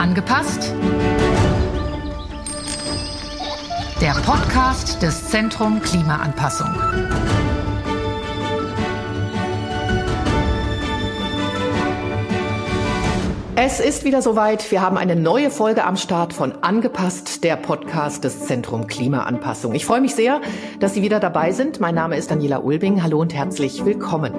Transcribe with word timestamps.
Angepasst? 0.00 0.72
Der 4.00 4.14
Podcast 4.14 5.02
des 5.02 5.28
Zentrum 5.28 5.82
Klimaanpassung. 5.82 6.74
Es 13.62 13.78
ist 13.78 14.06
wieder 14.06 14.22
soweit. 14.22 14.70
Wir 14.70 14.80
haben 14.80 14.96
eine 14.96 15.14
neue 15.14 15.50
Folge 15.50 15.84
am 15.84 15.98
Start 15.98 16.32
von 16.32 16.62
Angepasst, 16.62 17.44
der 17.44 17.56
Podcast 17.56 18.24
des 18.24 18.46
Zentrum 18.46 18.86
Klimaanpassung. 18.86 19.74
Ich 19.74 19.84
freue 19.84 20.00
mich 20.00 20.14
sehr, 20.14 20.40
dass 20.78 20.94
Sie 20.94 21.02
wieder 21.02 21.20
dabei 21.20 21.52
sind. 21.52 21.78
Mein 21.78 21.94
Name 21.94 22.16
ist 22.16 22.30
Daniela 22.30 22.60
Ulbing. 22.60 23.02
Hallo 23.02 23.20
und 23.20 23.34
herzlich 23.34 23.84
willkommen. 23.84 24.32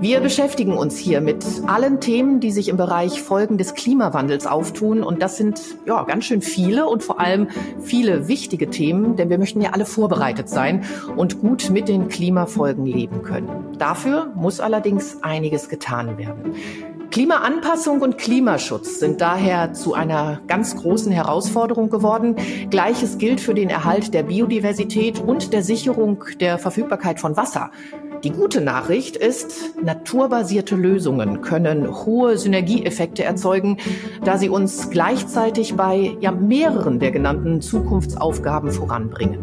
Wir 0.00 0.20
beschäftigen 0.20 0.72
uns 0.72 0.96
hier 0.96 1.20
mit 1.20 1.44
allen 1.66 2.00
Themen, 2.00 2.40
die 2.40 2.50
sich 2.50 2.70
im 2.70 2.78
Bereich 2.78 3.20
Folgen 3.20 3.58
des 3.58 3.74
Klimawandels 3.74 4.46
auftun. 4.46 5.02
Und 5.02 5.20
das 5.20 5.36
sind 5.36 5.60
ja 5.84 6.02
ganz 6.04 6.24
schön 6.24 6.40
viele 6.40 6.86
und 6.86 7.02
vor 7.02 7.20
allem 7.20 7.48
viele 7.82 8.28
wichtige 8.28 8.70
Themen, 8.70 9.16
denn 9.16 9.28
wir 9.28 9.36
möchten 9.36 9.60
ja 9.60 9.72
alle 9.72 9.84
vorbereitet 9.84 10.48
sein 10.48 10.86
und 11.16 11.42
gut 11.42 11.68
mit 11.68 11.86
den 11.86 12.08
Klimafolgen 12.08 12.86
leben 12.86 13.22
können. 13.22 13.76
Dafür 13.76 14.32
muss 14.34 14.58
allerdings 14.58 15.22
einiges 15.22 15.68
getan 15.68 16.16
werden. 16.16 16.54
Klimaanpassung 17.18 18.00
und 18.00 18.16
Klimaschutz 18.16 19.00
sind 19.00 19.20
daher 19.20 19.72
zu 19.72 19.92
einer 19.92 20.40
ganz 20.46 20.76
großen 20.76 21.10
Herausforderung 21.10 21.90
geworden. 21.90 22.36
Gleiches 22.70 23.18
gilt 23.18 23.40
für 23.40 23.54
den 23.54 23.70
Erhalt 23.70 24.14
der 24.14 24.22
Biodiversität 24.22 25.18
und 25.18 25.52
der 25.52 25.64
Sicherung 25.64 26.22
der 26.38 26.58
Verfügbarkeit 26.58 27.18
von 27.18 27.36
Wasser. 27.36 27.72
Die 28.24 28.30
gute 28.30 28.60
Nachricht 28.60 29.14
ist, 29.14 29.80
naturbasierte 29.80 30.74
Lösungen 30.74 31.40
können 31.40 32.04
hohe 32.04 32.36
Synergieeffekte 32.36 33.22
erzeugen, 33.22 33.76
da 34.24 34.38
sie 34.38 34.48
uns 34.48 34.90
gleichzeitig 34.90 35.76
bei 35.76 36.16
ja, 36.18 36.32
mehreren 36.32 36.98
der 36.98 37.12
genannten 37.12 37.60
Zukunftsaufgaben 37.60 38.72
voranbringen. 38.72 39.38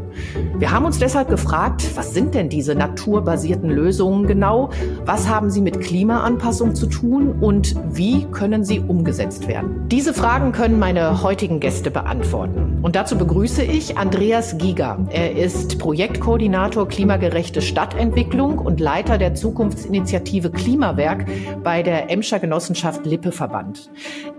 Wir 0.58 0.72
haben 0.72 0.84
uns 0.84 1.00
deshalb 1.00 1.30
gefragt, 1.30 1.86
was 1.96 2.14
sind 2.14 2.36
denn 2.36 2.50
diese 2.50 2.76
naturbasierten 2.76 3.70
Lösungen 3.70 4.28
genau? 4.28 4.72
Was 5.06 5.30
haben 5.30 5.50
sie 5.50 5.62
mit 5.62 5.80
Klimaanpassung 5.80 6.76
zu 6.76 6.88
tun 6.88 7.36
und 7.40 7.76
wie 7.94 8.26
können 8.26 8.66
sie 8.66 8.82
umgesetzt 8.82 9.48
werden? 9.48 9.88
Diese 9.88 10.14
Fragen 10.14 10.52
können 10.52 10.80
meine 10.80 11.24
heutigen 11.24 11.62
Gäste 11.62 11.92
beantworten. 11.92 12.80
Und 12.82 12.98
dazu 12.98 13.18
begrüße 13.18 13.64
ich 13.64 13.98
Andreas 13.98 14.58
Giger. 14.58 15.00
Er 15.12 15.38
ist 15.38 15.80
Projektkoordinator 15.80 16.88
klimagerechte 16.90 17.62
Stadtentwicklung 17.62 18.65
und 18.66 18.80
Leiter 18.80 19.18
der 19.18 19.36
Zukunftsinitiative 19.36 20.50
Klimawerk 20.50 21.26
bei 21.64 21.84
der 21.84 22.10
Emscher 22.10 22.40
Genossenschaft 22.40 23.06
Lippe 23.06 23.32
Verband. 23.32 23.90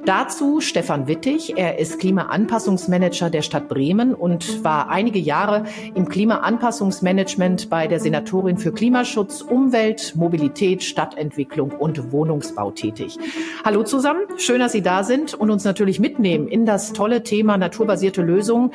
Dazu 0.04 0.60
Stefan 0.60 1.08
Wittig. 1.08 1.54
Er 1.56 1.78
ist 1.78 1.98
Klimaanpassungsmanager 1.98 3.30
der 3.30 3.42
Stadt 3.42 3.68
Bremen 3.68 4.14
und 4.14 4.64
war 4.64 4.88
einige 4.88 5.18
Jahre 5.18 5.64
im 5.94 6.08
Klimaanpassungsmanagement 6.08 7.70
bei 7.70 7.86
der 7.86 8.00
Senatorin 8.00 8.58
für 8.58 8.72
Klimaschutz, 8.72 9.42
Umwelt, 9.42 10.14
Mobilität, 10.16 10.82
Stadtentwicklung 10.82 11.70
und 11.70 12.12
Wohnungsbau 12.12 12.70
tätig. 12.70 13.18
Hallo 13.64 13.82
zusammen. 13.82 14.20
Schön, 14.36 14.60
dass 14.60 14.72
Sie 14.72 14.82
da 14.82 15.04
sind 15.04 15.34
und 15.34 15.50
uns 15.50 15.64
natürlich 15.64 16.00
mitnehmen 16.00 16.48
in 16.48 16.66
das 16.66 16.92
tolle 16.92 17.22
Thema 17.22 17.56
naturbasierte 17.56 18.22
Lösungen. 18.22 18.70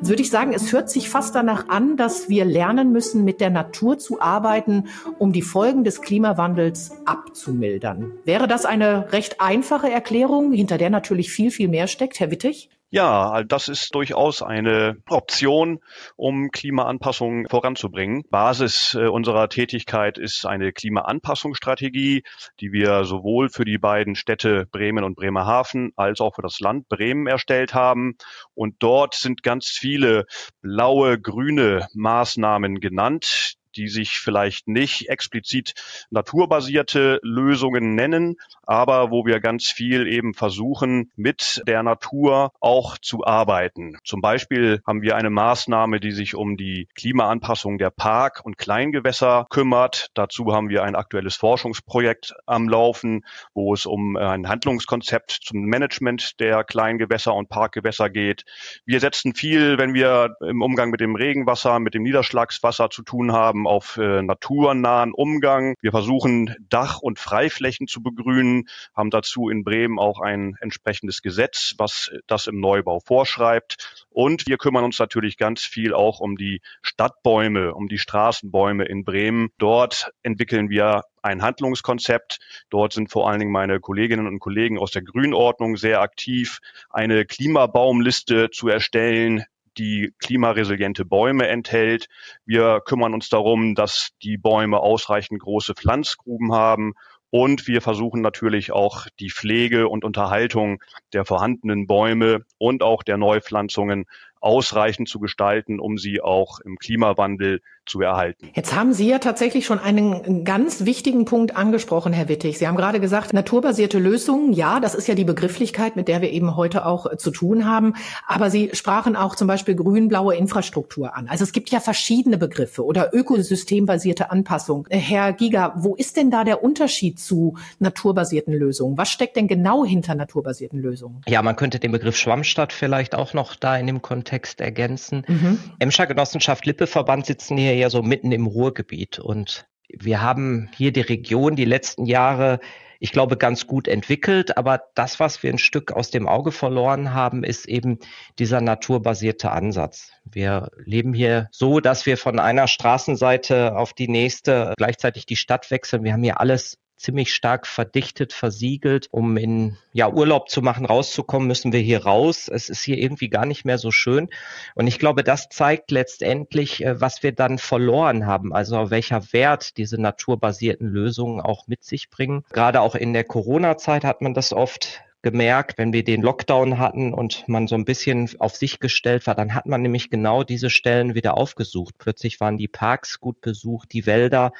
Würde 0.00 0.22
ich 0.22 0.30
sagen, 0.30 0.52
es 0.52 0.72
hört 0.72 0.90
sich 0.90 1.08
fast 1.08 1.34
danach 1.34 1.68
an, 1.68 1.96
dass 1.96 2.28
wir 2.28 2.44
lernen 2.44 2.90
müssen, 2.90 3.24
mit 3.24 3.40
der 3.40 3.50
Natur 3.50 3.98
zu 3.98 4.20
arbeiten 4.20 4.86
um 5.18 5.32
die 5.32 5.42
Folgen 5.42 5.84
des 5.84 6.02
Klimawandels 6.02 6.92
abzumildern. 7.04 8.12
Wäre 8.24 8.48
das 8.48 8.64
eine 8.64 9.12
recht 9.12 9.40
einfache 9.40 9.90
Erklärung, 9.90 10.52
hinter 10.52 10.78
der 10.78 10.90
natürlich 10.90 11.30
viel, 11.30 11.50
viel 11.50 11.68
mehr 11.68 11.86
steckt, 11.86 12.20
Herr 12.20 12.30
Wittig? 12.30 12.70
Ja, 12.94 13.42
das 13.42 13.68
ist 13.68 13.94
durchaus 13.94 14.42
eine 14.42 14.98
Option, 15.08 15.80
um 16.14 16.50
Klimaanpassung 16.50 17.48
voranzubringen. 17.48 18.22
Basis 18.28 18.94
äh, 18.94 19.06
unserer 19.06 19.48
Tätigkeit 19.48 20.18
ist 20.18 20.44
eine 20.44 20.72
Klimaanpassungsstrategie, 20.72 22.22
die 22.60 22.72
wir 22.72 23.04
sowohl 23.04 23.48
für 23.48 23.64
die 23.64 23.78
beiden 23.78 24.14
Städte 24.14 24.66
Bremen 24.70 25.04
und 25.04 25.16
Bremerhaven 25.16 25.92
als 25.96 26.20
auch 26.20 26.34
für 26.34 26.42
das 26.42 26.60
Land 26.60 26.90
Bremen 26.90 27.26
erstellt 27.26 27.72
haben. 27.72 28.18
Und 28.52 28.74
dort 28.80 29.14
sind 29.14 29.42
ganz 29.42 29.68
viele 29.70 30.26
blaue, 30.60 31.18
grüne 31.18 31.88
Maßnahmen 31.94 32.78
genannt, 32.78 33.54
die 33.76 33.88
sich 33.88 34.18
vielleicht 34.18 34.68
nicht 34.68 35.08
explizit 35.08 35.74
naturbasierte 36.10 37.20
Lösungen 37.22 37.94
nennen, 37.94 38.36
aber 38.64 39.10
wo 39.10 39.26
wir 39.26 39.40
ganz 39.40 39.70
viel 39.70 40.06
eben 40.06 40.34
versuchen, 40.34 41.10
mit 41.16 41.62
der 41.66 41.82
Natur 41.82 42.52
auch 42.60 42.98
zu 42.98 43.24
arbeiten. 43.24 43.98
Zum 44.04 44.20
Beispiel 44.20 44.80
haben 44.86 45.02
wir 45.02 45.16
eine 45.16 45.30
Maßnahme, 45.30 46.00
die 46.00 46.12
sich 46.12 46.34
um 46.34 46.56
die 46.56 46.88
Klimaanpassung 46.94 47.78
der 47.78 47.90
Park- 47.90 48.44
und 48.44 48.58
Kleingewässer 48.58 49.46
kümmert. 49.50 50.10
Dazu 50.14 50.52
haben 50.52 50.68
wir 50.68 50.84
ein 50.84 50.96
aktuelles 50.96 51.36
Forschungsprojekt 51.36 52.34
am 52.46 52.68
Laufen, 52.68 53.24
wo 53.54 53.74
es 53.74 53.86
um 53.86 54.16
ein 54.16 54.48
Handlungskonzept 54.48 55.30
zum 55.42 55.62
Management 55.62 56.40
der 56.40 56.64
Kleingewässer 56.64 57.34
und 57.34 57.48
Parkgewässer 57.48 58.10
geht. 58.10 58.44
Wir 58.84 59.00
setzen 59.00 59.34
viel, 59.34 59.78
wenn 59.78 59.94
wir 59.94 60.36
im 60.40 60.62
Umgang 60.62 60.90
mit 60.90 61.00
dem 61.00 61.16
Regenwasser, 61.16 61.78
mit 61.78 61.94
dem 61.94 62.02
Niederschlagswasser 62.02 62.90
zu 62.90 63.02
tun 63.02 63.32
haben, 63.32 63.61
haben 63.62 63.66
auf 63.66 63.96
äh, 63.96 64.22
naturnahen 64.22 65.12
Umgang. 65.12 65.74
Wir 65.80 65.92
versuchen 65.92 66.54
Dach- 66.68 67.00
und 67.00 67.18
Freiflächen 67.18 67.86
zu 67.86 68.02
begrünen, 68.02 68.68
haben 68.94 69.10
dazu 69.10 69.48
in 69.48 69.62
Bremen 69.62 69.98
auch 69.98 70.20
ein 70.20 70.56
entsprechendes 70.60 71.22
Gesetz, 71.22 71.74
was 71.78 72.10
das 72.26 72.46
im 72.46 72.60
Neubau 72.60 73.00
vorschreibt. 73.00 74.06
Und 74.10 74.46
wir 74.46 74.58
kümmern 74.58 74.84
uns 74.84 74.98
natürlich 74.98 75.36
ganz 75.36 75.64
viel 75.64 75.94
auch 75.94 76.20
um 76.20 76.36
die 76.36 76.60
Stadtbäume, 76.82 77.74
um 77.74 77.88
die 77.88 77.98
Straßenbäume 77.98 78.84
in 78.84 79.04
Bremen. 79.04 79.50
Dort 79.58 80.10
entwickeln 80.22 80.68
wir 80.68 81.02
ein 81.22 81.42
Handlungskonzept. 81.42 82.38
Dort 82.68 82.92
sind 82.92 83.10
vor 83.12 83.30
allen 83.30 83.38
Dingen 83.38 83.52
meine 83.52 83.78
Kolleginnen 83.78 84.26
und 84.26 84.40
Kollegen 84.40 84.78
aus 84.78 84.90
der 84.90 85.02
Grünordnung 85.02 85.76
sehr 85.76 86.00
aktiv, 86.00 86.58
eine 86.90 87.24
Klimabaumliste 87.24 88.50
zu 88.50 88.68
erstellen, 88.68 89.44
die 89.78 90.12
klimaresiliente 90.18 91.04
Bäume 91.04 91.48
enthält. 91.48 92.08
Wir 92.44 92.80
kümmern 92.84 93.14
uns 93.14 93.28
darum, 93.28 93.74
dass 93.74 94.10
die 94.22 94.36
Bäume 94.36 94.80
ausreichend 94.80 95.40
große 95.40 95.74
Pflanzgruben 95.74 96.52
haben 96.52 96.94
und 97.34 97.66
wir 97.66 97.80
versuchen 97.80 98.20
natürlich 98.20 98.72
auch 98.72 99.06
die 99.18 99.30
Pflege 99.30 99.88
und 99.88 100.04
Unterhaltung 100.04 100.82
der 101.14 101.24
vorhandenen 101.24 101.86
Bäume 101.86 102.44
und 102.58 102.82
auch 102.82 103.02
der 103.02 103.16
Neupflanzungen 103.16 104.04
ausreichend 104.42 105.08
zu 105.08 105.18
gestalten, 105.18 105.80
um 105.80 105.96
sie 105.96 106.20
auch 106.20 106.60
im 106.60 106.76
Klimawandel 106.76 107.62
zu 107.86 108.00
erhalten. 108.00 108.50
Jetzt 108.54 108.74
haben 108.74 108.92
Sie 108.92 109.08
ja 109.08 109.18
tatsächlich 109.18 109.66
schon 109.66 109.80
einen 109.80 110.44
ganz 110.44 110.84
wichtigen 110.84 111.24
Punkt 111.24 111.56
angesprochen, 111.56 112.12
Herr 112.12 112.28
Wittig. 112.28 112.58
Sie 112.58 112.68
haben 112.68 112.76
gerade 112.76 113.00
gesagt, 113.00 113.32
naturbasierte 113.32 113.98
Lösungen, 113.98 114.52
ja, 114.52 114.78
das 114.78 114.94
ist 114.94 115.08
ja 115.08 115.14
die 115.14 115.24
Begrifflichkeit, 115.24 115.96
mit 115.96 116.06
der 116.06 116.22
wir 116.22 116.30
eben 116.30 116.56
heute 116.56 116.86
auch 116.86 117.10
äh, 117.10 117.16
zu 117.16 117.30
tun 117.32 117.66
haben. 117.66 117.94
Aber 118.26 118.50
Sie 118.50 118.70
sprachen 118.72 119.16
auch 119.16 119.34
zum 119.34 119.48
Beispiel 119.48 119.74
grün-blaue 119.74 120.36
Infrastruktur 120.36 121.16
an. 121.16 121.28
Also 121.28 121.42
es 121.42 121.52
gibt 121.52 121.70
ja 121.70 121.80
verschiedene 121.80 122.38
Begriffe 122.38 122.84
oder 122.84 123.12
ökosystembasierte 123.12 124.30
Anpassung. 124.30 124.86
Äh, 124.88 124.98
Herr 124.98 125.32
Giga, 125.32 125.74
wo 125.76 125.96
ist 125.96 126.16
denn 126.16 126.30
da 126.30 126.44
der 126.44 126.62
Unterschied 126.62 127.18
zu 127.18 127.56
naturbasierten 127.80 128.54
Lösungen? 128.54 128.96
Was 128.96 129.10
steckt 129.10 129.36
denn 129.36 129.48
genau 129.48 129.84
hinter 129.84 130.14
naturbasierten 130.14 130.80
Lösungen? 130.80 131.22
Ja, 131.26 131.42
man 131.42 131.56
könnte 131.56 131.80
den 131.80 131.90
Begriff 131.90 132.16
Schwammstadt 132.16 132.72
vielleicht 132.72 133.16
auch 133.16 133.34
noch 133.34 133.56
da 133.56 133.76
in 133.76 133.88
dem 133.88 134.02
Kontext 134.02 134.60
ergänzen. 134.60 135.24
Mhm. 135.26 135.58
Emscher 135.80 136.06
Genossenschaft 136.06 136.64
Lippe-Verband 136.64 137.26
sitzen 137.26 137.56
hier 137.56 137.71
ja 137.74 137.90
so 137.90 138.02
mitten 138.02 138.32
im 138.32 138.46
Ruhrgebiet 138.46 139.18
und 139.18 139.66
wir 139.92 140.22
haben 140.22 140.70
hier 140.74 140.92
die 140.92 141.02
Region 141.02 141.56
die 141.56 141.64
letzten 141.64 142.06
Jahre, 142.06 142.60
ich 142.98 143.12
glaube, 143.12 143.36
ganz 143.36 143.66
gut 143.66 143.88
entwickelt. 143.88 144.56
Aber 144.56 144.80
das, 144.94 145.20
was 145.20 145.42
wir 145.42 145.50
ein 145.52 145.58
Stück 145.58 145.92
aus 145.92 146.10
dem 146.10 146.26
Auge 146.28 146.52
verloren 146.52 147.12
haben, 147.12 147.44
ist 147.44 147.68
eben 147.68 147.98
dieser 148.38 148.60
naturbasierte 148.60 149.50
Ansatz. 149.50 150.12
Wir 150.24 150.70
leben 150.84 151.12
hier 151.12 151.48
so, 151.50 151.80
dass 151.80 152.06
wir 152.06 152.16
von 152.16 152.38
einer 152.38 152.68
Straßenseite 152.68 153.76
auf 153.76 153.92
die 153.92 154.08
nächste 154.08 154.72
gleichzeitig 154.76 155.26
die 155.26 155.36
Stadt 155.36 155.70
wechseln. 155.70 156.04
Wir 156.04 156.12
haben 156.12 156.22
hier 156.22 156.40
alles 156.40 156.78
ziemlich 157.02 157.34
stark 157.34 157.66
verdichtet, 157.66 158.32
versiegelt. 158.32 159.08
Um 159.10 159.36
in 159.36 159.76
ja, 159.92 160.10
Urlaub 160.10 160.48
zu 160.48 160.62
machen, 160.62 160.86
rauszukommen, 160.86 161.48
müssen 161.48 161.72
wir 161.72 161.80
hier 161.80 162.04
raus. 162.04 162.48
Es 162.48 162.68
ist 162.68 162.82
hier 162.82 162.98
irgendwie 162.98 163.28
gar 163.28 163.46
nicht 163.46 163.64
mehr 163.64 163.78
so 163.78 163.90
schön. 163.90 164.28
Und 164.74 164.86
ich 164.86 164.98
glaube, 164.98 165.22
das 165.24 165.48
zeigt 165.48 165.90
letztendlich, 165.90 166.84
äh, 166.84 167.00
was 167.00 167.22
wir 167.22 167.32
dann 167.32 167.58
verloren 167.58 168.26
haben, 168.26 168.52
also 168.52 168.90
welcher 168.90 169.32
Wert 169.32 169.76
diese 169.76 170.00
naturbasierten 170.00 170.88
Lösungen 170.88 171.40
auch 171.40 171.66
mit 171.66 171.84
sich 171.84 172.10
bringen. 172.10 172.44
Gerade 172.52 172.80
auch 172.80 172.94
in 172.94 173.12
der 173.12 173.24
Corona-Zeit 173.24 174.04
hat 174.04 174.22
man 174.22 174.34
das 174.34 174.52
oft 174.52 175.02
gemerkt, 175.22 175.78
wenn 175.78 175.92
wir 175.92 176.04
den 176.04 176.20
Lockdown 176.20 176.78
hatten 176.78 177.14
und 177.14 177.48
man 177.48 177.68
so 177.68 177.76
ein 177.76 177.84
bisschen 177.84 178.28
auf 178.40 178.56
sich 178.56 178.80
gestellt 178.80 179.26
war, 179.26 179.34
dann 179.34 179.54
hat 179.54 179.66
man 179.66 179.80
nämlich 179.80 180.10
genau 180.10 180.42
diese 180.42 180.68
Stellen 180.68 181.14
wieder 181.14 181.36
aufgesucht. 181.38 181.94
Plötzlich 181.98 182.40
waren 182.40 182.58
die 182.58 182.68
Parks 182.68 183.20
gut 183.20 183.40
besucht, 183.40 183.92
die 183.92 184.04
Wälder 184.04 184.52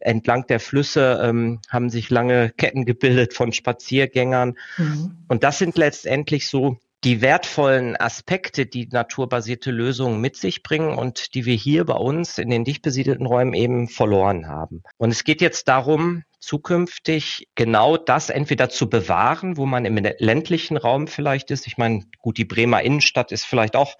Entlang 0.00 0.46
der 0.46 0.60
Flüsse 0.60 1.20
ähm, 1.22 1.60
haben 1.68 1.90
sich 1.90 2.10
lange 2.10 2.50
Ketten 2.50 2.84
gebildet 2.84 3.34
von 3.34 3.52
Spaziergängern. 3.52 4.56
Mhm. 4.76 5.18
Und 5.28 5.44
das 5.44 5.58
sind 5.58 5.76
letztendlich 5.76 6.48
so 6.48 6.78
die 7.04 7.20
wertvollen 7.20 7.96
Aspekte, 7.96 8.66
die 8.66 8.88
naturbasierte 8.88 9.70
Lösungen 9.70 10.20
mit 10.20 10.36
sich 10.36 10.62
bringen 10.62 10.98
und 10.98 11.34
die 11.34 11.44
wir 11.44 11.54
hier 11.54 11.84
bei 11.84 11.94
uns 11.94 12.38
in 12.38 12.50
den 12.50 12.64
dicht 12.64 12.82
besiedelten 12.82 13.26
Räumen 13.26 13.54
eben 13.54 13.88
verloren 13.88 14.48
haben. 14.48 14.82
Und 14.96 15.10
es 15.10 15.22
geht 15.22 15.40
jetzt 15.40 15.68
darum, 15.68 16.24
zukünftig 16.40 17.48
genau 17.54 17.96
das 17.96 18.30
entweder 18.30 18.68
zu 18.68 18.88
bewahren, 18.88 19.56
wo 19.56 19.66
man 19.66 19.84
im 19.84 19.96
ländlichen 20.18 20.76
Raum 20.76 21.06
vielleicht 21.06 21.50
ist. 21.50 21.66
Ich 21.66 21.78
meine, 21.78 22.04
gut, 22.18 22.38
die 22.38 22.44
Bremer 22.44 22.82
Innenstadt 22.82 23.32
ist 23.32 23.44
vielleicht 23.44 23.76
auch 23.76 23.96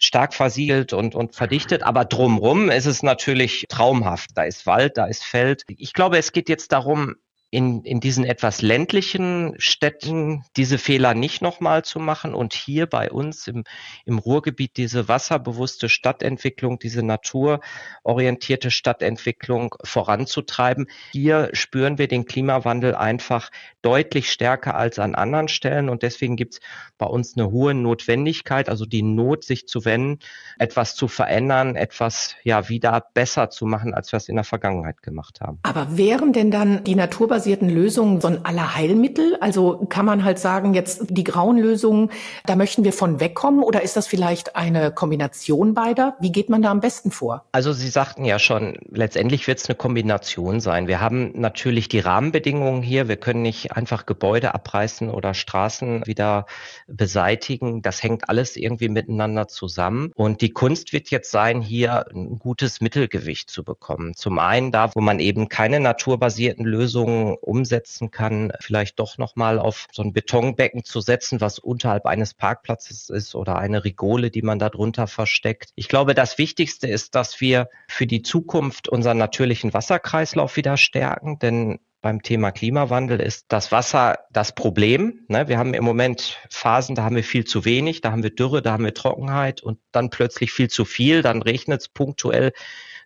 stark 0.00 0.34
versiegelt 0.34 0.92
und, 0.92 1.14
und 1.14 1.34
verdichtet, 1.34 1.82
aber 1.82 2.04
drumrum 2.04 2.70
ist 2.70 2.86
es 2.86 3.02
natürlich 3.02 3.66
traumhaft. 3.68 4.30
Da 4.34 4.44
ist 4.44 4.66
Wald, 4.66 4.96
da 4.96 5.06
ist 5.06 5.22
Feld. 5.22 5.64
Ich 5.68 5.92
glaube, 5.92 6.18
es 6.18 6.32
geht 6.32 6.48
jetzt 6.48 6.72
darum, 6.72 7.16
in, 7.50 7.82
in 7.82 8.00
diesen 8.00 8.24
etwas 8.24 8.62
ländlichen 8.62 9.54
Städten 9.58 10.44
diese 10.56 10.78
Fehler 10.78 11.14
nicht 11.14 11.42
nochmal 11.42 11.84
zu 11.84 11.98
machen 11.98 12.32
und 12.32 12.54
hier 12.54 12.86
bei 12.86 13.10
uns 13.10 13.48
im, 13.48 13.64
im 14.04 14.18
Ruhrgebiet 14.18 14.76
diese 14.76 15.08
wasserbewusste 15.08 15.88
Stadtentwicklung, 15.88 16.78
diese 16.78 17.02
naturorientierte 17.02 18.70
Stadtentwicklung 18.70 19.74
voranzutreiben. 19.82 20.86
Hier 21.10 21.50
spüren 21.52 21.98
wir 21.98 22.06
den 22.06 22.24
Klimawandel 22.24 22.94
einfach 22.94 23.50
deutlich 23.82 24.30
stärker 24.30 24.76
als 24.76 24.98
an 24.98 25.16
anderen 25.16 25.48
Stellen 25.48 25.88
und 25.88 26.02
deswegen 26.02 26.36
gibt 26.36 26.54
es 26.54 26.60
bei 26.98 27.06
uns 27.06 27.36
eine 27.36 27.50
hohe 27.50 27.74
Notwendigkeit, 27.74 28.68
also 28.68 28.86
die 28.86 29.02
Not, 29.02 29.42
sich 29.42 29.66
zu 29.66 29.84
wenden, 29.84 30.20
etwas 30.58 30.94
zu 30.94 31.08
verändern, 31.08 31.74
etwas 31.74 32.36
ja 32.44 32.68
wieder 32.68 33.06
besser 33.14 33.50
zu 33.50 33.66
machen, 33.66 33.92
als 33.92 34.12
wir 34.12 34.18
es 34.18 34.28
in 34.28 34.36
der 34.36 34.44
Vergangenheit 34.44 35.02
gemacht 35.02 35.40
haben. 35.40 35.58
Aber 35.62 35.96
wären 35.96 36.32
denn 36.32 36.50
dann 36.50 36.84
die 36.84 36.94
naturbasierten 37.40 37.50
basierten 37.50 37.68
Lösungen 37.70 38.20
so 38.20 38.28
ein 38.28 38.44
Allerheilmittel? 38.44 39.36
Also 39.40 39.86
kann 39.88 40.04
man 40.04 40.24
halt 40.24 40.38
sagen, 40.38 40.74
jetzt 40.74 41.06
die 41.08 41.24
grauen 41.24 41.58
Lösungen, 41.58 42.10
da 42.46 42.54
möchten 42.54 42.84
wir 42.84 42.92
von 42.92 43.18
wegkommen 43.20 43.62
oder 43.62 43.82
ist 43.82 43.96
das 43.96 44.06
vielleicht 44.06 44.56
eine 44.56 44.90
Kombination 44.90 45.74
beider? 45.74 46.16
Wie 46.20 46.32
geht 46.32 46.48
man 46.48 46.62
da 46.62 46.70
am 46.70 46.80
besten 46.80 47.10
vor? 47.10 47.44
Also 47.52 47.72
Sie 47.72 47.88
sagten 47.88 48.24
ja 48.24 48.38
schon, 48.38 48.78
letztendlich 48.90 49.46
wird 49.46 49.58
es 49.58 49.68
eine 49.68 49.76
Kombination 49.76 50.60
sein. 50.60 50.86
Wir 50.86 51.00
haben 51.00 51.32
natürlich 51.34 51.88
die 51.88 52.00
Rahmenbedingungen 52.00 52.82
hier. 52.82 53.08
Wir 53.08 53.16
können 53.16 53.42
nicht 53.42 53.72
einfach 53.76 54.06
Gebäude 54.06 54.54
abreißen 54.54 55.10
oder 55.10 55.34
Straßen 55.34 56.06
wieder 56.06 56.46
beseitigen. 56.86 57.82
Das 57.82 58.02
hängt 58.02 58.28
alles 58.28 58.56
irgendwie 58.56 58.88
miteinander 58.88 59.48
zusammen. 59.48 60.12
Und 60.14 60.40
die 60.40 60.50
Kunst 60.50 60.92
wird 60.92 61.10
jetzt 61.10 61.30
sein, 61.30 61.62
hier 61.62 62.06
ein 62.12 62.38
gutes 62.38 62.80
Mittelgewicht 62.80 63.50
zu 63.50 63.64
bekommen. 63.64 64.14
Zum 64.14 64.38
einen 64.38 64.72
da, 64.72 64.94
wo 64.94 65.00
man 65.00 65.20
eben 65.20 65.48
keine 65.48 65.80
naturbasierten 65.80 66.64
Lösungen 66.64 67.29
umsetzen 67.34 68.10
kann, 68.10 68.52
vielleicht 68.60 68.98
doch 68.98 69.18
nochmal 69.18 69.58
auf 69.58 69.86
so 69.92 70.02
ein 70.02 70.12
Betonbecken 70.12 70.84
zu 70.84 71.00
setzen, 71.00 71.40
was 71.40 71.58
unterhalb 71.58 72.06
eines 72.06 72.34
Parkplatzes 72.34 73.10
ist 73.10 73.34
oder 73.34 73.58
eine 73.58 73.84
Rigole, 73.84 74.30
die 74.30 74.42
man 74.42 74.58
da 74.58 74.68
drunter 74.68 75.06
versteckt. 75.06 75.70
Ich 75.74 75.88
glaube, 75.88 76.14
das 76.14 76.38
Wichtigste 76.38 76.86
ist, 76.86 77.14
dass 77.14 77.40
wir 77.40 77.68
für 77.88 78.06
die 78.06 78.22
Zukunft 78.22 78.88
unseren 78.88 79.18
natürlichen 79.18 79.74
Wasserkreislauf 79.74 80.56
wieder 80.56 80.76
stärken, 80.76 81.38
denn 81.38 81.78
beim 82.02 82.22
Thema 82.22 82.50
Klimawandel 82.50 83.20
ist 83.20 83.46
das 83.48 83.72
Wasser 83.72 84.20
das 84.32 84.54
Problem. 84.54 85.20
Ne? 85.28 85.48
Wir 85.48 85.58
haben 85.58 85.74
im 85.74 85.84
Moment 85.84 86.38
Phasen, 86.48 86.94
da 86.94 87.04
haben 87.04 87.16
wir 87.16 87.24
viel 87.24 87.44
zu 87.44 87.64
wenig, 87.64 88.00
da 88.00 88.12
haben 88.12 88.22
wir 88.22 88.30
Dürre, 88.30 88.62
da 88.62 88.72
haben 88.72 88.84
wir 88.84 88.94
Trockenheit 88.94 89.62
und 89.62 89.78
dann 89.92 90.10
plötzlich 90.10 90.52
viel 90.52 90.68
zu 90.68 90.84
viel, 90.84 91.22
dann 91.22 91.42
regnet 91.42 91.82
es 91.82 91.88
punktuell 91.88 92.52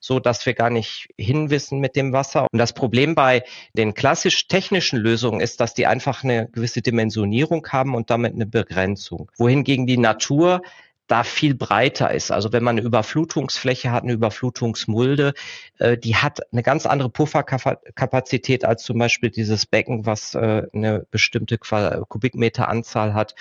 so 0.05 0.21
dass 0.21 0.45
wir 0.45 0.53
gar 0.53 0.69
nicht 0.69 1.09
hinwissen 1.17 1.81
mit 1.81 1.97
dem 1.97 2.13
Wasser. 2.13 2.47
Und 2.53 2.59
das 2.59 2.75
Problem 2.75 3.15
bei 3.15 3.43
den 3.73 3.95
klassisch 3.95 4.49
technischen 4.49 4.99
Lösungen 4.99 5.41
ist, 5.41 5.61
dass 5.61 5.73
die 5.73 5.87
einfach 5.87 6.23
eine 6.23 6.47
gewisse 6.49 6.83
Dimensionierung 6.83 7.67
haben 7.69 7.95
und 7.95 8.11
damit 8.11 8.35
eine 8.35 8.45
Begrenzung. 8.45 9.31
Wohingegen 9.39 9.87
die 9.87 9.97
Natur 9.97 10.61
da 11.07 11.23
viel 11.23 11.55
breiter 11.55 12.13
ist. 12.13 12.31
Also 12.31 12.53
wenn 12.53 12.65
man 12.65 12.79
eine 12.79 12.87
Überflutungsfläche 12.87 13.91
hat, 13.91 14.05
eine 14.05 14.13
Überflutungsmulde, 14.13 15.35
äh, 15.79 15.99
die 15.99 16.17
hat 16.17 16.41
eine 16.53 16.63
ganz 16.63 16.87
andere 16.87 17.11
Pufferkapazität 17.11 18.65
als 18.65 18.85
zum 18.85 18.99
Beispiel 18.99 19.31
dieses 19.31 19.67
Becken, 19.67 20.07
was 20.07 20.35
äh, 20.35 20.67
eine 20.73 21.07
bestimmte 21.11 21.59
Kubikmeteranzahl 21.59 23.15
hat 23.15 23.35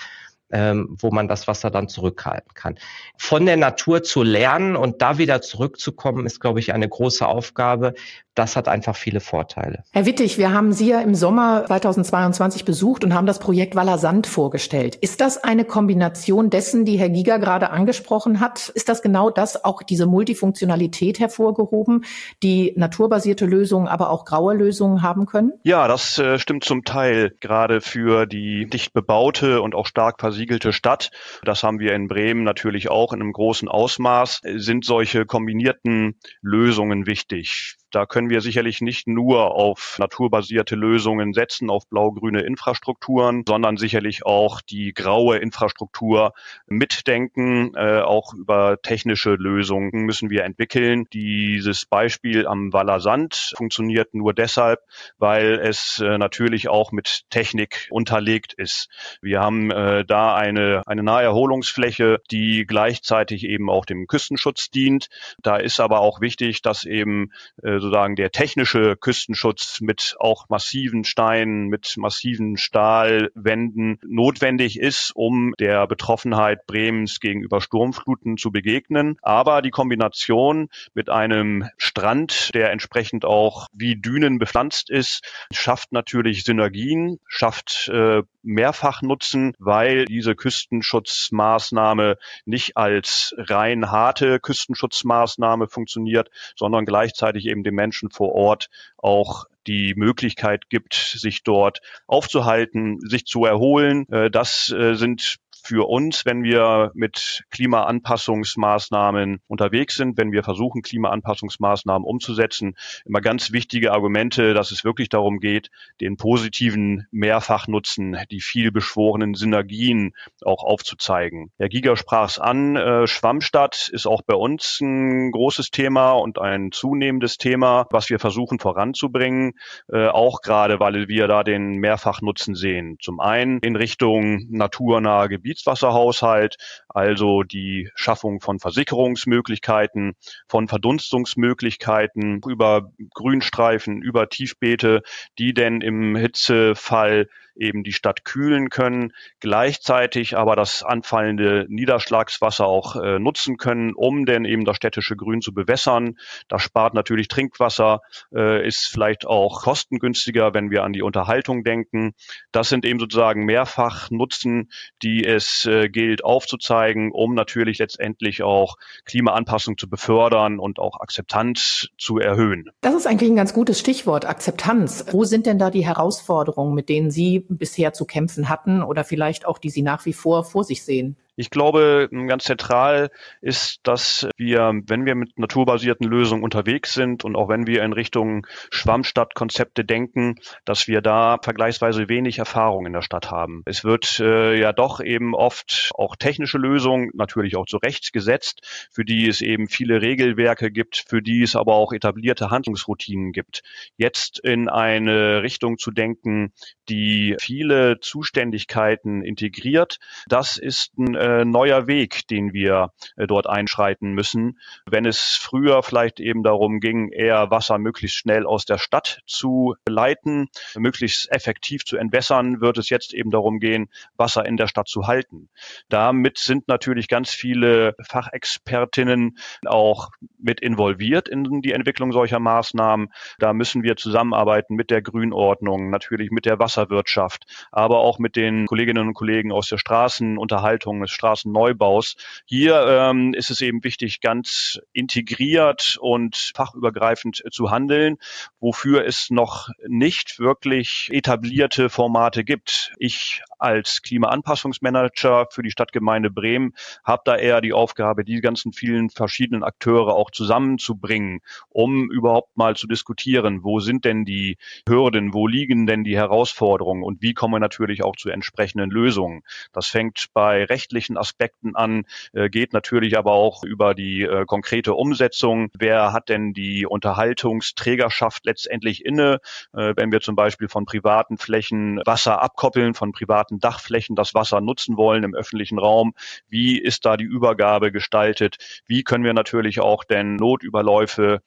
ähm, 0.54 0.96
wo 1.00 1.10
man 1.10 1.26
das 1.26 1.48
Wasser 1.48 1.70
dann 1.70 1.88
zurückhalten 1.88 2.54
kann. 2.54 2.78
Von 3.16 3.44
der 3.44 3.56
Natur 3.56 4.02
zu 4.02 4.22
lernen 4.22 4.76
und 4.76 5.02
da 5.02 5.18
wieder 5.18 5.42
zurückzukommen, 5.42 6.26
ist, 6.26 6.40
glaube 6.40 6.60
ich, 6.60 6.72
eine 6.72 6.88
große 6.88 7.26
Aufgabe, 7.26 7.94
das 8.34 8.56
hat 8.56 8.68
einfach 8.68 8.96
viele 8.96 9.20
Vorteile. 9.20 9.84
Herr 9.92 10.06
Wittig, 10.06 10.38
wir 10.38 10.52
haben 10.52 10.72
Sie 10.72 10.88
ja 10.88 11.00
im 11.00 11.14
Sommer 11.14 11.64
2022 11.66 12.64
besucht 12.64 13.04
und 13.04 13.14
haben 13.14 13.26
das 13.26 13.38
Projekt 13.38 13.76
Wallersand 13.76 14.26
vorgestellt. 14.26 14.96
Ist 14.96 15.20
das 15.20 15.42
eine 15.42 15.64
Kombination 15.64 16.50
dessen, 16.50 16.84
die 16.84 16.98
Herr 16.98 17.08
Giger 17.08 17.38
gerade 17.38 17.70
angesprochen 17.70 18.40
hat? 18.40 18.68
Ist 18.70 18.88
das 18.88 19.02
genau 19.02 19.30
das, 19.30 19.64
auch 19.64 19.82
diese 19.82 20.06
Multifunktionalität 20.06 21.20
hervorgehoben, 21.20 22.04
die 22.42 22.72
naturbasierte 22.76 23.46
Lösungen, 23.46 23.88
aber 23.88 24.10
auch 24.10 24.24
graue 24.24 24.54
Lösungen 24.54 25.02
haben 25.02 25.26
können? 25.26 25.52
Ja, 25.62 25.86
das 25.88 26.18
äh, 26.18 26.38
stimmt 26.38 26.64
zum 26.64 26.84
Teil, 26.84 27.32
gerade 27.40 27.80
für 27.80 28.26
die 28.26 28.66
dicht 28.66 28.92
bebaute 28.92 29.62
und 29.62 29.74
auch 29.74 29.86
stark 29.86 30.20
versiegelte 30.20 30.72
Stadt. 30.72 31.10
Das 31.44 31.62
haben 31.62 31.78
wir 31.78 31.94
in 31.94 32.08
Bremen 32.08 32.42
natürlich 32.42 32.90
auch 32.90 33.12
in 33.12 33.20
einem 33.20 33.32
großen 33.32 33.68
Ausmaß, 33.68 34.40
sind 34.56 34.84
solche 34.84 35.24
kombinierten 35.24 36.18
Lösungen 36.42 37.06
wichtig. 37.06 37.76
Da 37.94 38.06
können 38.06 38.28
wir 38.28 38.40
sicherlich 38.40 38.80
nicht 38.80 39.06
nur 39.06 39.54
auf 39.54 39.96
naturbasierte 40.00 40.74
Lösungen 40.74 41.32
setzen, 41.32 41.70
auf 41.70 41.88
blau-grüne 41.88 42.40
Infrastrukturen, 42.40 43.44
sondern 43.46 43.76
sicherlich 43.76 44.26
auch 44.26 44.60
die 44.60 44.92
graue 44.92 45.36
Infrastruktur 45.36 46.32
mitdenken. 46.66 47.72
Äh, 47.76 48.00
auch 48.00 48.34
über 48.34 48.82
technische 48.82 49.34
Lösungen 49.34 49.90
müssen 50.06 50.28
wir 50.28 50.42
entwickeln. 50.42 51.04
Dieses 51.12 51.86
Beispiel 51.86 52.48
am 52.48 52.72
Waller 52.72 52.98
Sand 52.98 53.52
funktioniert 53.56 54.12
nur 54.12 54.34
deshalb, 54.34 54.80
weil 55.18 55.60
es 55.62 56.00
äh, 56.00 56.18
natürlich 56.18 56.68
auch 56.68 56.90
mit 56.90 57.22
Technik 57.30 57.86
unterlegt 57.90 58.54
ist. 58.54 58.88
Wir 59.22 59.40
haben 59.40 59.70
äh, 59.70 60.04
da 60.04 60.34
eine, 60.34 60.82
eine 60.86 61.04
Naherholungsfläche, 61.04 62.20
die 62.32 62.64
gleichzeitig 62.66 63.44
eben 63.44 63.70
auch 63.70 63.84
dem 63.84 64.08
Küstenschutz 64.08 64.70
dient. 64.70 65.06
Da 65.42 65.58
ist 65.58 65.78
aber 65.78 66.00
auch 66.00 66.20
wichtig, 66.20 66.60
dass 66.60 66.84
eben 66.84 67.30
äh, 67.62 67.83
sozusagen 67.84 68.16
der 68.16 68.30
technische 68.30 68.96
Küstenschutz 68.96 69.80
mit 69.80 70.16
auch 70.18 70.48
massiven 70.48 71.04
Steinen, 71.04 71.68
mit 71.68 71.94
massiven 71.96 72.56
Stahlwänden 72.56 73.98
notwendig 74.06 74.80
ist, 74.80 75.12
um 75.14 75.52
der 75.58 75.86
Betroffenheit 75.86 76.66
Bremens 76.66 77.20
gegenüber 77.20 77.60
Sturmfluten 77.60 78.38
zu 78.38 78.50
begegnen. 78.50 79.18
Aber 79.22 79.60
die 79.60 79.70
Kombination 79.70 80.68
mit 80.94 81.10
einem 81.10 81.68
Strand, 81.76 82.54
der 82.54 82.70
entsprechend 82.70 83.24
auch 83.24 83.66
wie 83.72 83.96
Dünen 83.96 84.38
bepflanzt 84.38 84.90
ist, 84.90 85.20
schafft 85.52 85.92
natürlich 85.92 86.44
Synergien, 86.44 87.18
schafft 87.28 87.90
äh, 87.92 88.22
Mehrfachnutzen, 88.42 89.54
weil 89.58 90.04
diese 90.06 90.34
Küstenschutzmaßnahme 90.34 92.16
nicht 92.44 92.76
als 92.76 93.34
rein 93.36 93.90
harte 93.90 94.40
Küstenschutzmaßnahme 94.40 95.68
funktioniert, 95.68 96.30
sondern 96.56 96.84
gleichzeitig 96.84 97.46
eben 97.46 97.64
dem 97.64 97.73
Menschen 97.74 98.10
vor 98.10 98.32
Ort 98.32 98.70
auch 98.96 99.46
die 99.66 99.94
Möglichkeit 99.96 100.68
gibt, 100.68 100.94
sich 100.94 101.42
dort 101.42 101.80
aufzuhalten, 102.06 103.00
sich 103.00 103.24
zu 103.26 103.44
erholen. 103.44 104.06
Äh, 104.10 104.30
das 104.30 104.70
äh, 104.70 104.94
sind 104.94 105.36
für 105.64 105.88
uns, 105.88 106.26
wenn 106.26 106.42
wir 106.42 106.92
mit 106.94 107.44
Klimaanpassungsmaßnahmen 107.50 109.40
unterwegs 109.46 109.96
sind, 109.96 110.18
wenn 110.18 110.30
wir 110.30 110.42
versuchen, 110.42 110.82
Klimaanpassungsmaßnahmen 110.82 112.06
umzusetzen, 112.06 112.76
immer 113.06 113.22
ganz 113.22 113.52
wichtige 113.52 113.92
Argumente, 113.92 114.52
dass 114.52 114.70
es 114.72 114.84
wirklich 114.84 115.08
darum 115.08 115.40
geht, 115.40 115.70
den 116.02 116.18
positiven 116.18 117.06
Mehrfachnutzen, 117.10 118.18
die 118.30 118.42
viel 118.42 118.72
beschworenen 118.72 119.34
Synergien 119.34 120.12
auch 120.44 120.62
aufzuzeigen. 120.62 121.50
Herr 121.56 121.70
Giger 121.70 121.96
sprach 121.96 122.28
es 122.28 122.38
an, 122.38 122.76
äh, 122.76 123.06
Schwammstadt 123.06 123.88
ist 123.90 124.06
auch 124.06 124.20
bei 124.22 124.34
uns 124.34 124.80
ein 124.82 125.30
großes 125.30 125.70
Thema 125.70 126.12
und 126.12 126.38
ein 126.38 126.72
zunehmendes 126.72 127.38
Thema, 127.38 127.86
was 127.90 128.10
wir 128.10 128.18
versuchen 128.18 128.58
voranzubringen, 128.58 129.54
äh, 129.90 130.08
auch 130.08 130.42
gerade, 130.42 130.78
weil 130.78 131.08
wir 131.08 131.26
da 131.26 131.42
den 131.42 131.76
Mehrfachnutzen 131.78 132.54
sehen. 132.54 132.98
Zum 133.00 133.20
einen 133.20 133.60
in 133.60 133.76
Richtung 133.76 134.46
naturnahe 134.50 135.28
Gebiete, 135.28 135.53
Gebietswasserhaushalt, 135.54 136.56
also 136.88 137.44
die 137.44 137.90
Schaffung 137.94 138.40
von 138.40 138.58
Versickerungsmöglichkeiten, 138.58 140.14
von 140.48 140.68
Verdunstungsmöglichkeiten 140.68 142.40
über 142.46 142.90
Grünstreifen, 143.14 144.02
über 144.02 144.28
Tiefbeete, 144.28 145.02
die 145.38 145.54
denn 145.54 145.80
im 145.80 146.16
Hitzefall 146.16 147.28
eben 147.56 147.84
die 147.84 147.92
Stadt 147.92 148.24
kühlen 148.24 148.68
können, 148.68 149.12
gleichzeitig 149.40 150.36
aber 150.36 150.56
das 150.56 150.82
anfallende 150.82 151.66
Niederschlagswasser 151.68 152.66
auch 152.66 152.96
äh, 152.96 153.18
nutzen 153.18 153.56
können, 153.56 153.94
um 153.94 154.26
denn 154.26 154.44
eben 154.44 154.64
das 154.64 154.76
städtische 154.76 155.16
Grün 155.16 155.40
zu 155.40 155.52
bewässern. 155.52 156.18
Das 156.48 156.62
spart 156.62 156.94
natürlich 156.94 157.28
Trinkwasser, 157.28 158.00
äh, 158.34 158.66
ist 158.66 158.86
vielleicht 158.86 159.26
auch 159.26 159.62
kostengünstiger, 159.62 160.54
wenn 160.54 160.70
wir 160.70 160.84
an 160.84 160.92
die 160.92 161.02
Unterhaltung 161.02 161.64
denken. 161.64 162.14
Das 162.52 162.68
sind 162.68 162.84
eben 162.84 162.98
sozusagen 162.98 163.44
mehrfach 163.44 164.10
Nutzen, 164.10 164.70
die 165.02 165.24
es 165.24 165.64
äh, 165.66 165.88
gilt 165.88 166.24
aufzuzeigen, 166.24 167.12
um 167.12 167.34
natürlich 167.34 167.78
letztendlich 167.78 168.42
auch 168.42 168.76
Klimaanpassung 169.04 169.78
zu 169.78 169.88
befördern 169.88 170.58
und 170.58 170.78
auch 170.78 171.00
Akzeptanz 171.00 171.88
zu 171.98 172.18
erhöhen. 172.18 172.70
Das 172.80 172.94
ist 172.94 173.06
eigentlich 173.06 173.30
ein 173.30 173.36
ganz 173.36 173.54
gutes 173.54 173.78
Stichwort, 173.78 174.24
Akzeptanz. 174.24 175.06
Wo 175.10 175.24
sind 175.24 175.46
denn 175.46 175.58
da 175.58 175.70
die 175.70 175.84
Herausforderungen, 175.84 176.74
mit 176.74 176.88
denen 176.88 177.10
Sie 177.10 177.43
bisher 177.48 177.92
zu 177.92 178.04
kämpfen 178.04 178.48
hatten 178.48 178.82
oder 178.82 179.04
vielleicht 179.04 179.46
auch 179.46 179.58
die 179.58 179.70
Sie 179.70 179.82
nach 179.82 180.04
wie 180.06 180.12
vor 180.12 180.44
vor 180.44 180.64
sich 180.64 180.84
sehen? 180.84 181.16
Ich 181.36 181.50
glaube, 181.50 182.08
ganz 182.28 182.44
zentral 182.44 183.10
ist, 183.40 183.80
dass 183.82 184.28
wir, 184.36 184.72
wenn 184.86 185.04
wir 185.04 185.16
mit 185.16 185.36
naturbasierten 185.36 186.06
Lösungen 186.06 186.44
unterwegs 186.44 186.94
sind 186.94 187.24
und 187.24 187.34
auch 187.34 187.48
wenn 187.48 187.66
wir 187.66 187.82
in 187.82 187.92
Richtung 187.92 188.46
Schwammstadtkonzepte 188.70 189.84
denken, 189.84 190.36
dass 190.64 190.86
wir 190.86 191.00
da 191.00 191.38
vergleichsweise 191.42 192.08
wenig 192.08 192.38
Erfahrung 192.38 192.86
in 192.86 192.92
der 192.92 193.02
Stadt 193.02 193.32
haben. 193.32 193.62
Es 193.64 193.82
wird 193.82 194.20
äh, 194.20 194.58
ja 194.58 194.72
doch 194.72 195.00
eben 195.00 195.34
oft 195.34 195.90
auch 195.94 196.14
technische 196.14 196.58
Lösungen, 196.58 197.10
natürlich 197.14 197.56
auch 197.56 197.66
zu 197.66 197.78
Recht 197.78 198.12
gesetzt, 198.12 198.88
für 198.92 199.04
die 199.04 199.26
es 199.28 199.40
eben 199.40 199.68
viele 199.68 200.02
Regelwerke 200.02 200.70
gibt, 200.70 201.04
für 201.08 201.20
die 201.20 201.42
es 201.42 201.56
aber 201.56 201.74
auch 201.74 201.92
etablierte 201.92 202.50
Handlungsroutinen 202.50 203.32
gibt. 203.32 203.62
Jetzt 203.96 204.38
in 204.38 204.68
eine 204.68 205.42
Richtung 205.42 205.78
zu 205.78 205.90
denken, 205.90 206.52
die 206.88 207.34
viele 207.40 207.98
Zuständigkeiten 208.00 209.22
integriert, 209.22 209.98
das 210.28 210.58
ist 210.58 210.96
ein 210.96 211.14
äh, 211.24 211.44
neuer 211.46 211.86
Weg, 211.86 212.28
den 212.28 212.52
wir 212.52 212.92
äh, 213.16 213.26
dort 213.26 213.48
einschreiten 213.48 214.12
müssen. 214.12 214.58
Wenn 214.84 215.06
es 215.06 215.38
früher 215.40 215.82
vielleicht 215.82 216.20
eben 216.20 216.42
darum 216.42 216.80
ging, 216.80 217.08
eher 217.08 217.50
Wasser 217.50 217.78
möglichst 217.78 218.18
schnell 218.18 218.44
aus 218.44 218.66
der 218.66 218.76
Stadt 218.76 219.20
zu 219.26 219.74
leiten, 219.88 220.48
möglichst 220.76 221.32
effektiv 221.32 221.86
zu 221.86 221.96
entwässern, 221.96 222.60
wird 222.60 222.76
es 222.76 222.90
jetzt 222.90 223.14
eben 223.14 223.30
darum 223.30 223.58
gehen, 223.58 223.88
Wasser 224.16 224.44
in 224.44 224.58
der 224.58 224.66
Stadt 224.66 224.88
zu 224.88 225.06
halten. 225.06 225.48
Damit 225.88 226.36
sind 226.36 226.68
natürlich 226.68 227.08
ganz 227.08 227.30
viele 227.30 227.94
Fachexpertinnen 228.02 229.38
auch 229.64 230.10
mit 230.38 230.60
involviert 230.60 231.28
in 231.28 231.62
die 231.62 231.72
Entwicklung 231.72 232.12
solcher 232.12 232.38
Maßnahmen. 232.38 233.08
Da 233.38 233.54
müssen 233.54 233.82
wir 233.82 233.96
zusammenarbeiten 233.96 234.74
mit 234.74 234.90
der 234.90 235.00
Grünordnung, 235.00 235.88
natürlich 235.88 236.30
mit 236.30 236.44
der 236.44 236.58
Wasserwirtschaft, 236.58 237.46
aber 237.72 238.00
auch 238.00 238.18
mit 238.18 238.36
den 238.36 238.66
Kolleginnen 238.66 239.08
und 239.08 239.14
Kollegen 239.14 239.52
aus 239.52 239.68
der 239.68 239.78
Straßenunterhaltung, 239.78 241.00
des 241.00 241.13
Straßenneubaus. 241.14 242.16
Hier 242.44 242.84
ähm, 242.86 243.34
ist 243.34 243.50
es 243.50 243.60
eben 243.60 243.82
wichtig, 243.84 244.20
ganz 244.20 244.80
integriert 244.92 245.96
und 246.00 246.52
fachübergreifend 246.54 247.42
zu 247.50 247.70
handeln, 247.70 248.16
wofür 248.60 249.06
es 249.06 249.30
noch 249.30 249.68
nicht 249.86 250.38
wirklich 250.38 251.08
etablierte 251.12 251.88
Formate 251.88 252.44
gibt. 252.44 252.92
Ich 252.98 253.42
als 253.58 254.02
Klimaanpassungsmanager 254.02 255.46
für 255.50 255.62
die 255.62 255.70
Stadtgemeinde 255.70 256.30
Bremen 256.30 256.74
habe 257.02 257.22
da 257.24 257.36
eher 257.36 257.60
die 257.60 257.72
Aufgabe, 257.72 258.24
die 258.24 258.40
ganzen 258.40 258.72
vielen 258.72 259.10
verschiedenen 259.10 259.62
Akteure 259.62 260.14
auch 260.14 260.30
zusammenzubringen, 260.30 261.40
um 261.70 262.10
überhaupt 262.10 262.56
mal 262.56 262.76
zu 262.76 262.86
diskutieren, 262.86 263.64
wo 263.64 263.80
sind 263.80 264.04
denn 264.04 264.24
die 264.24 264.58
Hürden, 264.88 265.32
wo 265.32 265.46
liegen 265.46 265.86
denn 265.86 266.04
die 266.04 266.16
Herausforderungen 266.16 267.02
und 267.02 267.22
wie 267.22 267.34
kommen 267.34 267.54
wir 267.54 267.60
natürlich 267.60 268.02
auch 268.02 268.16
zu 268.16 268.28
entsprechenden 268.28 268.90
Lösungen. 268.90 269.42
Das 269.72 269.86
fängt 269.86 270.26
bei 270.34 270.64
rechtlichen 270.64 271.03
Aspekten 271.12 271.76
an, 271.76 272.04
äh, 272.32 272.48
geht 272.48 272.72
natürlich 272.72 273.16
aber 273.16 273.32
auch 273.32 273.64
über 273.64 273.94
die 273.94 274.22
äh, 274.22 274.44
konkrete 274.46 274.94
Umsetzung. 274.94 275.70
Wer 275.78 276.12
hat 276.12 276.28
denn 276.28 276.52
die 276.52 276.86
Unterhaltungsträgerschaft 276.86 278.46
letztendlich 278.46 279.04
inne, 279.04 279.40
äh, 279.72 279.94
wenn 279.96 280.12
wir 280.12 280.20
zum 280.20 280.36
Beispiel 280.36 280.68
von 280.68 280.86
privaten 280.86 281.38
Flächen 281.38 282.00
Wasser 282.04 282.42
abkoppeln, 282.42 282.94
von 282.94 283.12
privaten 283.12 283.58
Dachflächen 283.58 284.16
das 284.16 284.34
Wasser 284.34 284.60
nutzen 284.60 284.96
wollen 284.96 285.24
im 285.24 285.34
öffentlichen 285.34 285.78
Raum? 285.78 286.14
Wie 286.48 286.78
ist 286.78 287.04
da 287.04 287.16
die 287.16 287.24
Übergabe 287.24 287.92
gestaltet? 287.92 288.82
Wie 288.86 289.02
können 289.02 289.24
wir 289.24 289.34
natürlich 289.34 289.80
auch 289.80 290.04
denn 290.04 290.36
Notüberläufe 290.36 291.40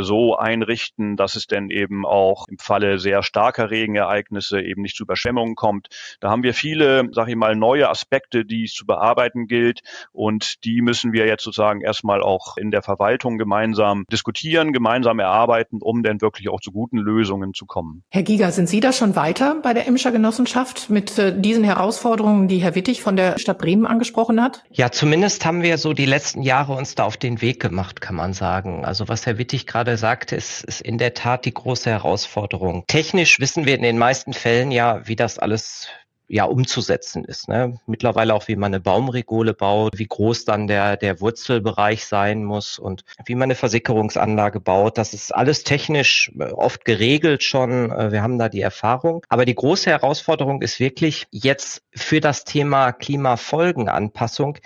so 0.00 0.36
einrichten, 0.36 1.16
dass 1.16 1.36
es 1.36 1.46
denn 1.46 1.70
eben 1.70 2.06
auch 2.06 2.46
im 2.48 2.58
Falle 2.58 2.98
sehr 2.98 3.22
starker 3.22 3.70
Regenereignisse 3.70 4.60
eben 4.60 4.82
nicht 4.82 4.96
zu 4.96 5.04
Überschwemmungen 5.04 5.54
kommt? 5.54 5.88
Da 6.20 6.30
haben 6.30 6.42
wir 6.42 6.54
viele, 6.54 7.08
sag 7.12 7.28
ich 7.28 7.36
mal, 7.36 7.56
neue 7.56 7.88
Aspekte, 7.88 8.44
die 8.44 8.64
es 8.64 8.74
zu 8.74 8.84
bearbeiten 9.00 9.46
gilt 9.46 9.80
und 10.12 10.64
die 10.64 10.82
müssen 10.82 11.12
wir 11.12 11.26
jetzt 11.26 11.42
sozusagen 11.42 11.80
erstmal 11.80 12.22
auch 12.22 12.56
in 12.56 12.70
der 12.70 12.82
Verwaltung 12.82 13.38
gemeinsam 13.38 14.04
diskutieren, 14.12 14.72
gemeinsam 14.72 15.18
erarbeiten, 15.18 15.78
um 15.80 16.02
denn 16.02 16.20
wirklich 16.20 16.48
auch 16.48 16.60
zu 16.60 16.70
guten 16.70 16.98
Lösungen 16.98 17.54
zu 17.54 17.66
kommen. 17.66 18.02
Herr 18.10 18.22
Giger, 18.22 18.52
sind 18.52 18.68
Sie 18.68 18.80
da 18.80 18.92
schon 18.92 19.16
weiter 19.16 19.56
bei 19.62 19.72
der 19.72 19.86
Emscher 19.86 20.12
Genossenschaft 20.12 20.90
mit 20.90 21.18
äh, 21.18 21.38
diesen 21.38 21.64
Herausforderungen, 21.64 22.48
die 22.48 22.58
Herr 22.58 22.74
Wittig 22.74 23.02
von 23.02 23.16
der 23.16 23.38
Stadt 23.38 23.58
Bremen 23.58 23.86
angesprochen 23.86 24.42
hat? 24.42 24.62
Ja, 24.70 24.90
zumindest 24.90 25.44
haben 25.44 25.62
wir 25.62 25.78
so 25.78 25.92
die 25.92 26.06
letzten 26.06 26.42
Jahre 26.42 26.74
uns 26.74 26.94
da 26.94 27.04
auf 27.04 27.16
den 27.16 27.40
Weg 27.40 27.60
gemacht, 27.60 28.00
kann 28.00 28.14
man 28.14 28.32
sagen. 28.32 28.84
Also 28.84 29.08
was 29.08 29.26
Herr 29.26 29.38
Wittig 29.38 29.66
gerade 29.66 29.96
sagte, 29.96 30.36
ist, 30.36 30.64
ist 30.64 30.80
in 30.80 30.98
der 30.98 31.14
Tat 31.14 31.44
die 31.44 31.54
große 31.54 31.90
Herausforderung. 31.90 32.84
Technisch 32.86 33.40
wissen 33.40 33.66
wir 33.66 33.74
in 33.74 33.82
den 33.82 33.98
meisten 33.98 34.32
Fällen 34.32 34.70
ja, 34.70 35.06
wie 35.06 35.16
das 35.16 35.38
alles 35.38 35.88
ja 36.30 36.44
umzusetzen 36.44 37.24
ist. 37.24 37.48
Ne? 37.48 37.78
Mittlerweile 37.86 38.34
auch, 38.34 38.46
wie 38.46 38.54
man 38.54 38.72
eine 38.72 38.80
Baumregole 38.80 39.52
baut, 39.52 39.98
wie 39.98 40.06
groß 40.06 40.44
dann 40.44 40.68
der, 40.68 40.96
der 40.96 41.20
Wurzelbereich 41.20 42.06
sein 42.06 42.44
muss 42.44 42.78
und 42.78 43.04
wie 43.24 43.34
man 43.34 43.48
eine 43.48 43.56
Versickerungsanlage 43.56 44.60
baut. 44.60 44.96
Das 44.96 45.12
ist 45.12 45.34
alles 45.34 45.64
technisch 45.64 46.30
äh, 46.38 46.44
oft 46.44 46.84
geregelt 46.84 47.42
schon. 47.42 47.90
Äh, 47.90 48.12
wir 48.12 48.22
haben 48.22 48.38
da 48.38 48.48
die 48.48 48.60
Erfahrung. 48.60 49.26
Aber 49.28 49.44
die 49.44 49.56
große 49.56 49.90
Herausforderung 49.90 50.62
ist 50.62 50.78
wirklich 50.78 51.26
jetzt 51.32 51.82
für 51.94 52.20
das 52.20 52.44
Thema 52.44 52.92
Klimafolgenanpassung 52.92 54.58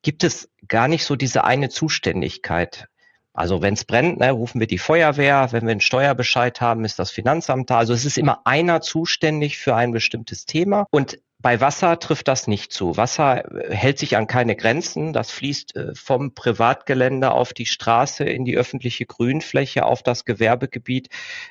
gibt 0.00 0.24
es 0.24 0.50
gar 0.66 0.88
nicht 0.88 1.04
so 1.04 1.14
diese 1.14 1.44
eine 1.44 1.68
Zuständigkeit. 1.68 2.88
Also 3.34 3.62
wenn 3.62 3.74
es 3.74 3.84
brennt, 3.84 4.20
ne, 4.20 4.30
rufen 4.30 4.60
wir 4.60 4.66
die 4.66 4.78
Feuerwehr. 4.78 5.48
Wenn 5.52 5.64
wir 5.64 5.72
einen 5.72 5.80
Steuerbescheid 5.80 6.60
haben, 6.60 6.84
ist 6.84 6.98
das 6.98 7.10
Finanzamt 7.10 7.70
da. 7.70 7.78
Also 7.78 7.94
es 7.94 8.04
ist 8.04 8.18
immer 8.18 8.42
einer 8.44 8.80
zuständig 8.80 9.58
für 9.58 9.74
ein 9.74 9.92
bestimmtes 9.92 10.44
Thema. 10.44 10.86
Und 10.90 11.18
bei 11.42 11.60
Wasser 11.60 11.98
trifft 11.98 12.28
das 12.28 12.46
nicht 12.46 12.72
zu. 12.72 12.96
Wasser 12.96 13.44
äh, 13.52 13.74
hält 13.74 13.98
sich 13.98 14.16
an 14.16 14.26
keine 14.28 14.54
Grenzen. 14.54 15.12
Das 15.12 15.30
fließt 15.32 15.76
äh, 15.76 15.94
vom 15.94 16.34
Privatgelände 16.34 17.32
auf 17.32 17.52
die 17.52 17.66
Straße, 17.66 18.24
in 18.24 18.44
die 18.44 18.56
öffentliche 18.56 19.06
Grünfläche, 19.06 19.84
auf 19.84 20.02
das 20.02 20.24
Gewerbegebiet, 20.24 21.08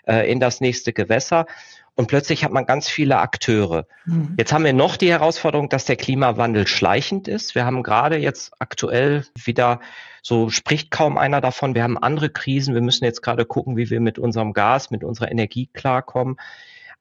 äh, 0.07 0.31
in 0.31 0.39
das 0.39 0.61
nächste 0.61 0.93
Gewässer. 0.93 1.45
Und 2.01 2.07
plötzlich 2.07 2.43
hat 2.43 2.51
man 2.51 2.65
ganz 2.65 2.89
viele 2.89 3.19
Akteure. 3.19 3.85
Mhm. 4.05 4.33
Jetzt 4.35 4.51
haben 4.51 4.65
wir 4.65 4.73
noch 4.73 4.97
die 4.97 5.11
Herausforderung, 5.11 5.69
dass 5.69 5.85
der 5.85 5.97
Klimawandel 5.97 6.65
schleichend 6.65 7.27
ist. 7.27 7.53
Wir 7.53 7.63
haben 7.63 7.83
gerade 7.83 8.17
jetzt 8.17 8.53
aktuell 8.57 9.27
wieder 9.35 9.81
so 10.23 10.49
spricht 10.49 10.89
kaum 10.89 11.19
einer 11.19 11.41
davon. 11.41 11.75
Wir 11.75 11.83
haben 11.83 11.99
andere 11.99 12.31
Krisen. 12.31 12.73
Wir 12.73 12.81
müssen 12.81 13.05
jetzt 13.05 13.21
gerade 13.21 13.45
gucken, 13.45 13.77
wie 13.77 13.91
wir 13.91 13.99
mit 13.99 14.17
unserem 14.17 14.53
Gas, 14.53 14.89
mit 14.89 15.03
unserer 15.03 15.31
Energie 15.31 15.69
klarkommen. 15.73 16.37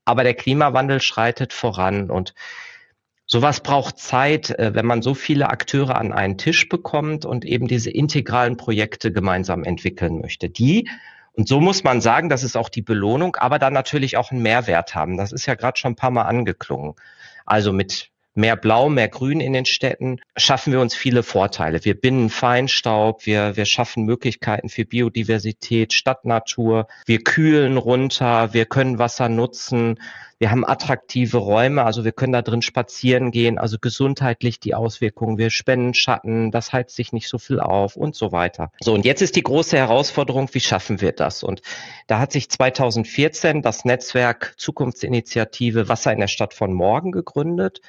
Aber 0.04 0.23
der 0.23 0.35
Klimawandel 0.35 1.00
schreitet 1.00 1.54
voran 1.54 2.11
und 2.11 2.35
Sowas 3.33 3.61
braucht 3.61 3.97
Zeit, 3.97 4.50
äh, 4.59 4.75
wenn 4.75 4.87
man 4.87 5.02
so 5.02 5.14
viele 5.14 5.50
Akteure 5.50 5.95
an 5.95 6.12
einen 6.12 6.37
Tisch 6.37 6.69
bekommt 6.69 7.25
und 7.25 7.45
eben 7.45 7.69
diese 7.69 7.88
integralen 7.88 8.57
Projekte 8.57 9.12
gemeinsam 9.12 9.62
entwickeln 9.62 10.21
möchte. 10.21 10.50
Die, 10.50 10.88
und 11.40 11.49
so 11.49 11.59
muss 11.59 11.85
man 11.85 12.02
sagen, 12.02 12.28
das 12.28 12.42
ist 12.42 12.54
auch 12.54 12.68
die 12.68 12.82
Belohnung, 12.82 13.35
aber 13.37 13.59
dann 13.59 13.73
natürlich 13.73 14.18
auch 14.18 14.30
einen 14.30 14.42
Mehrwert 14.42 14.94
haben. 14.94 15.16
Das 15.16 15.32
ist 15.32 15.47
ja 15.47 15.54
gerade 15.54 15.78
schon 15.78 15.92
ein 15.92 15.97
paar 15.97 16.11
Mal 16.11 16.25
angeklungen. 16.25 16.97
Also 17.47 17.73
mit 17.73 18.11
mehr 18.35 18.56
Blau, 18.56 18.90
mehr 18.90 19.09
Grün 19.09 19.40
in 19.40 19.54
den 19.54 19.64
Städten, 19.64 20.20
schaffen 20.37 20.70
wir 20.70 20.82
uns 20.82 20.94
viele 20.94 21.23
Vorteile. 21.23 21.82
Wir 21.82 21.99
binden 21.99 22.28
Feinstaub, 22.28 23.25
wir, 23.25 23.56
wir 23.56 23.64
schaffen 23.64 24.04
Möglichkeiten 24.04 24.68
für 24.68 24.85
Biodiversität, 24.85 25.94
Stadtnatur, 25.94 26.88
wir 27.06 27.25
kühlen 27.25 27.78
runter, 27.78 28.52
wir 28.52 28.66
können 28.66 28.99
Wasser 28.99 29.30
nutzen, 29.30 29.99
wir 30.40 30.50
haben 30.50 30.66
attraktive 30.66 31.37
Räume, 31.37 31.85
also 31.85 32.02
wir 32.02 32.12
können 32.12 32.32
da 32.32 32.40
drin 32.40 32.62
spazieren 32.62 33.30
gehen, 33.30 33.59
also 33.59 33.76
gesundheitlich 33.78 34.59
die 34.59 34.75
Auswirkungen, 34.75 35.37
wir 35.37 35.50
spenden 35.50 35.92
Schatten, 35.92 36.50
das 36.50 36.73
heizt 36.73 36.97
sich 36.97 37.12
nicht 37.12 37.28
so 37.28 37.37
viel 37.37 37.61
auf 37.61 37.94
und 37.94 38.14
so 38.16 38.32
weiter. 38.32 38.73
So, 38.80 38.94
und 38.94 39.04
jetzt 39.04 39.20
ist 39.20 39.37
die 39.37 39.42
große 39.42 39.76
Herausforderung, 39.76 40.49
wie 40.52 40.61
schaffen 40.61 41.02
wir 41.02 41.12
das? 41.12 41.42
Und 41.42 41.61
da 42.06 42.18
hat 42.18 42.32
sich 42.32 42.49
2014 42.49 43.61
das 43.61 43.85
Netzwerk 43.85 44.54
Zukunftsinitiative 44.56 45.90
Wasser 45.90 46.11
in 46.11 46.20
der 46.20 46.28
Stadt 46.28 46.54
von 46.54 46.73
morgen 46.73 47.12
gegründet. 47.12 47.82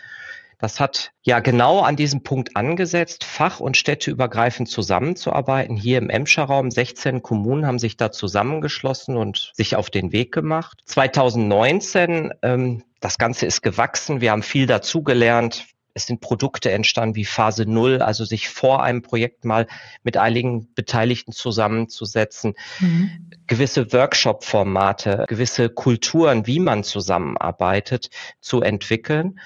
Das 0.61 0.79
hat 0.79 1.11
ja 1.23 1.39
genau 1.39 1.79
an 1.79 1.95
diesem 1.95 2.21
Punkt 2.21 2.55
angesetzt, 2.55 3.23
fach- 3.23 3.59
und 3.59 3.77
städteübergreifend 3.77 4.69
zusammenzuarbeiten. 4.69 5.75
Hier 5.75 5.97
im 5.97 6.11
Emscher 6.11 6.43
Raum 6.43 6.69
16 6.69 7.23
Kommunen 7.23 7.65
haben 7.65 7.79
sich 7.79 7.97
da 7.97 8.11
zusammengeschlossen 8.11 9.17
und 9.17 9.51
sich 9.55 9.75
auf 9.75 9.89
den 9.89 10.11
Weg 10.11 10.31
gemacht. 10.31 10.83
2019 10.85 12.33
ähm, 12.43 12.83
Das 12.99 13.17
Ganze 13.17 13.47
ist 13.47 13.63
gewachsen. 13.63 14.21
Wir 14.21 14.31
haben 14.31 14.43
viel 14.43 14.67
dazugelernt. 14.67 15.65
Es 15.95 16.05
sind 16.05 16.21
Produkte 16.21 16.71
entstanden 16.71 17.15
wie 17.15 17.25
Phase 17.25 17.65
Null, 17.65 18.01
also 18.01 18.23
sich 18.23 18.47
vor 18.47 18.83
einem 18.83 19.01
Projekt 19.01 19.43
mal 19.43 19.65
mit 20.03 20.15
einigen 20.15 20.73
Beteiligten 20.73 21.31
zusammenzusetzen, 21.31 22.53
mhm. 22.79 23.31
gewisse 23.47 23.91
Workshop-Formate, 23.91 25.25
gewisse 25.27 25.69
Kulturen, 25.69 26.47
wie 26.47 26.59
man 26.59 26.83
zusammenarbeitet, 26.83 28.09
zu 28.39 28.61
entwickeln. 28.61 29.39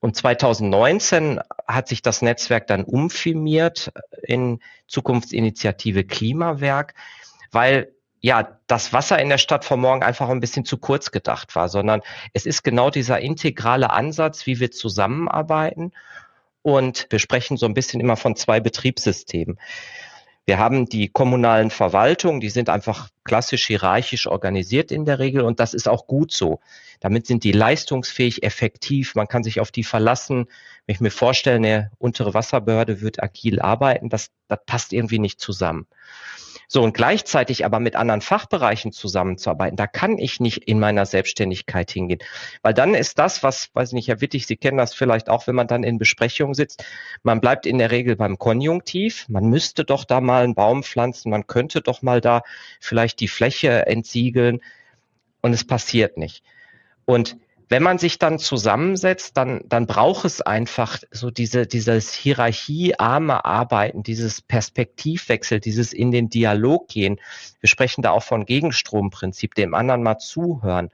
Und 0.00 0.16
2019 0.16 1.40
hat 1.66 1.88
sich 1.88 2.02
das 2.02 2.22
Netzwerk 2.22 2.66
dann 2.66 2.84
umfirmiert 2.84 3.92
in 4.22 4.60
Zukunftsinitiative 4.86 6.04
Klimawerk, 6.04 6.94
weil 7.52 7.92
ja, 8.22 8.58
das 8.66 8.92
Wasser 8.92 9.18
in 9.18 9.30
der 9.30 9.38
Stadt 9.38 9.64
von 9.64 9.80
morgen 9.80 10.02
einfach 10.02 10.28
ein 10.28 10.40
bisschen 10.40 10.64
zu 10.64 10.76
kurz 10.76 11.10
gedacht 11.10 11.54
war, 11.54 11.68
sondern 11.68 12.02
es 12.34 12.44
ist 12.44 12.62
genau 12.62 12.90
dieser 12.90 13.20
integrale 13.20 13.90
Ansatz, 13.90 14.46
wie 14.46 14.60
wir 14.60 14.70
zusammenarbeiten. 14.70 15.92
Und 16.62 17.06
wir 17.08 17.18
sprechen 17.18 17.56
so 17.56 17.64
ein 17.64 17.72
bisschen 17.72 18.00
immer 18.00 18.16
von 18.16 18.36
zwei 18.36 18.60
Betriebssystemen. 18.60 19.58
Wir 20.46 20.58
haben 20.58 20.86
die 20.86 21.08
kommunalen 21.08 21.70
Verwaltungen, 21.70 22.40
die 22.40 22.50
sind 22.50 22.68
einfach 22.68 23.08
klassisch 23.24 23.66
hierarchisch 23.66 24.26
organisiert 24.26 24.90
in 24.90 25.04
der 25.04 25.18
Regel 25.18 25.42
und 25.42 25.60
das 25.60 25.74
ist 25.74 25.88
auch 25.88 26.06
gut 26.06 26.32
so. 26.32 26.60
Damit 26.98 27.26
sind 27.26 27.44
die 27.44 27.52
leistungsfähig, 27.52 28.42
effektiv, 28.42 29.14
man 29.14 29.28
kann 29.28 29.44
sich 29.44 29.60
auf 29.60 29.70
die 29.70 29.84
verlassen. 29.84 30.46
Wenn 30.86 30.94
ich 30.94 31.00
mir 31.00 31.10
vorstelle, 31.10 31.56
eine 31.56 31.90
untere 31.98 32.34
Wasserbehörde 32.34 33.00
wird 33.00 33.22
agil 33.22 33.60
arbeiten, 33.60 34.08
das, 34.08 34.30
das 34.48 34.58
passt 34.66 34.92
irgendwie 34.92 35.18
nicht 35.18 35.40
zusammen. 35.40 35.86
So, 36.72 36.84
und 36.84 36.94
gleichzeitig 36.94 37.64
aber 37.64 37.80
mit 37.80 37.96
anderen 37.96 38.20
Fachbereichen 38.20 38.92
zusammenzuarbeiten, 38.92 39.76
da 39.76 39.88
kann 39.88 40.18
ich 40.18 40.38
nicht 40.38 40.68
in 40.68 40.78
meiner 40.78 41.04
Selbstständigkeit 41.04 41.90
hingehen. 41.90 42.20
Weil 42.62 42.74
dann 42.74 42.94
ist 42.94 43.18
das, 43.18 43.42
was, 43.42 43.70
weiß 43.74 43.88
ich 43.88 43.94
nicht, 43.94 44.06
Herr 44.06 44.20
Wittig, 44.20 44.46
Sie 44.46 44.56
kennen 44.56 44.78
das 44.78 44.94
vielleicht 44.94 45.30
auch, 45.30 45.48
wenn 45.48 45.56
man 45.56 45.66
dann 45.66 45.82
in 45.82 45.98
Besprechungen 45.98 46.54
sitzt, 46.54 46.84
man 47.24 47.40
bleibt 47.40 47.66
in 47.66 47.78
der 47.78 47.90
Regel 47.90 48.14
beim 48.14 48.38
Konjunktiv, 48.38 49.26
man 49.28 49.46
müsste 49.46 49.84
doch 49.84 50.04
da 50.04 50.20
mal 50.20 50.44
einen 50.44 50.54
Baum 50.54 50.84
pflanzen, 50.84 51.30
man 51.30 51.48
könnte 51.48 51.80
doch 51.80 52.02
mal 52.02 52.20
da 52.20 52.42
vielleicht 52.78 53.18
die 53.18 53.26
Fläche 53.26 53.88
entsiegeln 53.88 54.60
und 55.42 55.52
es 55.52 55.66
passiert 55.66 56.18
nicht. 56.18 56.44
Und 57.04 57.36
wenn 57.70 57.84
man 57.84 57.98
sich 57.98 58.18
dann 58.18 58.40
zusammensetzt, 58.40 59.36
dann, 59.36 59.62
dann 59.64 59.86
braucht 59.86 60.24
es 60.24 60.42
einfach 60.42 60.98
so 61.12 61.30
diese, 61.30 61.68
dieses 61.68 62.12
hierarchiearme 62.12 63.44
Arbeiten, 63.44 64.02
dieses 64.02 64.42
Perspektivwechsel, 64.42 65.60
dieses 65.60 65.92
in 65.92 66.10
den 66.10 66.28
Dialog 66.28 66.88
gehen. 66.88 67.20
Wir 67.60 67.68
sprechen 67.68 68.02
da 68.02 68.10
auch 68.10 68.24
von 68.24 68.44
Gegenstromprinzip, 68.44 69.54
dem 69.54 69.74
anderen 69.74 70.02
mal 70.02 70.18
zuhören. 70.18 70.90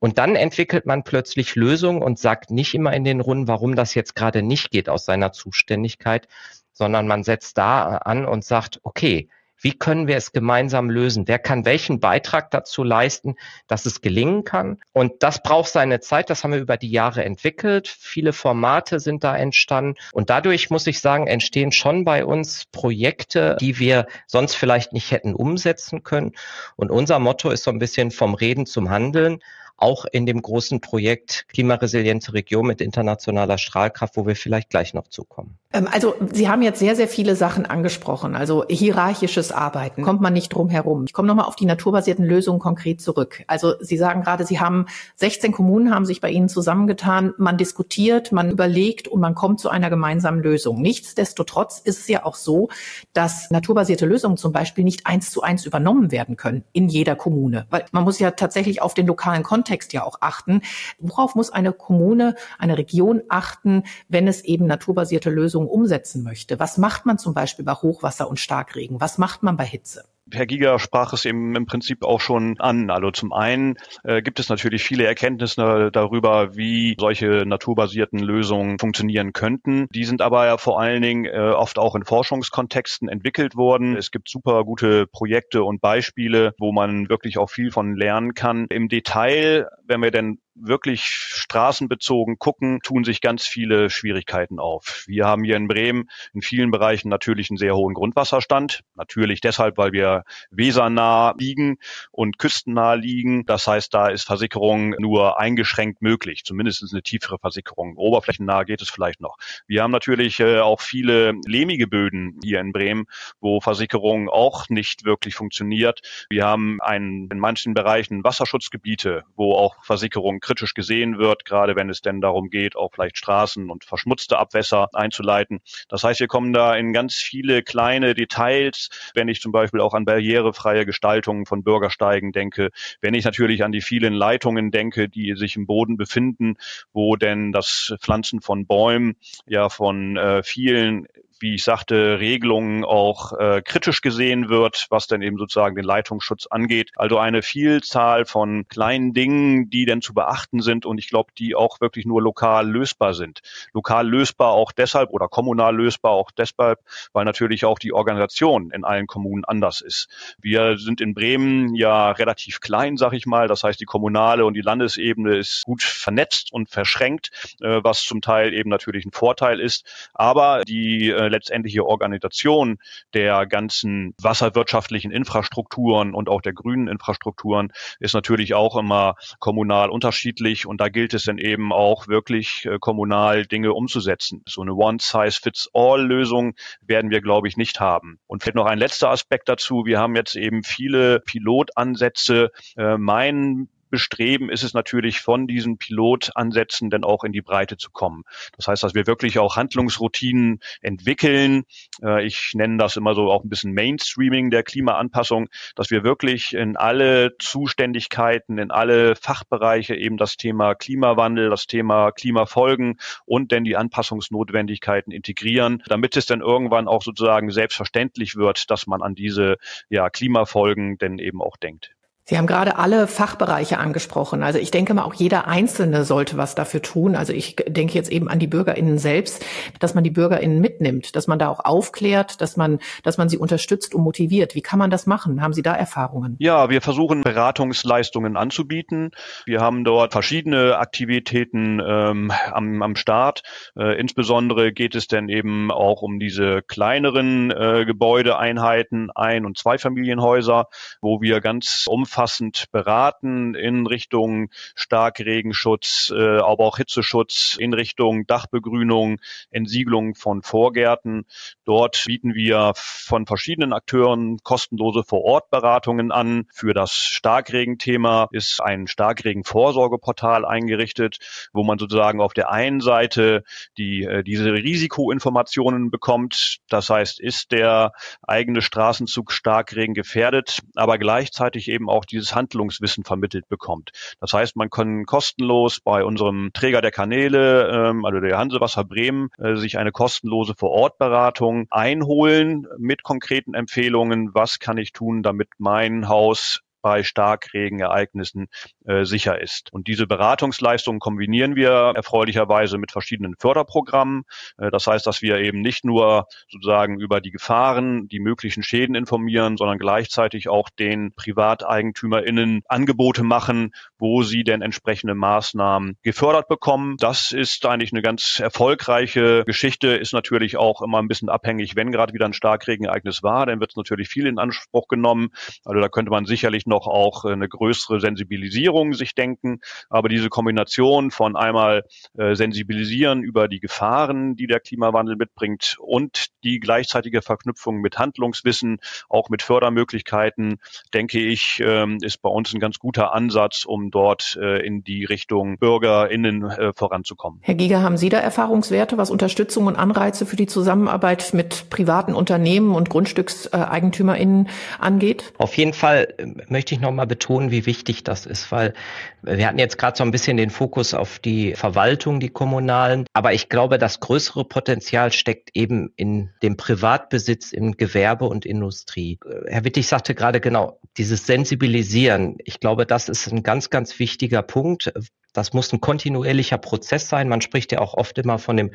Und 0.00 0.18
dann 0.18 0.34
entwickelt 0.34 0.84
man 0.84 1.04
plötzlich 1.04 1.54
Lösungen 1.54 2.02
und 2.02 2.18
sagt 2.18 2.50
nicht 2.50 2.74
immer 2.74 2.92
in 2.92 3.04
den 3.04 3.20
Runden, 3.20 3.46
warum 3.46 3.76
das 3.76 3.94
jetzt 3.94 4.16
gerade 4.16 4.42
nicht 4.42 4.72
geht 4.72 4.88
aus 4.88 5.04
seiner 5.04 5.30
Zuständigkeit, 5.30 6.26
sondern 6.72 7.06
man 7.06 7.22
setzt 7.22 7.56
da 7.56 7.98
an 7.98 8.26
und 8.26 8.44
sagt, 8.44 8.80
okay, 8.82 9.28
wie 9.60 9.72
können 9.72 10.06
wir 10.06 10.16
es 10.16 10.32
gemeinsam 10.32 10.90
lösen? 10.90 11.28
Wer 11.28 11.38
kann 11.38 11.64
welchen 11.64 12.00
Beitrag 12.00 12.50
dazu 12.50 12.82
leisten, 12.82 13.36
dass 13.66 13.86
es 13.86 14.00
gelingen 14.00 14.44
kann? 14.44 14.78
Und 14.92 15.22
das 15.22 15.42
braucht 15.42 15.70
seine 15.70 16.00
Zeit. 16.00 16.30
Das 16.30 16.42
haben 16.42 16.52
wir 16.52 16.60
über 16.60 16.76
die 16.76 16.90
Jahre 16.90 17.24
entwickelt. 17.24 17.88
Viele 17.88 18.32
Formate 18.32 19.00
sind 19.00 19.24
da 19.24 19.36
entstanden. 19.36 19.94
Und 20.12 20.30
dadurch 20.30 20.70
muss 20.70 20.86
ich 20.86 21.00
sagen, 21.00 21.26
entstehen 21.26 21.72
schon 21.72 22.04
bei 22.04 22.24
uns 22.24 22.64
Projekte, 22.72 23.56
die 23.60 23.78
wir 23.78 24.06
sonst 24.26 24.54
vielleicht 24.54 24.92
nicht 24.92 25.10
hätten 25.10 25.34
umsetzen 25.34 26.02
können. 26.02 26.32
Und 26.76 26.90
unser 26.90 27.18
Motto 27.18 27.50
ist 27.50 27.64
so 27.64 27.70
ein 27.70 27.78
bisschen 27.78 28.10
vom 28.10 28.34
Reden 28.34 28.66
zum 28.66 28.90
Handeln 28.90 29.40
auch 29.80 30.04
in 30.04 30.26
dem 30.26 30.42
großen 30.42 30.80
Projekt 30.80 31.46
Klimaresiliente 31.48 32.34
Region 32.34 32.66
mit 32.66 32.80
internationaler 32.80 33.58
Strahlkraft, 33.58 34.16
wo 34.16 34.26
wir 34.26 34.36
vielleicht 34.36 34.70
gleich 34.70 34.94
noch 34.94 35.08
zukommen. 35.08 35.58
Ähm, 35.72 35.88
also 35.90 36.14
Sie 36.32 36.48
haben 36.48 36.62
jetzt 36.62 36.78
sehr, 36.78 36.96
sehr 36.96 37.08
viele 37.08 37.36
Sachen 37.36 37.66
angesprochen. 37.66 38.36
Also 38.36 38.64
hierarchisches 38.68 39.52
Arbeiten 39.52 40.02
kommt 40.02 40.20
man 40.20 40.32
nicht 40.32 40.50
drum 40.50 40.68
herum. 40.68 41.04
Ich 41.06 41.12
komme 41.12 41.28
nochmal 41.28 41.46
auf 41.46 41.56
die 41.56 41.66
naturbasierten 41.66 42.24
Lösungen 42.24 42.58
konkret 42.58 43.00
zurück. 43.00 43.42
Also 43.46 43.74
Sie 43.80 43.96
sagen 43.96 44.22
gerade, 44.22 44.44
Sie 44.44 44.60
haben 44.60 44.86
16 45.16 45.52
Kommunen 45.52 45.94
haben 45.94 46.04
sich 46.04 46.20
bei 46.20 46.30
Ihnen 46.30 46.48
zusammengetan. 46.48 47.32
Man 47.38 47.56
diskutiert, 47.56 48.32
man 48.32 48.50
überlegt 48.50 49.08
und 49.08 49.20
man 49.20 49.34
kommt 49.34 49.60
zu 49.60 49.70
einer 49.70 49.90
gemeinsamen 49.90 50.42
Lösung. 50.42 50.82
Nichtsdestotrotz 50.82 51.80
ist 51.80 52.00
es 52.00 52.08
ja 52.08 52.24
auch 52.24 52.34
so, 52.34 52.68
dass 53.12 53.50
naturbasierte 53.50 54.06
Lösungen 54.06 54.36
zum 54.36 54.52
Beispiel 54.52 54.84
nicht 54.84 55.06
eins 55.06 55.30
zu 55.30 55.42
eins 55.42 55.64
übernommen 55.64 56.10
werden 56.10 56.36
können 56.36 56.64
in 56.72 56.88
jeder 56.88 57.16
Kommune. 57.16 57.66
Weil 57.70 57.84
man 57.92 58.04
muss 58.04 58.18
ja 58.18 58.32
tatsächlich 58.32 58.82
auf 58.82 58.94
den 58.94 59.06
lokalen 59.06 59.42
Kontext 59.42 59.69
Kontext 59.70 59.92
ja 59.92 60.02
auch 60.04 60.16
achten. 60.20 60.62
Worauf 60.98 61.36
muss 61.36 61.50
eine 61.50 61.72
Kommune, 61.72 62.34
eine 62.58 62.76
Region 62.76 63.22
achten, 63.28 63.84
wenn 64.08 64.26
es 64.26 64.42
eben 64.42 64.66
naturbasierte 64.66 65.30
Lösungen 65.30 65.68
umsetzen 65.68 66.24
möchte? 66.24 66.58
Was 66.58 66.76
macht 66.76 67.06
man 67.06 67.18
zum 67.18 67.34
Beispiel 67.34 67.64
bei 67.64 67.74
Hochwasser 67.74 68.28
und 68.28 68.40
Starkregen? 68.40 69.00
Was 69.00 69.16
macht 69.16 69.44
man 69.44 69.56
bei 69.56 69.64
Hitze? 69.64 70.04
Herr 70.32 70.46
Giger 70.46 70.78
sprach 70.78 71.12
es 71.12 71.24
eben 71.24 71.54
im 71.56 71.66
Prinzip 71.66 72.04
auch 72.04 72.20
schon 72.20 72.58
an. 72.60 72.90
Also 72.90 73.10
zum 73.10 73.32
einen 73.32 73.76
äh, 74.04 74.22
gibt 74.22 74.40
es 74.40 74.48
natürlich 74.48 74.82
viele 74.82 75.04
Erkenntnisse 75.04 75.90
darüber, 75.92 76.56
wie 76.56 76.96
solche 76.98 77.44
naturbasierten 77.46 78.18
Lösungen 78.18 78.78
funktionieren 78.78 79.32
könnten. 79.32 79.86
Die 79.94 80.04
sind 80.04 80.22
aber 80.22 80.46
ja 80.46 80.58
vor 80.58 80.80
allen 80.80 81.02
Dingen 81.02 81.24
äh, 81.24 81.38
oft 81.38 81.78
auch 81.78 81.94
in 81.94 82.04
Forschungskontexten 82.04 83.08
entwickelt 83.08 83.56
worden. 83.56 83.96
Es 83.96 84.10
gibt 84.10 84.28
super 84.28 84.64
gute 84.64 85.06
Projekte 85.06 85.64
und 85.64 85.80
Beispiele, 85.80 86.52
wo 86.58 86.72
man 86.72 87.08
wirklich 87.08 87.38
auch 87.38 87.50
viel 87.50 87.70
von 87.70 87.94
lernen 87.94 88.34
kann. 88.34 88.66
Im 88.70 88.88
Detail, 88.88 89.68
wenn 89.86 90.02
wir 90.02 90.10
denn 90.10 90.38
wirklich 90.62 91.04
straßenbezogen 91.04 92.38
gucken, 92.38 92.80
tun 92.82 93.04
sich 93.04 93.20
ganz 93.20 93.46
viele 93.46 93.90
Schwierigkeiten 93.90 94.58
auf. 94.58 95.04
Wir 95.06 95.26
haben 95.26 95.44
hier 95.44 95.56
in 95.56 95.68
Bremen 95.68 96.08
in 96.34 96.42
vielen 96.42 96.70
Bereichen 96.70 97.08
natürlich 97.08 97.50
einen 97.50 97.58
sehr 97.58 97.74
hohen 97.74 97.94
Grundwasserstand. 97.94 98.82
Natürlich 98.94 99.40
deshalb, 99.40 99.78
weil 99.78 99.92
wir 99.92 100.24
wesernah 100.50 101.34
liegen 101.38 101.78
und 102.10 102.38
küstennah 102.38 102.94
liegen. 102.94 103.44
Das 103.46 103.66
heißt, 103.66 103.92
da 103.94 104.08
ist 104.08 104.24
Versickerung 104.24 104.90
nur 104.98 105.38
eingeschränkt 105.38 106.02
möglich, 106.02 106.44
zumindest 106.44 106.86
eine 106.92 107.02
tiefere 107.02 107.38
Versickerung. 107.38 107.96
Oberflächennah 107.96 108.64
geht 108.64 108.82
es 108.82 108.90
vielleicht 108.90 109.20
noch. 109.20 109.36
Wir 109.66 109.82
haben 109.82 109.90
natürlich 109.90 110.40
äh, 110.40 110.60
auch 110.60 110.80
viele 110.80 111.34
lehmige 111.46 111.86
Böden 111.86 112.38
hier 112.42 112.60
in 112.60 112.72
Bremen, 112.72 113.06
wo 113.40 113.60
Versickerung 113.60 114.28
auch 114.28 114.68
nicht 114.68 115.04
wirklich 115.04 115.34
funktioniert. 115.34 116.00
Wir 116.28 116.46
haben 116.46 116.80
ein, 116.80 117.28
in 117.30 117.38
manchen 117.38 117.74
Bereichen 117.74 118.24
Wasserschutzgebiete, 118.24 119.24
wo 119.36 119.54
auch 119.54 119.82
Versickerung 119.84 120.40
kritisch 120.50 120.74
gesehen 120.74 121.18
wird, 121.18 121.44
gerade 121.44 121.76
wenn 121.76 121.88
es 121.88 122.02
denn 122.02 122.20
darum 122.20 122.50
geht, 122.50 122.74
auch 122.74 122.90
vielleicht 122.92 123.16
Straßen 123.16 123.70
und 123.70 123.84
verschmutzte 123.84 124.36
Abwässer 124.36 124.88
einzuleiten. 124.92 125.60
Das 125.88 126.02
heißt, 126.02 126.18
wir 126.18 126.26
kommen 126.26 126.52
da 126.52 126.74
in 126.74 126.92
ganz 126.92 127.14
viele 127.14 127.62
kleine 127.62 128.14
Details, 128.14 128.88
wenn 129.14 129.28
ich 129.28 129.40
zum 129.40 129.52
Beispiel 129.52 129.80
auch 129.80 129.94
an 129.94 130.04
barrierefreie 130.04 130.86
Gestaltungen 130.86 131.46
von 131.46 131.62
Bürgersteigen 131.62 132.32
denke, 132.32 132.70
wenn 133.00 133.14
ich 133.14 133.24
natürlich 133.24 133.62
an 133.62 133.70
die 133.70 133.80
vielen 133.80 134.12
Leitungen 134.12 134.72
denke, 134.72 135.08
die 135.08 135.36
sich 135.36 135.54
im 135.54 135.66
Boden 135.66 135.96
befinden, 135.96 136.56
wo 136.92 137.14
denn 137.14 137.52
das 137.52 137.94
Pflanzen 138.00 138.40
von 138.40 138.66
Bäumen 138.66 139.14
ja 139.46 139.68
von 139.68 140.16
äh, 140.16 140.42
vielen 140.42 141.06
wie 141.40 141.54
ich 141.54 141.64
sagte, 141.64 142.20
Regelungen 142.20 142.84
auch 142.84 143.32
äh, 143.32 143.62
kritisch 143.62 144.02
gesehen 144.02 144.50
wird, 144.50 144.86
was 144.90 145.06
denn 145.06 145.22
eben 145.22 145.38
sozusagen 145.38 145.74
den 145.74 145.84
Leitungsschutz 145.84 146.46
angeht. 146.46 146.90
Also 146.96 147.18
eine 147.18 147.42
Vielzahl 147.42 148.26
von 148.26 148.68
kleinen 148.68 149.14
Dingen, 149.14 149.70
die 149.70 149.86
denn 149.86 150.02
zu 150.02 150.12
beachten 150.12 150.60
sind 150.60 150.84
und 150.84 150.98
ich 150.98 151.08
glaube, 151.08 151.32
die 151.38 151.54
auch 151.54 151.80
wirklich 151.80 152.04
nur 152.04 152.20
lokal 152.20 152.68
lösbar 152.68 153.14
sind. 153.14 153.40
Lokal 153.72 154.06
lösbar 154.06 154.52
auch 154.52 154.70
deshalb 154.72 155.10
oder 155.10 155.28
kommunal 155.28 155.74
lösbar 155.74 156.12
auch 156.12 156.30
deshalb, 156.30 156.80
weil 157.12 157.24
natürlich 157.24 157.64
auch 157.64 157.78
die 157.78 157.92
Organisation 157.92 158.70
in 158.70 158.84
allen 158.84 159.06
Kommunen 159.06 159.44
anders 159.46 159.80
ist. 159.80 160.08
Wir 160.40 160.76
sind 160.76 161.00
in 161.00 161.14
Bremen 161.14 161.74
ja 161.74 162.10
relativ 162.10 162.60
klein, 162.60 162.98
sag 162.98 163.14
ich 163.14 163.24
mal. 163.24 163.48
Das 163.48 163.64
heißt, 163.64 163.80
die 163.80 163.86
kommunale 163.86 164.44
und 164.44 164.54
die 164.54 164.60
Landesebene 164.60 165.38
ist 165.38 165.64
gut 165.64 165.82
vernetzt 165.82 166.52
und 166.52 166.68
verschränkt, 166.68 167.30
äh, 167.60 167.80
was 167.82 168.02
zum 168.02 168.20
Teil 168.20 168.52
eben 168.52 168.68
natürlich 168.68 169.06
ein 169.06 169.12
Vorteil 169.12 169.58
ist. 169.58 170.10
Aber 170.12 170.62
die 170.66 171.08
äh, 171.08 171.29
letztendliche 171.30 171.86
Organisation 171.86 172.78
der 173.14 173.46
ganzen 173.46 174.14
wasserwirtschaftlichen 174.20 175.10
Infrastrukturen 175.10 176.14
und 176.14 176.28
auch 176.28 176.42
der 176.42 176.52
grünen 176.52 176.88
Infrastrukturen 176.88 177.72
ist 177.98 178.14
natürlich 178.14 178.54
auch 178.54 178.76
immer 178.76 179.14
kommunal 179.38 179.90
unterschiedlich 179.90 180.66
und 180.66 180.80
da 180.80 180.88
gilt 180.88 181.14
es 181.14 181.24
dann 181.24 181.38
eben 181.38 181.72
auch 181.72 182.08
wirklich 182.08 182.66
äh, 182.66 182.78
kommunal 182.78 183.46
Dinge 183.46 183.72
umzusetzen. 183.72 184.42
So 184.46 184.62
eine 184.62 184.74
One-Size-Fits-All-Lösung 184.74 186.54
werden 186.82 187.10
wir, 187.10 187.20
glaube 187.20 187.48
ich, 187.48 187.56
nicht 187.56 187.80
haben. 187.80 188.18
Und 188.26 188.42
vielleicht 188.42 188.56
noch 188.56 188.66
ein 188.66 188.78
letzter 188.78 189.10
Aspekt 189.10 189.48
dazu. 189.48 189.84
Wir 189.86 189.98
haben 189.98 190.16
jetzt 190.16 190.36
eben 190.36 190.62
viele 190.62 191.20
Pilotansätze. 191.20 192.50
Äh, 192.76 192.96
mein 192.98 193.68
Bestreben 193.90 194.50
ist 194.50 194.62
es 194.62 194.74
natürlich 194.74 195.20
von 195.20 195.46
diesen 195.46 195.78
Pilotansätzen 195.78 196.90
dann 196.90 197.04
auch 197.04 197.24
in 197.24 197.32
die 197.32 197.42
Breite 197.42 197.76
zu 197.76 197.90
kommen. 197.90 198.22
Das 198.56 198.68
heißt, 198.68 198.82
dass 198.82 198.94
wir 198.94 199.06
wirklich 199.06 199.38
auch 199.38 199.56
Handlungsroutinen 199.56 200.60
entwickeln. 200.80 201.64
Äh, 202.02 202.24
ich 202.24 202.52
nenne 202.54 202.78
das 202.78 202.96
immer 202.96 203.14
so 203.14 203.30
auch 203.30 203.44
ein 203.44 203.48
bisschen 203.48 203.72
Mainstreaming 203.72 204.50
der 204.50 204.62
Klimaanpassung, 204.62 205.48
dass 205.74 205.90
wir 205.90 206.04
wirklich 206.04 206.54
in 206.54 206.76
alle 206.76 207.36
Zuständigkeiten, 207.38 208.58
in 208.58 208.70
alle 208.70 209.16
Fachbereiche 209.16 209.94
eben 209.94 210.16
das 210.16 210.36
Thema 210.36 210.74
Klimawandel, 210.74 211.50
das 211.50 211.66
Thema 211.66 212.12
Klimafolgen 212.12 212.98
und 213.26 213.52
denn 213.52 213.64
die 213.64 213.76
Anpassungsnotwendigkeiten 213.76 215.12
integrieren, 215.12 215.82
damit 215.86 216.16
es 216.16 216.26
dann 216.26 216.40
irgendwann 216.40 216.88
auch 216.88 217.02
sozusagen 217.02 217.50
selbstverständlich 217.50 218.36
wird, 218.36 218.70
dass 218.70 218.86
man 218.86 219.02
an 219.02 219.14
diese 219.14 219.56
ja, 219.88 220.10
Klimafolgen 220.10 220.98
denn 220.98 221.18
eben 221.18 221.42
auch 221.42 221.56
denkt. 221.56 221.94
Sie 222.30 222.38
haben 222.38 222.46
gerade 222.46 222.78
alle 222.78 223.08
Fachbereiche 223.08 223.78
angesprochen. 223.78 224.44
Also 224.44 224.60
ich 224.60 224.70
denke 224.70 224.94
mal, 224.94 225.02
auch 225.02 225.14
jeder 225.14 225.48
Einzelne 225.48 226.04
sollte 226.04 226.36
was 226.36 226.54
dafür 226.54 226.80
tun. 226.80 227.16
Also 227.16 227.32
ich 227.32 227.56
denke 227.56 227.94
jetzt 227.94 228.08
eben 228.08 228.28
an 228.28 228.38
die 228.38 228.46
BürgerInnen 228.46 228.98
selbst, 228.98 229.44
dass 229.80 229.96
man 229.96 230.04
die 230.04 230.10
BürgerInnen 230.10 230.60
mitnimmt, 230.60 231.16
dass 231.16 231.26
man 231.26 231.40
da 231.40 231.48
auch 231.48 231.58
aufklärt, 231.64 232.40
dass 232.40 232.56
man, 232.56 232.78
dass 233.02 233.18
man 233.18 233.28
sie 233.28 233.36
unterstützt 233.36 233.96
und 233.96 234.04
motiviert. 234.04 234.54
Wie 234.54 234.60
kann 234.60 234.78
man 234.78 234.90
das 234.90 235.08
machen? 235.08 235.42
Haben 235.42 235.52
Sie 235.52 235.62
da 235.62 235.74
Erfahrungen? 235.74 236.36
Ja, 236.38 236.70
wir 236.70 236.80
versuchen 236.82 237.22
Beratungsleistungen 237.22 238.36
anzubieten. 238.36 239.10
Wir 239.44 239.60
haben 239.60 239.82
dort 239.82 240.12
verschiedene 240.12 240.78
Aktivitäten 240.78 241.82
ähm, 241.84 242.30
am, 242.52 242.80
am 242.80 242.94
Start. 242.94 243.42
Äh, 243.76 243.98
insbesondere 243.98 244.72
geht 244.72 244.94
es 244.94 245.08
dann 245.08 245.28
eben 245.28 245.72
auch 245.72 246.00
um 246.00 246.20
diese 246.20 246.62
kleineren 246.62 247.50
äh, 247.50 247.84
Gebäudeeinheiten, 247.84 249.10
Ein- 249.10 249.46
und 249.46 249.58
Zweifamilienhäuser, 249.58 250.68
wo 251.00 251.20
wir 251.20 251.40
ganz 251.40 251.86
umfassend 251.88 252.19
umfassend 252.20 252.66
beraten 252.70 253.54
in 253.54 253.86
Richtung 253.86 254.50
Starkregenschutz, 254.74 256.12
äh, 256.14 256.38
aber 256.38 256.66
auch 256.66 256.76
Hitzeschutz, 256.76 257.56
in 257.58 257.72
Richtung 257.72 258.26
Dachbegrünung, 258.26 259.20
Entsiegelung 259.50 260.14
von 260.14 260.42
Vorgärten. 260.42 261.24
Dort 261.64 262.04
bieten 262.06 262.34
wir 262.34 262.72
von 262.74 263.24
verschiedenen 263.24 263.72
Akteuren 263.72 264.36
kostenlose 264.42 265.02
Vorortberatungen 265.02 266.12
an. 266.12 266.44
Für 266.52 266.74
das 266.74 266.92
Starkregenthema 266.92 268.28
ist 268.32 268.60
ein 268.60 268.86
Starkregenvorsorgeportal 268.86 270.44
eingerichtet, 270.44 271.20
wo 271.54 271.64
man 271.64 271.78
sozusagen 271.78 272.20
auf 272.20 272.34
der 272.34 272.50
einen 272.50 272.82
Seite 272.82 273.44
die, 273.78 274.04
äh, 274.04 274.22
diese 274.22 274.52
Risikoinformationen 274.52 275.90
bekommt. 275.90 276.58
Das 276.68 276.90
heißt, 276.90 277.18
ist 277.18 277.50
der 277.50 277.92
eigene 278.20 278.60
Straßenzug 278.60 279.32
Starkregen 279.32 279.94
gefährdet, 279.94 280.60
aber 280.74 280.98
gleichzeitig 280.98 281.68
eben 281.68 281.88
auch 281.88 282.04
dieses 282.10 282.34
Handlungswissen 282.34 283.04
vermittelt 283.04 283.48
bekommt. 283.48 283.92
Das 284.20 284.32
heißt, 284.32 284.56
man 284.56 284.70
kann 284.70 285.04
kostenlos 285.06 285.80
bei 285.80 286.04
unserem 286.04 286.50
Träger 286.52 286.80
der 286.80 286.90
Kanäle, 286.90 287.68
ähm, 287.90 288.04
also 288.04 288.20
der 288.20 288.38
Hansewasser 288.38 288.84
Bremen, 288.84 289.30
äh, 289.38 289.56
sich 289.56 289.78
eine 289.78 289.92
kostenlose 289.92 290.54
Vorortberatung 290.54 291.66
einholen 291.70 292.66
mit 292.78 293.02
konkreten 293.02 293.54
Empfehlungen, 293.54 294.34
was 294.34 294.58
kann 294.58 294.78
ich 294.78 294.92
tun, 294.92 295.22
damit 295.22 295.48
mein 295.58 296.08
Haus 296.08 296.60
bei 296.82 297.02
Starkregenereignissen 297.02 298.48
äh, 298.86 299.04
sicher 299.04 299.40
ist. 299.40 299.72
Und 299.72 299.88
diese 299.88 300.06
Beratungsleistungen 300.06 301.00
kombinieren 301.00 301.56
wir 301.56 301.92
erfreulicherweise 301.94 302.78
mit 302.78 302.92
verschiedenen 302.92 303.34
Förderprogrammen. 303.38 304.22
Äh, 304.58 304.70
das 304.70 304.86
heißt, 304.86 305.06
dass 305.06 305.22
wir 305.22 305.38
eben 305.38 305.60
nicht 305.60 305.84
nur 305.84 306.26
sozusagen 306.48 307.00
über 307.00 307.20
die 307.20 307.30
Gefahren, 307.30 308.08
die 308.08 308.20
möglichen 308.20 308.62
Schäden 308.62 308.94
informieren, 308.94 309.56
sondern 309.56 309.78
gleichzeitig 309.78 310.48
auch 310.48 310.68
den 310.70 311.12
PrivateigentümerInnen 311.14 312.62
Angebote 312.68 313.22
machen, 313.22 313.72
wo 313.98 314.22
sie 314.22 314.44
denn 314.44 314.62
entsprechende 314.62 315.14
Maßnahmen 315.14 315.96
gefördert 316.02 316.48
bekommen. 316.48 316.96
Das 316.98 317.32
ist 317.32 317.66
eigentlich 317.66 317.92
eine 317.92 318.02
ganz 318.02 318.40
erfolgreiche 318.40 319.44
Geschichte, 319.44 319.88
ist 319.88 320.12
natürlich 320.12 320.56
auch 320.56 320.82
immer 320.82 320.98
ein 320.98 321.08
bisschen 321.08 321.28
abhängig, 321.28 321.76
wenn 321.76 321.92
gerade 321.92 322.12
wieder 322.12 322.26
ein 322.26 322.32
Starkregenereignis 322.32 323.22
war, 323.22 323.46
dann 323.46 323.60
wird 323.60 323.72
es 323.72 323.76
natürlich 323.76 324.08
viel 324.08 324.26
in 324.26 324.38
Anspruch 324.38 324.88
genommen. 324.88 325.30
Also 325.64 325.80
da 325.80 325.88
könnte 325.88 326.10
man 326.10 326.24
sicherlich 326.24 326.66
noch 326.70 326.86
auch 326.86 327.26
eine 327.26 327.48
größere 327.48 328.00
Sensibilisierung 328.00 328.94
sich 328.94 329.14
denken. 329.14 329.60
Aber 329.90 330.08
diese 330.08 330.30
Kombination 330.30 331.10
von 331.10 331.36
einmal 331.36 331.84
äh, 332.16 332.34
sensibilisieren 332.34 333.22
über 333.22 333.48
die 333.48 333.60
Gefahren, 333.60 334.36
die 334.36 334.46
der 334.46 334.60
Klimawandel 334.60 335.16
mitbringt 335.16 335.76
und 335.78 336.28
die 336.44 336.60
gleichzeitige 336.60 337.20
Verknüpfung 337.20 337.80
mit 337.80 337.98
Handlungswissen, 337.98 338.78
auch 339.08 339.28
mit 339.28 339.42
Fördermöglichkeiten, 339.42 340.58
denke 340.94 341.20
ich, 341.20 341.60
ähm, 341.64 341.98
ist 342.00 342.22
bei 342.22 342.30
uns 342.30 342.54
ein 342.54 342.60
ganz 342.60 342.78
guter 342.78 343.12
Ansatz, 343.12 343.64
um 343.64 343.90
dort 343.90 344.38
äh, 344.40 344.64
in 344.64 344.82
die 344.84 345.04
Richtung 345.04 345.58
BürgerInnen 345.58 346.44
äh, 346.44 346.72
voranzukommen. 346.74 347.40
Herr 347.42 347.54
Giger, 347.56 347.82
haben 347.82 347.96
Sie 347.96 348.08
da 348.08 348.18
Erfahrungswerte, 348.18 348.96
was 348.96 349.10
Unterstützung 349.10 349.66
und 349.66 349.76
Anreize 349.76 350.24
für 350.24 350.36
die 350.36 350.46
Zusammenarbeit 350.46 351.34
mit 351.34 351.68
privaten 351.68 352.14
Unternehmen 352.14 352.74
und 352.74 352.88
GrundstückseigentümerInnen 352.88 354.48
angeht? 354.78 355.32
Auf 355.38 355.56
jeden 355.56 355.72
Fall 355.72 356.14
möchte 356.48 356.59
ich 356.68 356.80
nochmal 356.80 357.06
betonen, 357.06 357.50
wie 357.50 357.66
wichtig 357.66 358.04
das 358.04 358.26
ist, 358.26 358.52
weil 358.52 358.74
wir 359.22 359.46
hatten 359.46 359.58
jetzt 359.58 359.78
gerade 359.78 359.96
so 359.96 360.04
ein 360.04 360.10
bisschen 360.10 360.36
den 360.36 360.50
Fokus 360.50 360.94
auf 360.94 361.18
die 361.18 361.54
Verwaltung, 361.54 362.20
die 362.20 362.28
kommunalen, 362.28 363.06
aber 363.12 363.32
ich 363.32 363.48
glaube, 363.48 363.78
das 363.78 364.00
größere 364.00 364.44
Potenzial 364.44 365.12
steckt 365.12 365.50
eben 365.54 365.92
in 365.96 366.30
dem 366.42 366.56
Privatbesitz, 366.56 367.52
im 367.52 367.76
Gewerbe 367.76 368.26
und 368.26 368.44
Industrie. 368.44 369.18
Herr 369.46 369.64
Wittig 369.64 369.86
sagte 369.86 370.14
gerade 370.14 370.40
genau, 370.40 370.78
dieses 370.96 371.26
Sensibilisieren, 371.26 372.36
ich 372.44 372.60
glaube, 372.60 372.86
das 372.86 373.08
ist 373.08 373.32
ein 373.32 373.42
ganz, 373.42 373.70
ganz 373.70 373.98
wichtiger 373.98 374.42
Punkt. 374.42 374.92
Das 375.32 375.52
muss 375.52 375.72
ein 375.72 375.80
kontinuierlicher 375.80 376.58
Prozess 376.58 377.08
sein. 377.08 377.28
Man 377.28 377.40
spricht 377.40 377.70
ja 377.72 377.78
auch 377.78 377.94
oft 377.94 378.18
immer 378.18 378.38
von 378.38 378.56
dem 378.56 378.72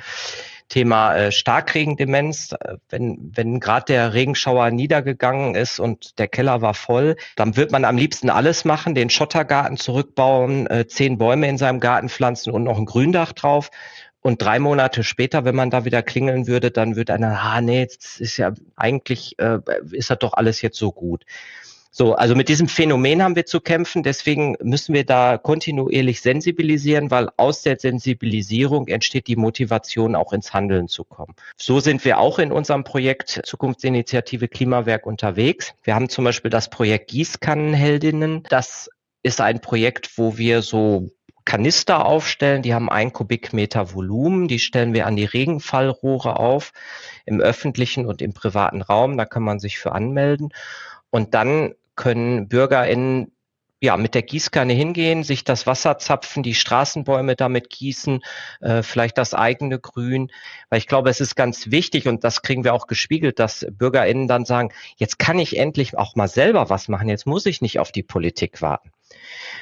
Thema 0.69 1.15
äh, 1.15 1.31
Starkregendemenz. 1.31 2.53
Äh, 2.53 2.77
wenn, 2.89 3.31
wenn 3.35 3.59
gerade 3.59 3.85
der 3.85 4.13
Regenschauer 4.13 4.71
niedergegangen 4.71 5.55
ist 5.55 5.79
und 5.79 6.17
der 6.19 6.27
Keller 6.27 6.61
war 6.61 6.73
voll, 6.73 7.15
dann 7.35 7.55
wird 7.55 7.71
man 7.71 7.85
am 7.85 7.97
liebsten 7.97 8.29
alles 8.29 8.65
machen, 8.65 8.95
den 8.95 9.09
Schottergarten 9.09 9.77
zurückbauen, 9.77 10.67
äh, 10.67 10.87
zehn 10.87 11.17
Bäume 11.17 11.47
in 11.47 11.57
seinem 11.57 11.79
Garten 11.79 12.09
pflanzen 12.09 12.51
und 12.51 12.63
noch 12.63 12.77
ein 12.77 12.85
Gründach 12.85 13.33
drauf. 13.33 13.69
Und 14.21 14.41
drei 14.41 14.57
Monate 14.57 15.03
später, 15.03 15.45
wenn 15.45 15.53
man 15.55 15.69
da 15.69 15.85
wieder 15.85 16.01
klingeln 16.01 16.47
würde, 16.47 16.71
dann 16.71 16.95
wird 16.95 17.11
einer, 17.11 17.39
ah 17.39 17.61
nee, 17.61 17.83
ist 17.83 18.37
ja 18.37 18.53
eigentlich, 18.75 19.37
äh, 19.37 19.59
ist 19.91 20.09
das 20.09 20.17
doch 20.17 20.33
alles 20.33 20.63
jetzt 20.63 20.79
so 20.79 20.91
gut. 20.91 21.25
So, 21.97 22.13
also 22.13 22.35
mit 22.35 22.49
diesem 22.49 22.67
Phänomen 22.67 23.23
haben 23.23 23.37
wir 23.37 23.45
zu 23.45 23.61
kämpfen. 23.61 24.03
Deswegen 24.03 24.57
müssen 24.61 24.93
wir 24.93 25.05
da 25.05 25.37
kontinuierlich 25.37 26.19
sensibilisieren, 26.19 27.09
weil 27.09 27.29
aus 27.37 27.61
der 27.61 27.79
Sensibilisierung 27.79 28.89
entsteht 28.89 29.27
die 29.27 29.37
Motivation, 29.37 30.13
auch 30.13 30.33
ins 30.33 30.53
Handeln 30.53 30.89
zu 30.89 31.05
kommen. 31.05 31.35
So 31.55 31.79
sind 31.79 32.03
wir 32.03 32.17
auch 32.17 32.37
in 32.37 32.51
unserem 32.51 32.83
Projekt 32.83 33.39
Zukunftsinitiative 33.45 34.49
Klimawerk 34.49 35.05
unterwegs. 35.05 35.73
Wir 35.83 35.95
haben 35.95 36.09
zum 36.09 36.25
Beispiel 36.25 36.51
das 36.51 36.69
Projekt 36.69 37.11
Gießkannenheldinnen. 37.11 38.43
Das 38.49 38.89
ist 39.23 39.39
ein 39.39 39.61
Projekt, 39.61 40.17
wo 40.17 40.37
wir 40.37 40.63
so 40.63 41.11
Kanister 41.45 42.05
aufstellen, 42.05 42.61
die 42.61 42.73
haben 42.73 42.89
ein 42.89 43.13
Kubikmeter 43.13 43.93
Volumen, 43.93 44.49
die 44.49 44.59
stellen 44.59 44.93
wir 44.93 45.07
an 45.07 45.15
die 45.15 45.23
Regenfallrohre 45.23 46.39
auf 46.39 46.73
im 47.25 47.39
öffentlichen 47.39 48.05
und 48.05 48.21
im 48.21 48.33
privaten 48.33 48.81
Raum, 48.81 49.15
da 49.15 49.23
kann 49.23 49.43
man 49.43 49.59
sich 49.59 49.77
für 49.77 49.93
anmelden. 49.93 50.49
Und 51.09 51.33
dann 51.33 51.73
können 51.95 52.47
BürgerInnen 52.47 53.31
ja, 53.81 53.97
mit 53.97 54.15
der 54.15 54.23
Gießkanne 54.23 54.73
hingehen, 54.73 55.23
sich 55.23 55.43
das 55.43 55.67
Wasser 55.67 55.97
zapfen, 55.97 56.43
die 56.43 56.55
Straßenbäume 56.55 57.35
damit 57.35 57.69
gießen, 57.69 58.21
äh, 58.61 58.81
vielleicht 58.81 59.17
das 59.17 59.33
eigene 59.33 59.79
Grün. 59.79 60.31
Weil 60.69 60.79
ich 60.79 60.87
glaube, 60.87 61.09
es 61.09 61.21
ist 61.21 61.35
ganz 61.35 61.71
wichtig 61.71 62.07
und 62.07 62.23
das 62.23 62.41
kriegen 62.41 62.63
wir 62.63 62.73
auch 62.73 62.87
gespiegelt, 62.87 63.37
dass 63.37 63.65
BürgerInnen 63.69 64.27
dann 64.27 64.45
sagen, 64.45 64.71
jetzt 64.97 65.19
kann 65.19 65.39
ich 65.39 65.57
endlich 65.57 65.97
auch 65.97 66.15
mal 66.15 66.27
selber 66.27 66.69
was 66.69 66.87
machen, 66.87 67.09
jetzt 67.09 67.27
muss 67.27 67.45
ich 67.45 67.61
nicht 67.61 67.79
auf 67.79 67.91
die 67.91 68.03
Politik 68.03 68.61
warten. 68.61 68.91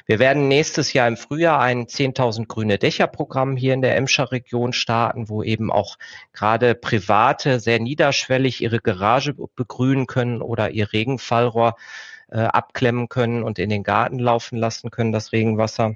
Wir 0.05 0.19
werden 0.19 0.47
nächstes 0.47 0.93
Jahr 0.93 1.07
im 1.07 1.17
Frühjahr 1.17 1.59
ein 1.59 1.85
10.000 1.85 2.47
grüne 2.47 2.77
Dächer 2.77 3.07
Programm 3.07 3.55
hier 3.55 3.73
in 3.73 3.81
der 3.81 3.95
Emscher 3.95 4.31
Region 4.31 4.73
starten, 4.73 5.27
wo 5.29 5.43
eben 5.43 5.71
auch 5.71 5.97
gerade 6.33 6.75
Private 6.75 7.59
sehr 7.59 7.79
niederschwellig 7.79 8.61
ihre 8.61 8.79
Garage 8.79 9.33
begrünen 9.33 10.07
können 10.07 10.41
oder 10.41 10.71
ihr 10.71 10.93
Regenfallrohr 10.93 11.75
äh, 12.33 12.39
abklemmen 12.39 13.09
können 13.09 13.43
und 13.43 13.59
in 13.59 13.69
den 13.69 13.83
Garten 13.83 14.17
laufen 14.17 14.57
lassen 14.57 14.89
können, 14.89 15.11
das 15.11 15.31
Regenwasser. 15.31 15.95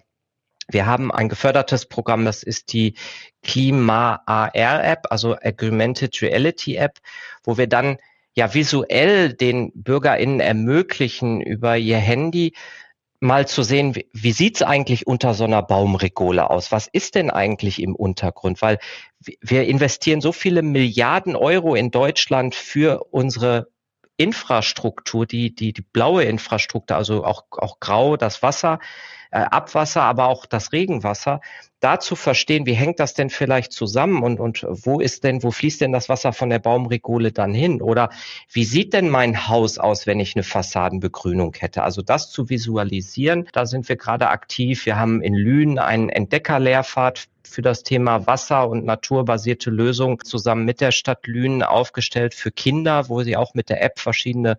Wir 0.69 0.85
haben 0.85 1.11
ein 1.11 1.29
gefördertes 1.29 1.87
Programm, 1.87 2.25
das 2.25 2.43
ist 2.43 2.73
die 2.73 2.93
Klima 3.41 4.21
AR 4.25 4.83
App, 4.83 5.07
also 5.09 5.35
Augmented 5.35 6.21
Reality 6.21 6.75
App, 6.75 6.99
wo 7.43 7.57
wir 7.57 7.67
dann 7.67 7.97
ja 8.35 8.53
visuell 8.53 9.33
den 9.33 9.71
BürgerInnen 9.73 10.39
ermöglichen, 10.39 11.41
über 11.41 11.77
ihr 11.77 11.97
Handy 11.97 12.53
mal 13.19 13.47
zu 13.47 13.63
sehen, 13.63 13.95
wie, 13.95 14.07
wie 14.13 14.31
sieht's 14.31 14.61
eigentlich 14.61 15.07
unter 15.07 15.33
so 15.33 15.45
einer 15.45 15.63
Baumregole 15.63 16.49
aus? 16.49 16.71
Was 16.71 16.87
ist 16.87 17.15
denn 17.15 17.31
eigentlich 17.31 17.81
im 17.81 17.95
Untergrund? 17.95 18.61
Weil 18.61 18.77
wir 19.41 19.65
investieren 19.65 20.21
so 20.21 20.31
viele 20.31 20.61
Milliarden 20.61 21.35
Euro 21.35 21.73
in 21.73 21.89
Deutschland 21.89 22.53
für 22.53 23.07
unsere 23.09 23.69
Infrastruktur, 24.17 25.25
die, 25.25 25.53
die, 25.53 25.73
die 25.73 25.81
blaue 25.81 26.23
Infrastruktur, 26.23 26.97
also 26.97 27.23
auch, 27.23 27.45
auch 27.51 27.79
grau, 27.79 28.17
das 28.17 28.43
Wasser, 28.43 28.79
äh, 29.31 29.39
Abwasser, 29.39 30.01
aber 30.03 30.27
auch 30.27 30.45
das 30.45 30.71
Regenwasser, 30.71 31.41
da 31.79 31.99
zu 31.99 32.15
verstehen, 32.15 32.65
wie 32.65 32.73
hängt 32.73 32.99
das 32.99 33.13
denn 33.13 33.29
vielleicht 33.29 33.71
zusammen 33.71 34.23
und, 34.23 34.39
und 34.39 34.65
wo 34.67 34.99
ist 34.99 35.23
denn, 35.23 35.43
wo 35.43 35.51
fließt 35.51 35.81
denn 35.81 35.91
das 35.91 36.09
Wasser 36.09 36.33
von 36.33 36.49
der 36.49 36.59
Baumregole 36.59 37.31
dann 37.31 37.53
hin? 37.53 37.81
Oder 37.81 38.09
wie 38.51 38.63
sieht 38.63 38.93
denn 38.93 39.09
mein 39.09 39.47
Haus 39.47 39.77
aus, 39.77 40.07
wenn 40.07 40.19
ich 40.19 40.35
eine 40.35 40.43
Fassadenbegrünung 40.43 41.53
hätte? 41.59 41.83
Also 41.83 42.01
das 42.01 42.31
zu 42.31 42.49
visualisieren, 42.49 43.47
da 43.53 43.65
sind 43.65 43.87
wir 43.89 43.95
gerade 43.95 44.29
aktiv. 44.29 44.85
Wir 44.85 44.97
haben 44.97 45.21
in 45.21 45.35
Lünen 45.35 45.77
einen 45.77 46.09
Entdeckerlehrfahrt 46.09 47.27
für 47.47 47.61
das 47.61 47.83
Thema 47.83 48.27
Wasser 48.27 48.69
und 48.69 48.85
naturbasierte 48.85 49.69
Lösungen 49.69 50.19
zusammen 50.23 50.65
mit 50.65 50.81
der 50.81 50.91
Stadt 50.91 51.25
Lünen 51.27 51.63
aufgestellt 51.63 52.33
für 52.33 52.51
Kinder, 52.51 53.09
wo 53.09 53.23
sie 53.23 53.37
auch 53.37 53.53
mit 53.53 53.69
der 53.69 53.81
App 53.81 53.99
verschiedene 53.99 54.57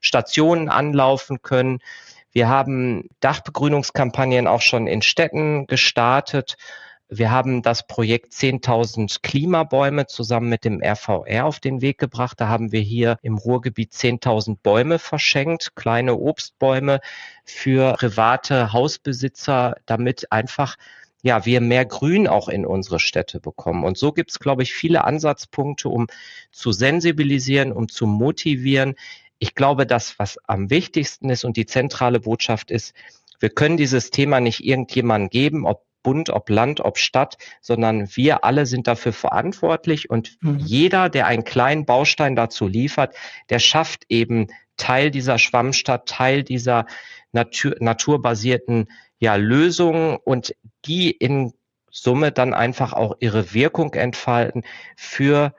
Stationen 0.00 0.68
anlaufen 0.68 1.42
können. 1.42 1.78
Wir 2.32 2.48
haben 2.48 3.08
Dachbegrünungskampagnen 3.20 4.46
auch 4.46 4.62
schon 4.62 4.86
in 4.86 5.02
Städten 5.02 5.66
gestartet. 5.66 6.56
Wir 7.14 7.30
haben 7.30 7.60
das 7.60 7.86
Projekt 7.86 8.32
10.000 8.32 9.18
Klimabäume 9.22 10.06
zusammen 10.06 10.48
mit 10.48 10.64
dem 10.64 10.82
RVR 10.82 11.44
auf 11.44 11.60
den 11.60 11.82
Weg 11.82 11.98
gebracht. 11.98 12.40
Da 12.40 12.48
haben 12.48 12.72
wir 12.72 12.80
hier 12.80 13.18
im 13.20 13.36
Ruhrgebiet 13.36 13.92
10.000 13.92 14.56
Bäume 14.62 14.98
verschenkt, 14.98 15.76
kleine 15.76 16.16
Obstbäume 16.16 17.00
für 17.44 17.92
private 17.98 18.72
Hausbesitzer, 18.72 19.76
damit 19.84 20.32
einfach 20.32 20.76
ja, 21.22 21.46
wir 21.46 21.60
mehr 21.60 21.84
Grün 21.84 22.26
auch 22.26 22.48
in 22.48 22.66
unsere 22.66 22.98
Städte 22.98 23.40
bekommen. 23.40 23.84
Und 23.84 23.96
so 23.96 24.12
gibt 24.12 24.30
es, 24.30 24.40
glaube 24.40 24.64
ich, 24.64 24.74
viele 24.74 25.04
Ansatzpunkte, 25.04 25.88
um 25.88 26.08
zu 26.50 26.72
sensibilisieren, 26.72 27.72
um 27.72 27.88
zu 27.88 28.06
motivieren, 28.06 28.94
ich 29.38 29.56
glaube, 29.56 29.86
das, 29.86 30.20
was 30.20 30.38
am 30.46 30.70
wichtigsten 30.70 31.28
ist 31.28 31.44
und 31.44 31.56
die 31.56 31.66
zentrale 31.66 32.20
Botschaft 32.20 32.70
ist, 32.70 32.94
wir 33.40 33.50
können 33.50 33.76
dieses 33.76 34.10
Thema 34.10 34.38
nicht 34.38 34.64
irgendjemandem 34.64 35.30
geben, 35.30 35.66
ob 35.66 35.84
Bund, 36.02 36.30
ob 36.30 36.48
Land, 36.50 36.80
ob 36.80 36.98
Stadt, 36.98 37.38
sondern 37.60 38.08
wir 38.16 38.44
alle 38.44 38.66
sind 38.66 38.86
dafür 38.86 39.12
verantwortlich 39.12 40.10
und 40.10 40.36
mhm. 40.40 40.58
jeder, 40.58 41.08
der 41.08 41.26
einen 41.26 41.44
kleinen 41.44 41.86
Baustein 41.86 42.36
dazu 42.36 42.66
liefert, 42.66 43.14
der 43.50 43.58
schafft 43.58 44.04
eben 44.08 44.48
Teil 44.76 45.10
dieser 45.10 45.38
Schwammstadt, 45.38 46.08
Teil 46.08 46.42
dieser 46.42 46.86
Natur, 47.32 47.74
naturbasierten 47.80 48.88
ja, 49.22 49.36
Lösungen 49.36 50.18
und 50.24 50.52
die 50.84 51.12
in 51.12 51.52
Summe 51.92 52.32
dann 52.32 52.54
einfach 52.54 52.92
auch 52.92 53.14
ihre 53.20 53.54
Wirkung 53.54 53.94
entfalten 53.94 54.64
für 54.96 55.54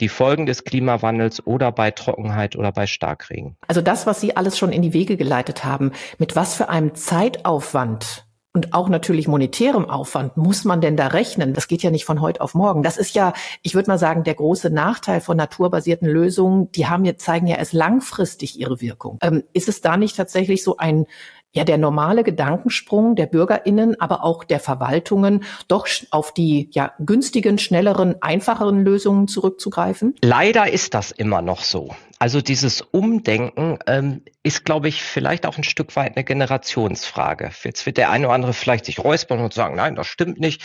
die 0.00 0.08
Folgen 0.08 0.46
des 0.46 0.64
Klimawandels 0.64 1.46
oder 1.46 1.70
bei 1.70 1.92
Trockenheit 1.92 2.56
oder 2.56 2.72
bei 2.72 2.88
Starkregen. 2.88 3.56
Also 3.68 3.82
das, 3.82 4.06
was 4.06 4.20
Sie 4.20 4.36
alles 4.36 4.58
schon 4.58 4.72
in 4.72 4.82
die 4.82 4.92
Wege 4.92 5.16
geleitet 5.16 5.64
haben, 5.64 5.92
mit 6.18 6.34
was 6.34 6.56
für 6.56 6.68
einem 6.68 6.96
Zeitaufwand 6.96 8.26
und 8.52 8.74
auch 8.74 8.88
natürlich 8.88 9.28
monetärem 9.28 9.88
Aufwand 9.88 10.36
muss 10.36 10.64
man 10.64 10.80
denn 10.80 10.96
da 10.96 11.08
rechnen? 11.08 11.54
Das 11.54 11.68
geht 11.68 11.84
ja 11.84 11.92
nicht 11.92 12.04
von 12.04 12.20
heute 12.20 12.40
auf 12.40 12.54
morgen. 12.54 12.82
Das 12.82 12.96
ist 12.96 13.14
ja, 13.14 13.32
ich 13.62 13.76
würde 13.76 13.90
mal 13.90 13.98
sagen, 13.98 14.24
der 14.24 14.34
große 14.34 14.70
Nachteil 14.70 15.20
von 15.20 15.36
naturbasierten 15.36 16.08
Lösungen. 16.08 16.72
Die 16.72 16.88
haben 16.88 17.04
jetzt, 17.04 17.24
zeigen 17.24 17.46
ja 17.46 17.56
erst 17.56 17.74
langfristig 17.74 18.58
ihre 18.58 18.80
Wirkung. 18.80 19.18
Ähm, 19.22 19.44
ist 19.52 19.68
es 19.68 19.82
da 19.82 19.96
nicht 19.96 20.16
tatsächlich 20.16 20.64
so 20.64 20.78
ein 20.78 21.06
ja 21.54 21.64
der 21.64 21.78
normale 21.78 22.24
Gedankensprung 22.24 23.16
der 23.16 23.26
Bürgerinnen, 23.26 24.00
aber 24.00 24.24
auch 24.24 24.44
der 24.44 24.60
Verwaltungen, 24.60 25.44
doch 25.68 25.86
auf 26.10 26.34
die 26.34 26.68
ja 26.72 26.92
günstigen, 26.98 27.58
schnelleren, 27.58 28.16
einfacheren 28.20 28.84
Lösungen 28.84 29.28
zurückzugreifen? 29.28 30.14
Leider 30.22 30.70
ist 30.70 30.94
das 30.94 31.10
immer 31.10 31.42
noch 31.42 31.62
so. 31.62 31.90
Also 32.18 32.40
dieses 32.40 32.80
Umdenken 32.80 33.78
ähm, 33.86 34.22
ist, 34.42 34.64
glaube 34.64 34.88
ich, 34.88 35.02
vielleicht 35.02 35.46
auch 35.46 35.58
ein 35.58 35.64
Stück 35.64 35.94
weit 35.96 36.16
eine 36.16 36.24
Generationsfrage. 36.24 37.50
Jetzt 37.64 37.84
wird 37.86 37.96
der 37.98 38.10
eine 38.10 38.26
oder 38.26 38.34
andere 38.34 38.52
vielleicht 38.52 38.86
sich 38.86 38.98
räuspern 38.98 39.40
und 39.40 39.52
sagen, 39.52 39.76
nein, 39.76 39.94
das 39.94 40.06
stimmt 40.06 40.40
nicht. 40.40 40.62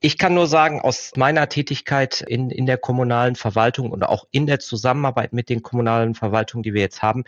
Ich 0.00 0.16
kann 0.16 0.34
nur 0.34 0.46
sagen, 0.46 0.80
aus 0.80 1.12
meiner 1.16 1.48
Tätigkeit 1.48 2.22
in, 2.22 2.50
in 2.50 2.66
der 2.66 2.78
kommunalen 2.78 3.34
Verwaltung 3.34 3.90
und 3.90 4.04
auch 4.04 4.26
in 4.30 4.46
der 4.46 4.58
Zusammenarbeit 4.58 5.32
mit 5.32 5.48
den 5.48 5.62
kommunalen 5.62 6.14
Verwaltungen, 6.14 6.62
die 6.62 6.72
wir 6.72 6.80
jetzt 6.80 7.02
haben, 7.02 7.24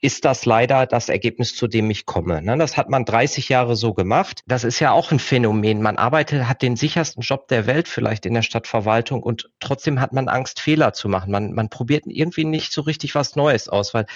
ist 0.00 0.24
das 0.24 0.46
leider 0.46 0.86
das 0.86 1.08
Ergebnis, 1.08 1.56
zu 1.56 1.66
dem 1.66 1.90
ich 1.90 2.06
komme. 2.06 2.40
Ne? 2.40 2.56
Das 2.56 2.76
hat 2.76 2.88
man 2.88 3.04
30 3.04 3.48
Jahre 3.48 3.74
so 3.74 3.94
gemacht. 3.94 4.42
Das 4.46 4.62
ist 4.62 4.78
ja 4.78 4.92
auch 4.92 5.10
ein 5.10 5.18
Phänomen. 5.18 5.82
Man 5.82 5.96
arbeitet, 5.96 6.46
hat 6.46 6.62
den 6.62 6.76
sichersten 6.76 7.22
Job 7.22 7.48
der 7.48 7.66
Welt 7.66 7.88
vielleicht 7.88 8.24
in 8.24 8.34
der 8.34 8.42
Stadtverwaltung 8.42 9.22
und 9.22 9.50
trotzdem 9.58 10.00
hat 10.00 10.12
man 10.12 10.28
Angst, 10.28 10.60
Fehler 10.60 10.92
zu 10.92 11.08
machen. 11.08 11.32
Man, 11.32 11.52
man 11.52 11.68
probiert 11.68 12.04
irgendwie 12.06 12.44
nicht 12.44 12.72
so 12.72 12.82
richtig 12.82 13.16
was 13.16 13.34
Neues 13.34 13.68
aus, 13.68 13.92
weil 13.92 14.06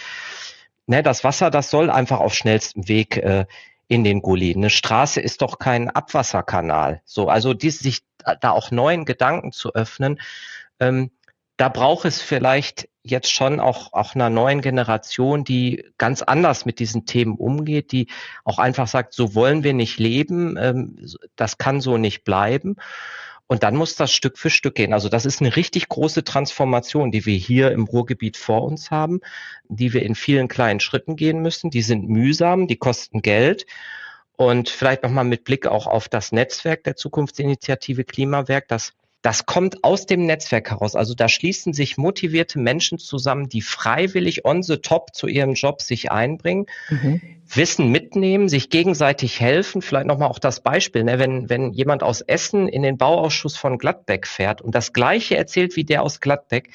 ne, 0.87 1.03
das 1.03 1.25
Wasser, 1.25 1.51
das 1.51 1.71
soll 1.71 1.91
einfach 1.91 2.21
auf 2.21 2.35
schnellstem 2.35 2.87
Weg 2.87 3.17
äh, 3.17 3.47
in 3.89 4.05
den 4.05 4.23
Gully. 4.23 4.55
Eine 4.55 4.71
Straße 4.71 5.21
ist 5.21 5.43
doch 5.43 5.59
kein 5.59 5.91
Abwasserkanal. 5.91 7.03
So, 7.05 7.29
also 7.29 7.55
dies, 7.55 7.81
sich 7.81 8.03
da 8.41 8.51
auch 8.51 8.71
neuen 8.71 9.05
Gedanken 9.05 9.51
zu 9.51 9.75
öffnen, 9.75 10.21
ähm, 10.79 11.11
da 11.57 11.69
braucht 11.69 12.05
es 12.05 12.21
vielleicht 12.21 12.89
jetzt 13.03 13.33
schon 13.33 13.61
auch, 13.61 13.93
auch 13.93 14.15
einer 14.15 14.31
neuen 14.31 14.61
Generation, 14.61 15.45
die 15.45 15.85
ganz 15.99 16.23
anders 16.23 16.65
mit 16.65 16.79
diesen 16.79 17.05
Themen 17.05 17.37
umgeht, 17.37 17.93
die 17.93 18.09
auch 18.45 18.59
einfach 18.59 18.87
sagt, 18.87 19.13
so 19.13 19.35
wollen 19.35 19.65
wir 19.65 19.75
nicht 19.75 19.99
leben, 19.99 20.57
ähm, 20.57 20.97
das 21.37 21.59
kann 21.59 21.81
so 21.81 21.99
nicht 21.99 22.25
bleiben. 22.25 22.77
Und 23.49 23.65
dann 23.65 23.77
muss 23.77 23.97
das 23.97 24.13
Stück 24.13 24.39
für 24.39 24.49
Stück 24.49 24.77
gehen. 24.77 24.95
Also 24.95 25.11
das 25.11 25.27
ist 25.27 25.43
eine 25.43 25.57
richtig 25.57 25.89
große 25.89 26.25
Transformation, 26.25 27.11
die 27.11 27.27
wir 27.27 27.37
hier 27.37 27.71
im 27.73 27.85
Ruhrgebiet 27.85 28.39
vor 28.39 28.63
uns 28.63 28.91
haben, 28.91 29.21
die 29.69 29.93
wir 29.93 30.05
in 30.05 30.15
vielen 30.15 30.49
kleinen 30.49 30.81
Schritten 30.81 31.17
gehen 31.17 31.43
müssen. 31.43 31.71
Die 31.71 31.83
sind 31.83 32.09
mühsam, 32.09 32.67
die 32.67 32.77
kosten 32.77 33.21
Geld. 33.21 33.67
Und 34.37 34.71
vielleicht 34.71 35.03
nochmal 35.03 35.25
mit 35.25 35.45
Blick 35.45 35.67
auch 35.67 35.87
auf 35.87 36.09
das 36.09 36.33
Netzwerk 36.33 36.85
der 36.85 36.97
Zukunftsinitiative 36.97 38.05
Klimawerk, 38.05 38.69
das 38.69 38.95
das 39.23 39.47
kommt 39.47 39.85
aus 39.85 40.07
dem 40.07 40.27
Netzwerk 40.27 40.71
heraus. 40.71 40.97
Also 40.97 41.15
da 41.15 41.29
schließen 41.29 41.73
sich 41.73 41.97
motivierte 41.97 42.59
Menschen 42.59 42.99
zusammen, 42.99 43.49
die 43.49 43.63
freiwillig 43.63 44.45
on 44.45 44.65
the 44.65 44.79
top 44.79 45.15
zu 45.15 45.29
ihrem 45.29 45.55
Job 45.55 45.81
sich 45.81 46.11
einbringen, 46.11 46.67
mhm. 46.91 47.23
Wissen 47.55 47.89
mitnehmen, 47.89 48.49
sich 48.49 48.69
gegenseitig 48.69 49.41
helfen. 49.41 49.81
Vielleicht 49.81 50.07
nochmal 50.07 50.29
auch 50.29 50.41
das 50.41 50.61
Beispiel, 50.61 51.05
ne? 51.05 51.21
wenn, 51.21 51.49
wenn 51.49 51.73
jemand 51.73 52.03
aus 52.03 52.21
Essen 52.21 52.67
in 52.67 52.83
den 52.83 52.99
Bauausschuss 52.99 53.57
von 53.57 53.79
Gladbeck 53.79 54.27
fährt 54.27 54.61
und 54.61 54.75
das 54.75 54.93
Gleiche 54.93 55.37
erzählt 55.37 55.77
wie 55.77 55.85
der 55.85 56.03
aus 56.03 56.21
Gladbeck, 56.21 56.71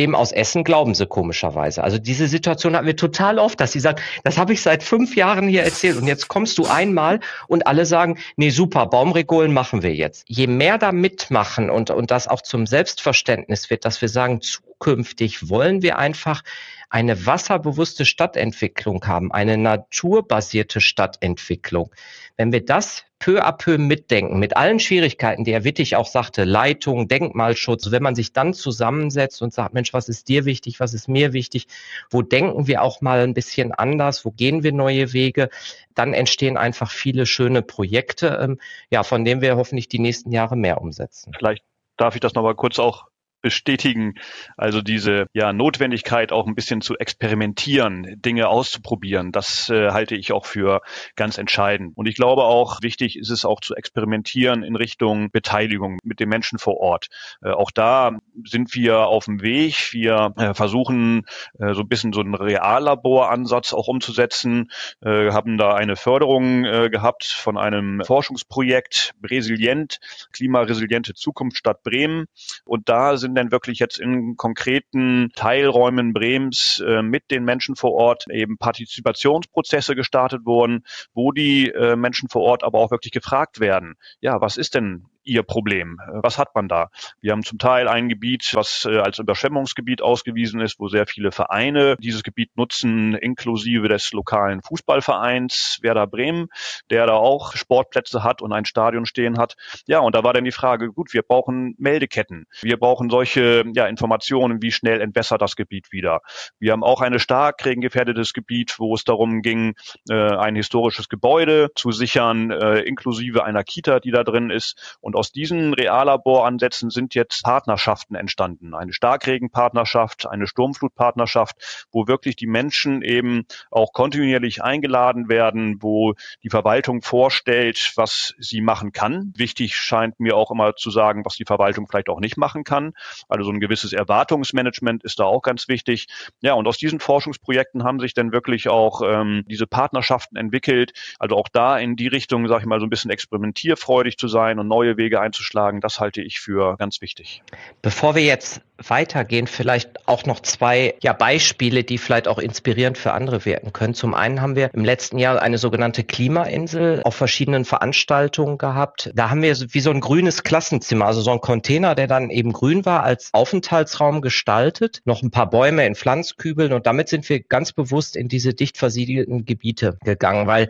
dem 0.00 0.14
aus 0.14 0.32
Essen 0.32 0.64
glauben 0.64 0.94
sie 0.94 1.06
komischerweise. 1.06 1.84
Also 1.84 1.98
diese 1.98 2.26
Situation 2.26 2.74
hatten 2.74 2.86
wir 2.86 2.96
total 2.96 3.38
oft, 3.38 3.60
dass 3.60 3.72
sie 3.72 3.80
sagen, 3.80 4.00
das 4.24 4.38
habe 4.38 4.54
ich 4.54 4.62
seit 4.62 4.82
fünf 4.82 5.14
Jahren 5.14 5.46
hier 5.46 5.62
erzählt 5.62 5.98
und 5.98 6.06
jetzt 6.06 6.28
kommst 6.28 6.56
du 6.56 6.64
einmal 6.64 7.20
und 7.48 7.66
alle 7.66 7.84
sagen, 7.84 8.18
nee, 8.36 8.48
super, 8.48 8.86
Baumregolen 8.86 9.52
machen 9.52 9.82
wir 9.82 9.94
jetzt. 9.94 10.24
Je 10.26 10.46
mehr 10.46 10.78
da 10.78 10.90
mitmachen 10.90 11.68
und, 11.68 11.90
und 11.90 12.10
das 12.10 12.28
auch 12.28 12.40
zum 12.40 12.66
Selbstverständnis 12.66 13.68
wird, 13.68 13.84
dass 13.84 14.00
wir 14.00 14.08
sagen, 14.08 14.40
zukünftig 14.80 15.48
wollen 15.48 15.82
wir 15.82 15.98
einfach 15.98 16.42
eine 16.88 17.24
wasserbewusste 17.24 18.04
Stadtentwicklung 18.04 19.06
haben, 19.06 19.30
eine 19.30 19.56
naturbasierte 19.56 20.80
Stadtentwicklung. 20.80 21.94
Wenn 22.36 22.50
wir 22.50 22.64
das 22.64 23.04
peu 23.20 23.44
à 23.44 23.52
peu 23.52 23.78
mitdenken, 23.78 24.40
mit 24.40 24.56
allen 24.56 24.80
Schwierigkeiten, 24.80 25.44
die 25.44 25.52
Herr 25.52 25.62
Wittig 25.62 25.94
auch 25.94 26.06
sagte, 26.06 26.44
Leitung, 26.44 27.06
Denkmalschutz, 27.06 27.92
wenn 27.92 28.02
man 28.02 28.14
sich 28.16 28.32
dann 28.32 28.54
zusammensetzt 28.54 29.42
und 29.42 29.52
sagt, 29.52 29.74
Mensch, 29.74 29.92
was 29.92 30.08
ist 30.08 30.28
dir 30.28 30.46
wichtig, 30.46 30.80
was 30.80 30.94
ist 30.94 31.06
mir 31.06 31.32
wichtig, 31.32 31.66
wo 32.10 32.22
denken 32.22 32.66
wir 32.66 32.82
auch 32.82 33.02
mal 33.02 33.20
ein 33.20 33.34
bisschen 33.34 33.72
anders, 33.72 34.24
wo 34.24 34.30
gehen 34.30 34.62
wir 34.64 34.72
neue 34.72 35.12
Wege, 35.12 35.50
dann 35.94 36.14
entstehen 36.14 36.56
einfach 36.56 36.90
viele 36.90 37.26
schöne 37.26 37.62
Projekte, 37.62 38.38
ähm, 38.42 38.58
ja, 38.90 39.04
von 39.04 39.24
denen 39.24 39.42
wir 39.42 39.56
hoffentlich 39.56 39.88
die 39.88 40.00
nächsten 40.00 40.32
Jahre 40.32 40.56
mehr 40.56 40.80
umsetzen. 40.80 41.32
Vielleicht 41.36 41.62
darf 41.98 42.14
ich 42.14 42.20
das 42.20 42.34
nochmal 42.34 42.54
kurz 42.54 42.78
auch 42.78 43.09
bestätigen. 43.40 44.14
Also 44.56 44.82
diese 44.82 45.26
ja, 45.32 45.52
Notwendigkeit, 45.52 46.32
auch 46.32 46.46
ein 46.46 46.54
bisschen 46.54 46.80
zu 46.80 46.96
experimentieren, 46.96 48.20
Dinge 48.20 48.48
auszuprobieren, 48.48 49.32
das 49.32 49.68
äh, 49.70 49.90
halte 49.90 50.14
ich 50.14 50.32
auch 50.32 50.46
für 50.46 50.80
ganz 51.16 51.38
entscheidend. 51.38 51.96
Und 51.96 52.06
ich 52.06 52.16
glaube 52.16 52.44
auch, 52.44 52.82
wichtig 52.82 53.16
ist 53.16 53.30
es 53.30 53.44
auch 53.44 53.60
zu 53.60 53.74
experimentieren 53.74 54.62
in 54.62 54.76
Richtung 54.76 55.30
Beteiligung 55.30 55.98
mit 56.02 56.20
den 56.20 56.28
Menschen 56.28 56.58
vor 56.58 56.78
Ort. 56.78 57.08
Äh, 57.42 57.50
auch 57.50 57.70
da 57.70 58.18
sind 58.44 58.74
wir 58.74 59.06
auf 59.06 59.24
dem 59.24 59.42
Weg. 59.42 59.92
Wir 59.92 60.32
äh, 60.36 60.54
versuchen 60.54 61.24
äh, 61.58 61.74
so 61.74 61.82
ein 61.82 61.88
bisschen 61.88 62.12
so 62.12 62.20
einen 62.20 62.34
Reallaboransatz 62.34 63.72
auch 63.72 63.88
umzusetzen, 63.88 64.70
äh, 65.02 65.30
haben 65.30 65.58
da 65.58 65.74
eine 65.74 65.96
Förderung 65.96 66.64
äh, 66.64 66.90
gehabt 66.90 67.24
von 67.24 67.56
einem 67.56 68.02
Forschungsprojekt 68.04 69.14
Resilient, 69.22 69.98
klimaresiliente 70.32 71.14
Zukunft 71.14 71.58
Stadt 71.58 71.82
Bremen. 71.82 72.26
Und 72.64 72.88
da 72.88 73.16
sind 73.16 73.29
sind 73.30 73.36
denn 73.36 73.52
wirklich 73.52 73.78
jetzt 73.78 74.00
in 74.00 74.36
konkreten 74.36 75.30
Teilräumen 75.36 76.12
Brems 76.12 76.82
äh, 76.84 77.02
mit 77.02 77.30
den 77.30 77.44
Menschen 77.44 77.76
vor 77.76 77.92
Ort 77.92 78.24
eben 78.28 78.58
Partizipationsprozesse 78.58 79.94
gestartet 79.94 80.44
worden, 80.44 80.84
wo 81.14 81.30
die 81.30 81.70
äh, 81.70 81.94
Menschen 81.94 82.28
vor 82.28 82.42
Ort 82.42 82.64
aber 82.64 82.80
auch 82.80 82.90
wirklich 82.90 83.12
gefragt 83.12 83.60
werden, 83.60 83.94
ja, 84.20 84.40
was 84.40 84.56
ist 84.56 84.74
denn 84.74 85.04
ihr 85.24 85.42
Problem? 85.42 85.98
Was 86.22 86.38
hat 86.38 86.54
man 86.54 86.68
da? 86.68 86.88
Wir 87.20 87.32
haben 87.32 87.42
zum 87.42 87.58
Teil 87.58 87.88
ein 87.88 88.08
Gebiet, 88.08 88.50
was 88.54 88.84
äh, 88.84 88.98
als 88.98 89.18
Überschwemmungsgebiet 89.18 90.02
ausgewiesen 90.02 90.60
ist, 90.60 90.78
wo 90.78 90.88
sehr 90.88 91.06
viele 91.06 91.32
Vereine 91.32 91.96
dieses 91.98 92.22
Gebiet 92.22 92.56
nutzen, 92.56 93.14
inklusive 93.14 93.88
des 93.88 94.12
lokalen 94.12 94.62
Fußballvereins 94.62 95.78
Werder 95.82 96.06
Bremen, 96.06 96.48
der 96.90 97.06
da 97.06 97.14
auch 97.14 97.54
Sportplätze 97.54 98.24
hat 98.24 98.42
und 98.42 98.52
ein 98.52 98.64
Stadion 98.64 99.06
stehen 99.06 99.38
hat. 99.38 99.56
Ja, 99.86 100.00
und 100.00 100.14
da 100.14 100.24
war 100.24 100.32
dann 100.32 100.44
die 100.44 100.52
Frage, 100.52 100.92
gut, 100.92 101.12
wir 101.12 101.22
brauchen 101.22 101.74
Meldeketten. 101.78 102.46
Wir 102.62 102.78
brauchen 102.78 103.10
solche 103.10 103.64
ja, 103.74 103.86
Informationen, 103.86 104.62
wie 104.62 104.72
schnell 104.72 105.00
entwässert 105.00 105.42
das 105.42 105.56
Gebiet 105.56 105.92
wieder. 105.92 106.20
Wir 106.58 106.72
haben 106.72 106.84
auch 106.84 107.00
ein 107.00 107.18
stark 107.18 107.64
regengefährdetes 107.64 108.32
Gebiet, 108.32 108.78
wo 108.78 108.94
es 108.94 109.04
darum 109.04 109.42
ging, 109.42 109.74
äh, 110.08 110.14
ein 110.14 110.56
historisches 110.56 111.08
Gebäude 111.08 111.70
zu 111.74 111.92
sichern, 111.92 112.50
äh, 112.50 112.80
inklusive 112.80 113.44
einer 113.44 113.64
Kita, 113.64 114.00
die 114.00 114.10
da 114.10 114.24
drin 114.24 114.50
ist. 114.50 114.96
Und 115.00 115.09
aus 115.16 115.32
diesen 115.32 115.74
Reallaboransätzen 115.74 116.90
sind 116.90 117.14
jetzt 117.14 117.42
Partnerschaften 117.42 118.14
entstanden. 118.14 118.74
Eine 118.74 118.92
Starkregenpartnerschaft, 118.92 120.26
eine 120.26 120.46
Sturmflutpartnerschaft, 120.46 121.86
wo 121.92 122.06
wirklich 122.06 122.36
die 122.36 122.46
Menschen 122.46 123.02
eben 123.02 123.46
auch 123.70 123.92
kontinuierlich 123.92 124.62
eingeladen 124.62 125.28
werden, 125.28 125.78
wo 125.80 126.14
die 126.42 126.50
Verwaltung 126.50 127.02
vorstellt, 127.02 127.92
was 127.96 128.34
sie 128.38 128.60
machen 128.60 128.92
kann. 128.92 129.32
Wichtig 129.36 129.76
scheint 129.76 130.20
mir 130.20 130.36
auch 130.36 130.50
immer 130.50 130.74
zu 130.76 130.90
sagen, 130.90 131.24
was 131.24 131.34
die 131.34 131.44
Verwaltung 131.44 131.86
vielleicht 131.88 132.08
auch 132.08 132.20
nicht 132.20 132.36
machen 132.36 132.64
kann. 132.64 132.92
Also 133.28 133.44
so 133.44 133.50
ein 133.50 133.60
gewisses 133.60 133.92
Erwartungsmanagement 133.92 135.04
ist 135.04 135.20
da 135.20 135.24
auch 135.24 135.42
ganz 135.42 135.68
wichtig. 135.68 136.06
Ja, 136.40 136.54
und 136.54 136.66
aus 136.66 136.78
diesen 136.78 137.00
Forschungsprojekten 137.00 137.84
haben 137.84 138.00
sich 138.00 138.14
dann 138.14 138.32
wirklich 138.32 138.68
auch 138.68 139.02
ähm, 139.04 139.44
diese 139.46 139.66
Partnerschaften 139.66 140.36
entwickelt. 140.36 140.92
Also 141.18 141.36
auch 141.36 141.48
da 141.48 141.78
in 141.78 141.96
die 141.96 142.08
Richtung, 142.08 142.48
sage 142.48 142.62
ich 142.62 142.66
mal, 142.66 142.80
so 142.80 142.86
ein 142.86 142.90
bisschen 142.90 143.10
experimentierfreudig 143.10 144.16
zu 144.16 144.28
sein 144.28 144.58
und 144.58 144.68
neue 144.68 144.96
Wege 145.00 145.20
einzuschlagen, 145.20 145.80
das 145.80 145.98
halte 145.98 146.22
ich 146.22 146.38
für 146.38 146.76
ganz 146.76 147.00
wichtig. 147.00 147.42
Bevor 147.82 148.14
wir 148.14 148.22
jetzt 148.22 148.60
weitergehen, 148.88 149.46
vielleicht 149.46 150.08
auch 150.08 150.24
noch 150.24 150.40
zwei 150.40 150.94
ja, 151.02 151.12
Beispiele, 151.12 151.84
die 151.84 151.98
vielleicht 151.98 152.28
auch 152.28 152.38
inspirierend 152.38 152.98
für 152.98 153.12
andere 153.12 153.44
wirken 153.44 153.72
können. 153.72 153.94
Zum 153.94 154.14
einen 154.14 154.40
haben 154.40 154.56
wir 154.56 154.70
im 154.72 154.84
letzten 154.84 155.18
Jahr 155.18 155.40
eine 155.40 155.58
sogenannte 155.58 156.04
Klimainsel 156.04 157.02
auf 157.04 157.14
verschiedenen 157.14 157.64
Veranstaltungen 157.64 158.58
gehabt. 158.58 159.10
Da 159.14 159.30
haben 159.30 159.42
wir 159.42 159.56
wie 159.56 159.80
so 159.80 159.90
ein 159.90 160.00
grünes 160.00 160.42
Klassenzimmer, 160.42 161.06
also 161.06 161.20
so 161.20 161.30
ein 161.30 161.40
Container, 161.40 161.94
der 161.94 162.06
dann 162.06 162.30
eben 162.30 162.52
grün 162.52 162.84
war, 162.84 163.02
als 163.02 163.30
Aufenthaltsraum 163.32 164.20
gestaltet, 164.20 165.02
noch 165.04 165.22
ein 165.22 165.30
paar 165.30 165.50
Bäume 165.50 165.86
in 165.86 165.94
Pflanzkübeln 165.94 166.72
und 166.72 166.86
damit 166.86 167.08
sind 167.08 167.28
wir 167.28 167.40
ganz 167.40 167.72
bewusst 167.72 168.16
in 168.16 168.28
diese 168.28 168.54
dicht 168.54 168.78
versiegelten 168.78 169.44
Gebiete 169.44 169.98
gegangen, 170.04 170.46
weil 170.46 170.68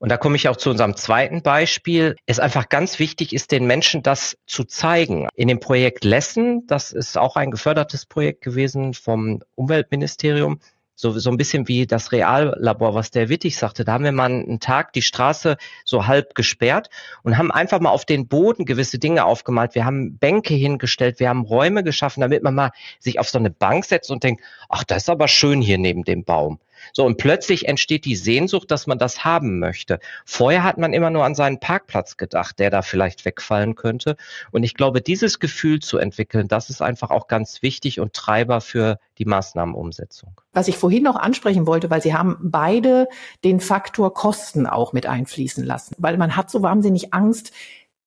und 0.00 0.10
da 0.10 0.16
komme 0.16 0.36
ich 0.36 0.48
auch 0.48 0.56
zu 0.56 0.70
unserem 0.70 0.96
zweiten 0.96 1.42
Beispiel. 1.42 2.14
Es 2.24 2.38
einfach 2.38 2.68
ganz 2.68 2.98
wichtig 2.98 3.32
ist, 3.32 3.50
den 3.50 3.66
Menschen 3.66 4.02
das 4.02 4.36
zu 4.46 4.64
zeigen. 4.64 5.28
In 5.34 5.48
dem 5.48 5.58
Projekt 5.58 6.04
Lessen, 6.04 6.66
das 6.68 6.92
ist 6.92 7.18
auch 7.18 7.34
ein 7.36 7.47
gefördertes 7.50 8.06
Projekt 8.06 8.42
gewesen 8.42 8.94
vom 8.94 9.42
Umweltministerium, 9.54 10.60
so, 11.00 11.16
so 11.16 11.30
ein 11.30 11.36
bisschen 11.36 11.68
wie 11.68 11.86
das 11.86 12.10
Reallabor, 12.10 12.92
was 12.92 13.12
der 13.12 13.28
Wittig 13.28 13.56
sagte. 13.56 13.84
Da 13.84 13.92
haben 13.92 14.02
wir 14.02 14.10
mal 14.10 14.32
einen 14.32 14.58
Tag 14.58 14.92
die 14.92 15.02
Straße 15.02 15.56
so 15.84 16.08
halb 16.08 16.34
gesperrt 16.34 16.90
und 17.22 17.38
haben 17.38 17.52
einfach 17.52 17.78
mal 17.78 17.90
auf 17.90 18.04
den 18.04 18.26
Boden 18.26 18.64
gewisse 18.64 18.98
Dinge 18.98 19.24
aufgemalt. 19.24 19.76
Wir 19.76 19.84
haben 19.84 20.18
Bänke 20.18 20.54
hingestellt, 20.54 21.20
wir 21.20 21.28
haben 21.28 21.42
Räume 21.42 21.84
geschaffen, 21.84 22.20
damit 22.20 22.42
man 22.42 22.56
mal 22.56 22.72
sich 22.98 23.20
auf 23.20 23.28
so 23.28 23.38
eine 23.38 23.50
Bank 23.50 23.84
setzt 23.84 24.10
und 24.10 24.24
denkt, 24.24 24.42
ach, 24.68 24.82
das 24.82 25.04
ist 25.04 25.08
aber 25.08 25.28
schön 25.28 25.60
hier 25.62 25.78
neben 25.78 26.02
dem 26.02 26.24
Baum. 26.24 26.58
So, 26.92 27.04
und 27.04 27.16
plötzlich 27.16 27.68
entsteht 27.68 28.04
die 28.04 28.16
Sehnsucht, 28.16 28.70
dass 28.70 28.86
man 28.86 28.98
das 28.98 29.24
haben 29.24 29.58
möchte. 29.58 29.98
Vorher 30.24 30.64
hat 30.64 30.78
man 30.78 30.92
immer 30.92 31.10
nur 31.10 31.24
an 31.24 31.34
seinen 31.34 31.60
Parkplatz 31.60 32.16
gedacht, 32.16 32.58
der 32.58 32.70
da 32.70 32.82
vielleicht 32.82 33.24
wegfallen 33.24 33.74
könnte. 33.74 34.16
Und 34.50 34.62
ich 34.62 34.74
glaube, 34.74 35.00
dieses 35.00 35.38
Gefühl 35.38 35.80
zu 35.80 35.98
entwickeln, 35.98 36.48
das 36.48 36.70
ist 36.70 36.82
einfach 36.82 37.10
auch 37.10 37.28
ganz 37.28 37.62
wichtig 37.62 38.00
und 38.00 38.12
Treiber 38.12 38.60
für 38.60 38.98
die 39.18 39.24
Maßnahmenumsetzung. 39.24 40.40
Was 40.52 40.68
ich 40.68 40.76
vorhin 40.76 41.02
noch 41.02 41.16
ansprechen 41.16 41.66
wollte, 41.66 41.90
weil 41.90 42.02
Sie 42.02 42.14
haben 42.14 42.36
beide 42.40 43.08
den 43.44 43.60
Faktor 43.60 44.14
Kosten 44.14 44.66
auch 44.66 44.92
mit 44.92 45.06
einfließen 45.06 45.64
lassen, 45.64 45.94
weil 45.98 46.16
man 46.16 46.36
hat 46.36 46.50
so 46.50 46.62
wahnsinnig 46.62 47.12
Angst, 47.14 47.52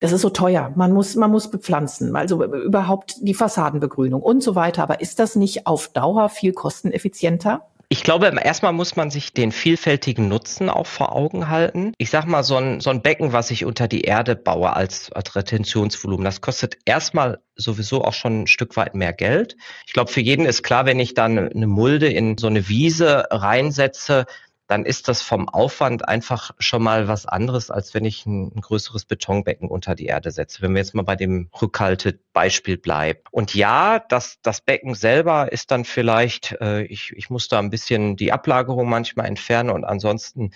das 0.02 0.12
ist 0.12 0.22
so 0.22 0.32
teuer. 0.32 0.74
Man 0.76 0.92
muss, 0.92 1.16
man 1.16 1.30
muss 1.30 1.52
bepflanzen, 1.52 2.16
also 2.16 2.44
überhaupt 2.44 3.18
die 3.22 3.36
Fassadenbegrünung 3.36 4.22
und 4.22 4.42
so 4.42 4.56
weiter. 4.56 4.82
Aber 4.82 5.00
ist 5.00 5.20
das 5.20 5.36
nicht 5.36 5.68
auf 5.68 5.90
Dauer 5.90 6.30
viel 6.30 6.54
kosteneffizienter? 6.54 7.68
Ich 7.94 8.04
glaube, 8.04 8.32
erstmal 8.42 8.72
muss 8.72 8.96
man 8.96 9.12
sich 9.12 9.34
den 9.34 9.52
vielfältigen 9.52 10.30
Nutzen 10.30 10.70
auch 10.70 10.88
vor 10.88 11.14
Augen 11.14 11.50
halten. 11.50 11.92
Ich 11.98 12.10
sag 12.10 12.26
mal, 12.26 12.42
so 12.42 12.56
ein, 12.56 12.80
so 12.80 12.90
ein 12.90 13.02
Becken, 13.02 13.34
was 13.34 13.52
ich 13.52 13.66
unter 13.66 13.90
die 13.90 14.04
Erde 14.04 14.38
baue 14.38 14.74
als, 14.74 15.12
als 15.12 15.36
Retentionsvolumen, 15.36 16.24
das 16.24 16.40
kostet 16.40 16.78
erstmal 16.86 17.40
sowieso 17.58 18.06
auch 18.06 18.14
schon 18.14 18.44
ein 18.44 18.48
Stück 18.48 18.78
weit 18.78 18.96
mehr 18.96 19.12
Geld. 19.12 19.58
Ich 19.86 19.92
glaube, 19.92 20.10
für 20.10 20.22
jeden 20.22 20.46
ist 20.46 20.64
klar, 20.64 20.86
wenn 20.86 21.02
ich 21.02 21.16
dann 21.16 21.38
eine 21.38 21.68
Mulde 21.68 22.08
in 22.08 22.38
so 22.38 22.48
eine 22.48 22.70
Wiese 22.70 23.26
reinsetze, 23.30 24.26
dann 24.72 24.86
ist 24.86 25.10
das 25.10 25.22
vom 25.22 25.50
Aufwand 25.50 26.08
einfach 26.08 26.52
schon 26.58 26.82
mal 26.82 27.10
was 27.10 27.26
anderes, 27.26 27.70
als 27.70 27.94
wenn 27.94 28.06
ich 28.06 28.26
ein, 28.26 28.54
ein 28.56 28.62
größeres 28.62 29.04
Betonbecken 29.04 29.68
unter 29.68 29.96
die 29.96 30.06
Erde 30.06 30.32
setze. 30.32 30.62
Wenn 30.62 30.72
wir 30.72 30.80
jetzt 30.80 30.96
mal 30.96 31.02
bei 31.02 31.18
dem 31.18 31.50
Rückhaltebeispiel 31.62 32.78
bleiben. 32.78 33.20
Und 33.32 33.54
ja, 33.54 34.00
das, 34.00 34.38
das 34.42 34.62
Becken 34.62 34.96
selber 34.96 35.52
ist 35.52 35.72
dann 35.72 35.84
vielleicht, 35.84 36.54
äh, 36.62 36.84
ich, 36.84 37.12
ich 37.18 37.30
muss 37.30 37.50
da 37.50 37.60
ein 37.60 37.70
bisschen 37.70 38.16
die 38.16 38.32
Ablagerung 38.32 38.88
manchmal 38.88 39.26
entfernen 39.26 39.72
und 39.72 39.84
ansonsten 39.84 40.52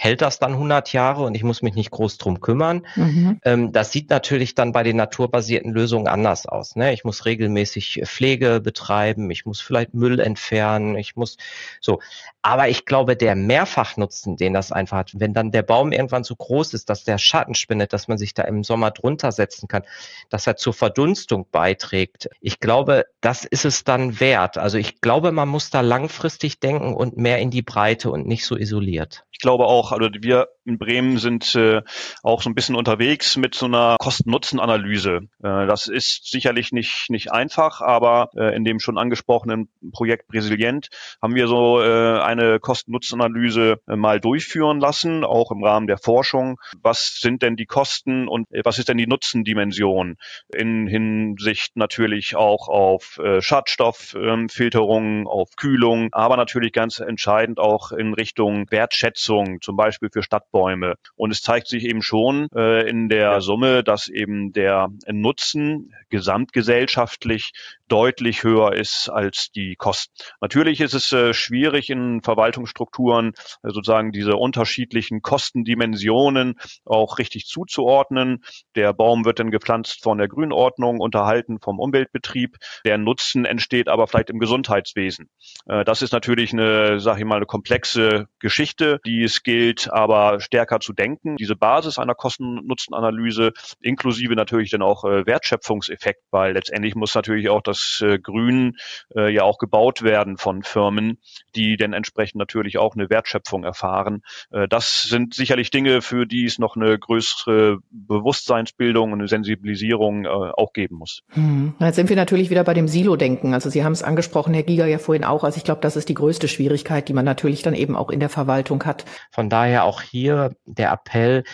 hält 0.00 0.22
das 0.22 0.38
dann 0.38 0.52
100 0.52 0.94
Jahre 0.94 1.24
und 1.24 1.34
ich 1.34 1.44
muss 1.44 1.60
mich 1.60 1.74
nicht 1.74 1.90
groß 1.90 2.16
drum 2.16 2.40
kümmern. 2.40 2.86
Mhm. 2.96 3.38
Ähm, 3.44 3.70
das 3.70 3.92
sieht 3.92 4.08
natürlich 4.08 4.54
dann 4.54 4.72
bei 4.72 4.82
den 4.82 4.96
naturbasierten 4.96 5.72
Lösungen 5.72 6.08
anders 6.08 6.46
aus. 6.46 6.74
Ne? 6.74 6.94
Ich 6.94 7.04
muss 7.04 7.26
regelmäßig 7.26 8.00
Pflege 8.06 8.62
betreiben, 8.62 9.30
ich 9.30 9.44
muss 9.44 9.60
vielleicht 9.60 9.92
Müll 9.92 10.18
entfernen, 10.18 10.96
ich 10.96 11.16
muss 11.16 11.36
so. 11.82 12.00
Aber 12.40 12.68
ich 12.68 12.86
glaube, 12.86 13.14
der 13.14 13.34
Mehrfachnutzen, 13.34 14.38
den 14.38 14.54
das 14.54 14.72
einfach 14.72 14.96
hat, 14.96 15.12
wenn 15.20 15.34
dann 15.34 15.50
der 15.50 15.62
Baum 15.62 15.92
irgendwann 15.92 16.24
so 16.24 16.34
groß 16.34 16.72
ist, 16.72 16.88
dass 16.88 17.04
der 17.04 17.18
Schatten 17.18 17.54
spendet, 17.54 17.92
dass 17.92 18.08
man 18.08 18.16
sich 18.16 18.32
da 18.32 18.44
im 18.44 18.64
Sommer 18.64 18.92
drunter 18.92 19.32
setzen 19.32 19.68
kann, 19.68 19.82
dass 20.30 20.46
er 20.46 20.56
zur 20.56 20.72
Verdunstung 20.72 21.46
beiträgt. 21.52 22.30
Ich 22.40 22.58
glaube, 22.58 23.04
das 23.20 23.44
ist 23.44 23.66
es 23.66 23.84
dann 23.84 24.18
wert. 24.18 24.56
Also 24.56 24.78
ich 24.78 25.02
glaube, 25.02 25.30
man 25.30 25.50
muss 25.50 25.68
da 25.68 25.82
langfristig 25.82 26.58
denken 26.58 26.94
und 26.94 27.18
mehr 27.18 27.38
in 27.38 27.50
die 27.50 27.60
Breite 27.60 28.10
und 28.10 28.26
nicht 28.26 28.46
so 28.46 28.56
isoliert. 28.56 29.26
Ich 29.30 29.42
glaube 29.42 29.66
auch, 29.66 29.89
also 29.92 30.08
wir 30.20 30.48
in 30.70 30.78
Bremen 30.78 31.18
sind 31.18 31.54
äh, 31.56 31.82
auch 32.22 32.42
so 32.42 32.48
ein 32.48 32.54
bisschen 32.54 32.76
unterwegs 32.76 33.36
mit 33.36 33.54
so 33.54 33.66
einer 33.66 33.96
Kosten-Nutzen-Analyse. 33.98 35.20
Äh, 35.42 35.66
das 35.66 35.88
ist 35.88 36.30
sicherlich 36.30 36.72
nicht, 36.72 37.10
nicht 37.10 37.32
einfach, 37.32 37.80
aber 37.80 38.30
äh, 38.36 38.54
in 38.54 38.64
dem 38.64 38.78
schon 38.78 38.98
angesprochenen 38.98 39.68
Projekt 39.92 40.28
Brasilient 40.28 40.88
haben 41.20 41.34
wir 41.34 41.48
so 41.48 41.80
äh, 41.80 42.20
eine 42.20 42.60
Kosten-Nutzen-Analyse 42.60 43.80
äh, 43.88 43.96
mal 43.96 44.20
durchführen 44.20 44.78
lassen, 44.78 45.24
auch 45.24 45.50
im 45.50 45.64
Rahmen 45.64 45.88
der 45.88 45.98
Forschung. 45.98 46.60
Was 46.82 47.18
sind 47.20 47.42
denn 47.42 47.56
die 47.56 47.66
Kosten 47.66 48.28
und 48.28 48.50
äh, 48.52 48.62
was 48.64 48.78
ist 48.78 48.88
denn 48.88 48.98
die 48.98 49.08
Nutzendimension 49.08 50.16
in 50.54 50.86
Hinsicht 50.86 51.76
natürlich 51.76 52.36
auch 52.36 52.68
auf 52.68 53.18
äh, 53.18 53.40
Schadstofffilterung, 53.40 55.26
äh, 55.26 55.28
auf 55.28 55.56
Kühlung, 55.56 56.10
aber 56.12 56.36
natürlich 56.36 56.72
ganz 56.72 57.00
entscheidend 57.00 57.58
auch 57.58 57.90
in 57.90 58.14
Richtung 58.14 58.70
Wertschätzung, 58.70 59.60
zum 59.60 59.76
Beispiel 59.76 60.10
für 60.12 60.22
Stadtbau 60.22 60.59
Bäume. 60.60 60.96
Und 61.16 61.30
es 61.30 61.40
zeigt 61.40 61.68
sich 61.68 61.84
eben 61.84 62.02
schon 62.02 62.48
äh, 62.54 62.86
in 62.86 63.08
der 63.08 63.40
Summe, 63.40 63.82
dass 63.82 64.08
eben 64.08 64.52
der 64.52 64.88
Nutzen 65.10 65.94
gesamtgesellschaftlich 66.10 67.52
deutlich 67.90 68.44
höher 68.44 68.72
ist 68.72 69.08
als 69.08 69.50
die 69.50 69.74
Kosten. 69.76 70.14
Natürlich 70.40 70.80
ist 70.80 70.94
es 70.94 71.12
äh, 71.12 71.34
schwierig 71.34 71.90
in 71.90 72.22
Verwaltungsstrukturen 72.22 73.32
äh, 73.62 73.70
sozusagen 73.70 74.12
diese 74.12 74.36
unterschiedlichen 74.36 75.22
Kostendimensionen 75.22 76.54
auch 76.84 77.18
richtig 77.18 77.46
zuzuordnen. 77.46 78.44
Der 78.76 78.92
Baum 78.92 79.24
wird 79.24 79.40
dann 79.40 79.50
gepflanzt 79.50 80.02
von 80.02 80.18
der 80.18 80.28
Grünordnung, 80.28 81.00
unterhalten 81.00 81.58
vom 81.60 81.80
Umweltbetrieb. 81.80 82.56
Der 82.84 82.96
Nutzen 82.96 83.44
entsteht 83.44 83.88
aber 83.88 84.06
vielleicht 84.06 84.30
im 84.30 84.38
Gesundheitswesen. 84.38 85.28
Äh, 85.66 85.84
das 85.84 86.02
ist 86.02 86.12
natürlich 86.12 86.52
eine, 86.52 87.00
sage 87.00 87.20
ich 87.20 87.26
mal, 87.26 87.36
eine 87.36 87.46
komplexe 87.46 88.28
Geschichte, 88.38 89.00
die 89.04 89.24
es 89.24 89.42
gilt, 89.42 89.92
aber 89.92 90.38
stärker 90.38 90.78
zu 90.78 90.92
denken. 90.92 91.36
Diese 91.36 91.56
Basis 91.56 91.98
einer 91.98 92.14
Kosten-Nutzen-Analyse 92.14 93.50
inklusive 93.80 94.36
natürlich 94.36 94.70
dann 94.70 94.82
auch 94.82 95.04
äh, 95.04 95.26
Wertschöpfungseffekt, 95.26 96.22
weil 96.30 96.52
letztendlich 96.52 96.94
muss 96.94 97.16
natürlich 97.16 97.48
auch 97.48 97.62
das 97.62 97.79
äh, 98.02 98.18
Grün 98.18 98.76
äh, 99.14 99.32
ja 99.32 99.42
auch 99.42 99.58
gebaut 99.58 100.02
werden 100.02 100.36
von 100.36 100.62
Firmen, 100.62 101.18
die 101.54 101.76
dann 101.76 101.92
entsprechend 101.92 102.38
natürlich 102.38 102.78
auch 102.78 102.94
eine 102.94 103.10
Wertschöpfung 103.10 103.64
erfahren. 103.64 104.22
Äh, 104.50 104.68
das 104.68 105.02
sind 105.02 105.34
sicherlich 105.34 105.70
Dinge, 105.70 106.02
für 106.02 106.26
die 106.26 106.44
es 106.44 106.58
noch 106.58 106.76
eine 106.76 106.98
größere 106.98 107.78
Bewusstseinsbildung 107.90 109.12
und 109.12 109.20
eine 109.20 109.28
Sensibilisierung 109.28 110.24
äh, 110.24 110.28
auch 110.28 110.72
geben 110.72 110.96
muss. 110.96 111.22
Hm. 111.30 111.74
Jetzt 111.80 111.96
sind 111.96 112.08
wir 112.08 112.16
natürlich 112.16 112.50
wieder 112.50 112.64
bei 112.64 112.74
dem 112.74 112.88
Silo-Denken. 112.88 113.54
Also 113.54 113.70
Sie 113.70 113.84
haben 113.84 113.92
es 113.92 114.02
angesprochen, 114.02 114.54
Herr 114.54 114.62
Giger 114.62 114.86
ja 114.86 114.98
vorhin 114.98 115.24
auch. 115.24 115.44
Also 115.44 115.56
ich 115.56 115.64
glaube, 115.64 115.80
das 115.80 115.96
ist 115.96 116.08
die 116.08 116.14
größte 116.14 116.48
Schwierigkeit, 116.48 117.08
die 117.08 117.12
man 117.12 117.24
natürlich 117.24 117.62
dann 117.62 117.74
eben 117.74 117.96
auch 117.96 118.10
in 118.10 118.20
der 118.20 118.28
Verwaltung 118.28 118.84
hat. 118.84 119.04
Von 119.30 119.48
daher 119.48 119.84
auch 119.84 120.02
hier 120.02 120.54
der 120.66 120.92
Appell, 120.92 121.44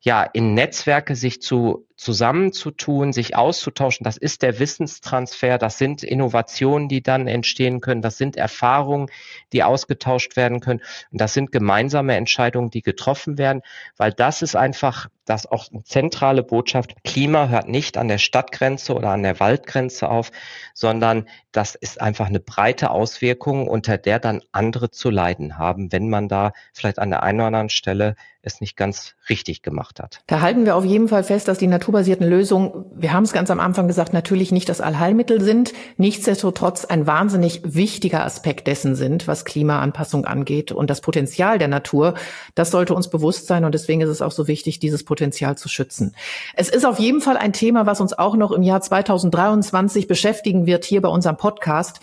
ja, 0.00 0.22
in 0.22 0.52
Netzwerke 0.52 1.16
sich 1.16 1.40
zu 1.40 1.86
zusammenzutun, 1.96 3.12
sich 3.12 3.36
auszutauschen. 3.36 4.04
Das 4.04 4.16
ist 4.16 4.42
der 4.42 4.58
Wissenstransfer, 4.58 5.58
das 5.58 5.78
sind 5.78 6.02
Innovationen, 6.02 6.88
die 6.88 7.02
dann 7.02 7.26
entstehen 7.26 7.80
können, 7.80 8.02
das 8.02 8.18
sind 8.18 8.36
Erfahrungen, 8.36 9.08
die 9.52 9.62
ausgetauscht 9.62 10.36
werden 10.36 10.60
können 10.60 10.80
und 11.12 11.20
das 11.20 11.34
sind 11.34 11.52
gemeinsame 11.52 12.16
Entscheidungen, 12.16 12.70
die 12.70 12.82
getroffen 12.82 13.38
werden, 13.38 13.62
weil 13.96 14.12
das 14.12 14.42
ist 14.42 14.56
einfach 14.56 15.08
das 15.24 15.46
auch 15.46 15.70
eine 15.72 15.82
zentrale 15.84 16.42
Botschaft. 16.42 16.96
Klima 17.04 17.48
hört 17.48 17.68
nicht 17.68 17.96
an 17.96 18.08
der 18.08 18.18
Stadtgrenze 18.18 18.94
oder 18.94 19.10
an 19.10 19.22
der 19.22 19.40
Waldgrenze 19.40 20.08
auf, 20.08 20.30
sondern 20.74 21.28
das 21.52 21.74
ist 21.74 22.00
einfach 22.00 22.26
eine 22.26 22.40
breite 22.40 22.90
Auswirkung, 22.90 23.68
unter 23.68 23.96
der 23.96 24.18
dann 24.18 24.42
andere 24.52 24.90
zu 24.90 25.10
leiden 25.10 25.56
haben, 25.56 25.92
wenn 25.92 26.08
man 26.08 26.28
da 26.28 26.52
vielleicht 26.72 26.98
an 26.98 27.10
der 27.10 27.22
einen 27.22 27.40
oder 27.40 27.46
anderen 27.46 27.68
Stelle 27.70 28.16
es 28.42 28.60
nicht 28.60 28.76
ganz 28.76 29.14
richtig 29.28 29.62
gemacht 29.62 30.00
hat. 30.00 30.20
Da 30.26 30.40
halten 30.40 30.66
wir 30.66 30.76
auf 30.76 30.84
jeden 30.84 31.08
Fall 31.08 31.24
fest, 31.24 31.48
dass 31.48 31.58
die 31.58 31.66
naturbasierten 31.84 32.26
Lösungen, 32.26 32.86
wir 32.94 33.12
haben 33.12 33.24
es 33.24 33.32
ganz 33.32 33.50
am 33.50 33.60
Anfang 33.60 33.88
gesagt, 33.88 34.14
natürlich 34.14 34.52
nicht 34.52 34.70
das 34.70 34.80
Allheilmittel 34.80 35.42
sind, 35.42 35.74
nichtsdestotrotz 35.98 36.86
ein 36.86 37.06
wahnsinnig 37.06 37.60
wichtiger 37.62 38.24
Aspekt 38.24 38.66
dessen 38.66 38.94
sind, 38.94 39.28
was 39.28 39.44
Klimaanpassung 39.44 40.24
angeht 40.24 40.72
und 40.72 40.88
das 40.88 41.02
Potenzial 41.02 41.58
der 41.58 41.68
Natur. 41.68 42.14
Das 42.54 42.70
sollte 42.70 42.94
uns 42.94 43.08
bewusst 43.08 43.46
sein 43.46 43.66
und 43.66 43.74
deswegen 43.74 44.00
ist 44.00 44.08
es 44.08 44.22
auch 44.22 44.32
so 44.32 44.48
wichtig, 44.48 44.78
dieses 44.78 45.04
Potenzial 45.04 45.58
zu 45.58 45.68
schützen. 45.68 46.14
Es 46.54 46.70
ist 46.70 46.86
auf 46.86 46.98
jeden 46.98 47.20
Fall 47.20 47.36
ein 47.36 47.52
Thema, 47.52 47.84
was 47.84 48.00
uns 48.00 48.14
auch 48.14 48.36
noch 48.36 48.52
im 48.52 48.62
Jahr 48.62 48.80
2023 48.80 50.08
beschäftigen 50.08 50.64
wird 50.64 50.86
hier 50.86 51.02
bei 51.02 51.08
unserem 51.08 51.36
Podcast. 51.36 52.00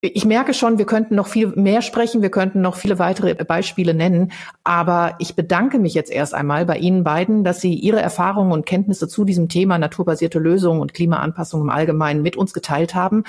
Ich 0.00 0.24
merke 0.24 0.54
schon, 0.54 0.78
wir 0.78 0.86
könnten 0.86 1.16
noch 1.16 1.26
viel 1.26 1.48
mehr 1.56 1.82
sprechen, 1.82 2.22
wir 2.22 2.30
könnten 2.30 2.60
noch 2.60 2.76
viele 2.76 3.00
weitere 3.00 3.34
Beispiele 3.34 3.94
nennen, 3.94 4.30
aber 4.62 5.16
ich 5.18 5.34
bedanke 5.34 5.80
mich 5.80 5.92
jetzt 5.92 6.12
erst 6.12 6.34
einmal 6.34 6.66
bei 6.66 6.78
Ihnen 6.78 7.02
beiden, 7.02 7.42
dass 7.42 7.60
Sie 7.60 7.74
Ihre 7.74 8.00
Erfahrungen 8.00 8.52
und 8.52 8.64
Kenntnisse 8.64 9.08
zu 9.08 9.24
diesem 9.24 9.48
Thema 9.48 9.76
naturbasierte 9.76 10.38
Lösungen 10.38 10.80
und 10.80 10.94
Klimaanpassung 10.94 11.62
im 11.62 11.70
Allgemeinen 11.70 12.22
mit 12.22 12.36
uns 12.36 12.52
geteilt 12.52 12.94
haben. 12.94 13.24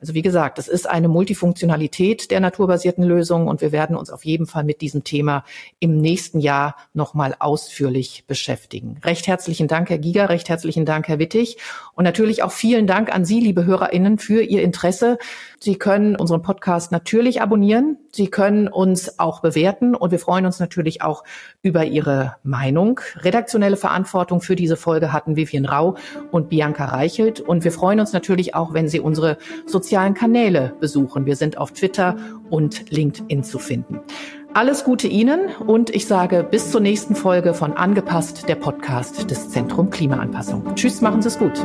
Also 0.00 0.14
wie 0.14 0.22
gesagt, 0.22 0.60
es 0.60 0.68
ist 0.68 0.88
eine 0.88 1.08
Multifunktionalität 1.08 2.30
der 2.30 2.38
naturbasierten 2.38 3.02
Lösungen 3.02 3.48
und 3.48 3.60
wir 3.60 3.72
werden 3.72 3.96
uns 3.96 4.10
auf 4.10 4.24
jeden 4.24 4.46
Fall 4.46 4.62
mit 4.62 4.80
diesem 4.80 5.02
Thema 5.02 5.44
im 5.80 6.00
nächsten 6.00 6.38
Jahr 6.38 6.76
nochmal 6.94 7.34
ausführlich 7.40 8.24
beschäftigen. 8.28 9.00
Recht 9.02 9.26
herzlichen 9.26 9.66
Dank, 9.66 9.90
Herr 9.90 9.98
Giger, 9.98 10.28
recht 10.28 10.48
herzlichen 10.48 10.84
Dank, 10.84 11.08
Herr 11.08 11.18
Wittig 11.18 11.56
und 11.94 12.04
natürlich 12.04 12.44
auch 12.44 12.52
vielen 12.52 12.86
Dank 12.86 13.12
an 13.12 13.24
Sie, 13.24 13.40
liebe 13.40 13.64
HörerInnen, 13.64 14.18
für 14.18 14.42
Ihr 14.42 14.62
Interesse. 14.62 15.18
Sie 15.58 15.74
können 15.74 16.14
unseren 16.14 16.42
Podcast 16.42 16.92
natürlich 16.92 17.42
abonnieren. 17.42 17.98
Sie 18.12 18.28
können 18.28 18.68
uns 18.68 19.18
auch 19.18 19.40
bewerten 19.40 19.96
und 19.96 20.12
wir 20.12 20.20
freuen 20.20 20.46
uns 20.46 20.60
natürlich 20.60 21.02
auch 21.02 21.24
über 21.62 21.84
Ihre 21.84 22.36
Meinung. 22.44 23.00
Redaktionelle 23.16 23.76
Verantwortung 23.76 24.40
für 24.40 24.54
diese 24.54 24.76
Folge 24.76 25.12
hatten 25.12 25.34
Vivian 25.34 25.64
Rau 25.64 25.96
und 26.30 26.48
Bianca 26.48 26.84
Reichelt 26.84 27.40
und 27.40 27.64
wir 27.64 27.72
freuen 27.72 27.98
uns 27.98 28.12
natürlich 28.12 28.54
auch, 28.54 28.72
wenn 28.74 28.88
Sie 28.88 29.00
unsere 29.00 29.38
sozialen 29.88 30.12
Kanäle 30.12 30.74
besuchen. 30.80 31.24
Wir 31.24 31.34
sind 31.34 31.56
auf 31.56 31.72
Twitter 31.72 32.14
und 32.50 32.90
LinkedIn 32.90 33.42
zu 33.42 33.58
finden. 33.58 34.00
Alles 34.52 34.84
Gute 34.84 35.08
Ihnen 35.08 35.48
und 35.66 35.88
ich 35.88 36.06
sage 36.06 36.46
bis 36.48 36.70
zur 36.70 36.82
nächsten 36.82 37.14
Folge 37.14 37.54
von 37.54 37.72
Angepasst, 37.72 38.50
der 38.50 38.56
Podcast 38.56 39.30
des 39.30 39.48
Zentrum 39.48 39.88
Klimaanpassung. 39.88 40.74
Tschüss, 40.74 41.00
machen 41.00 41.22
Sie 41.22 41.28
es 41.28 41.38
gut. 41.38 41.64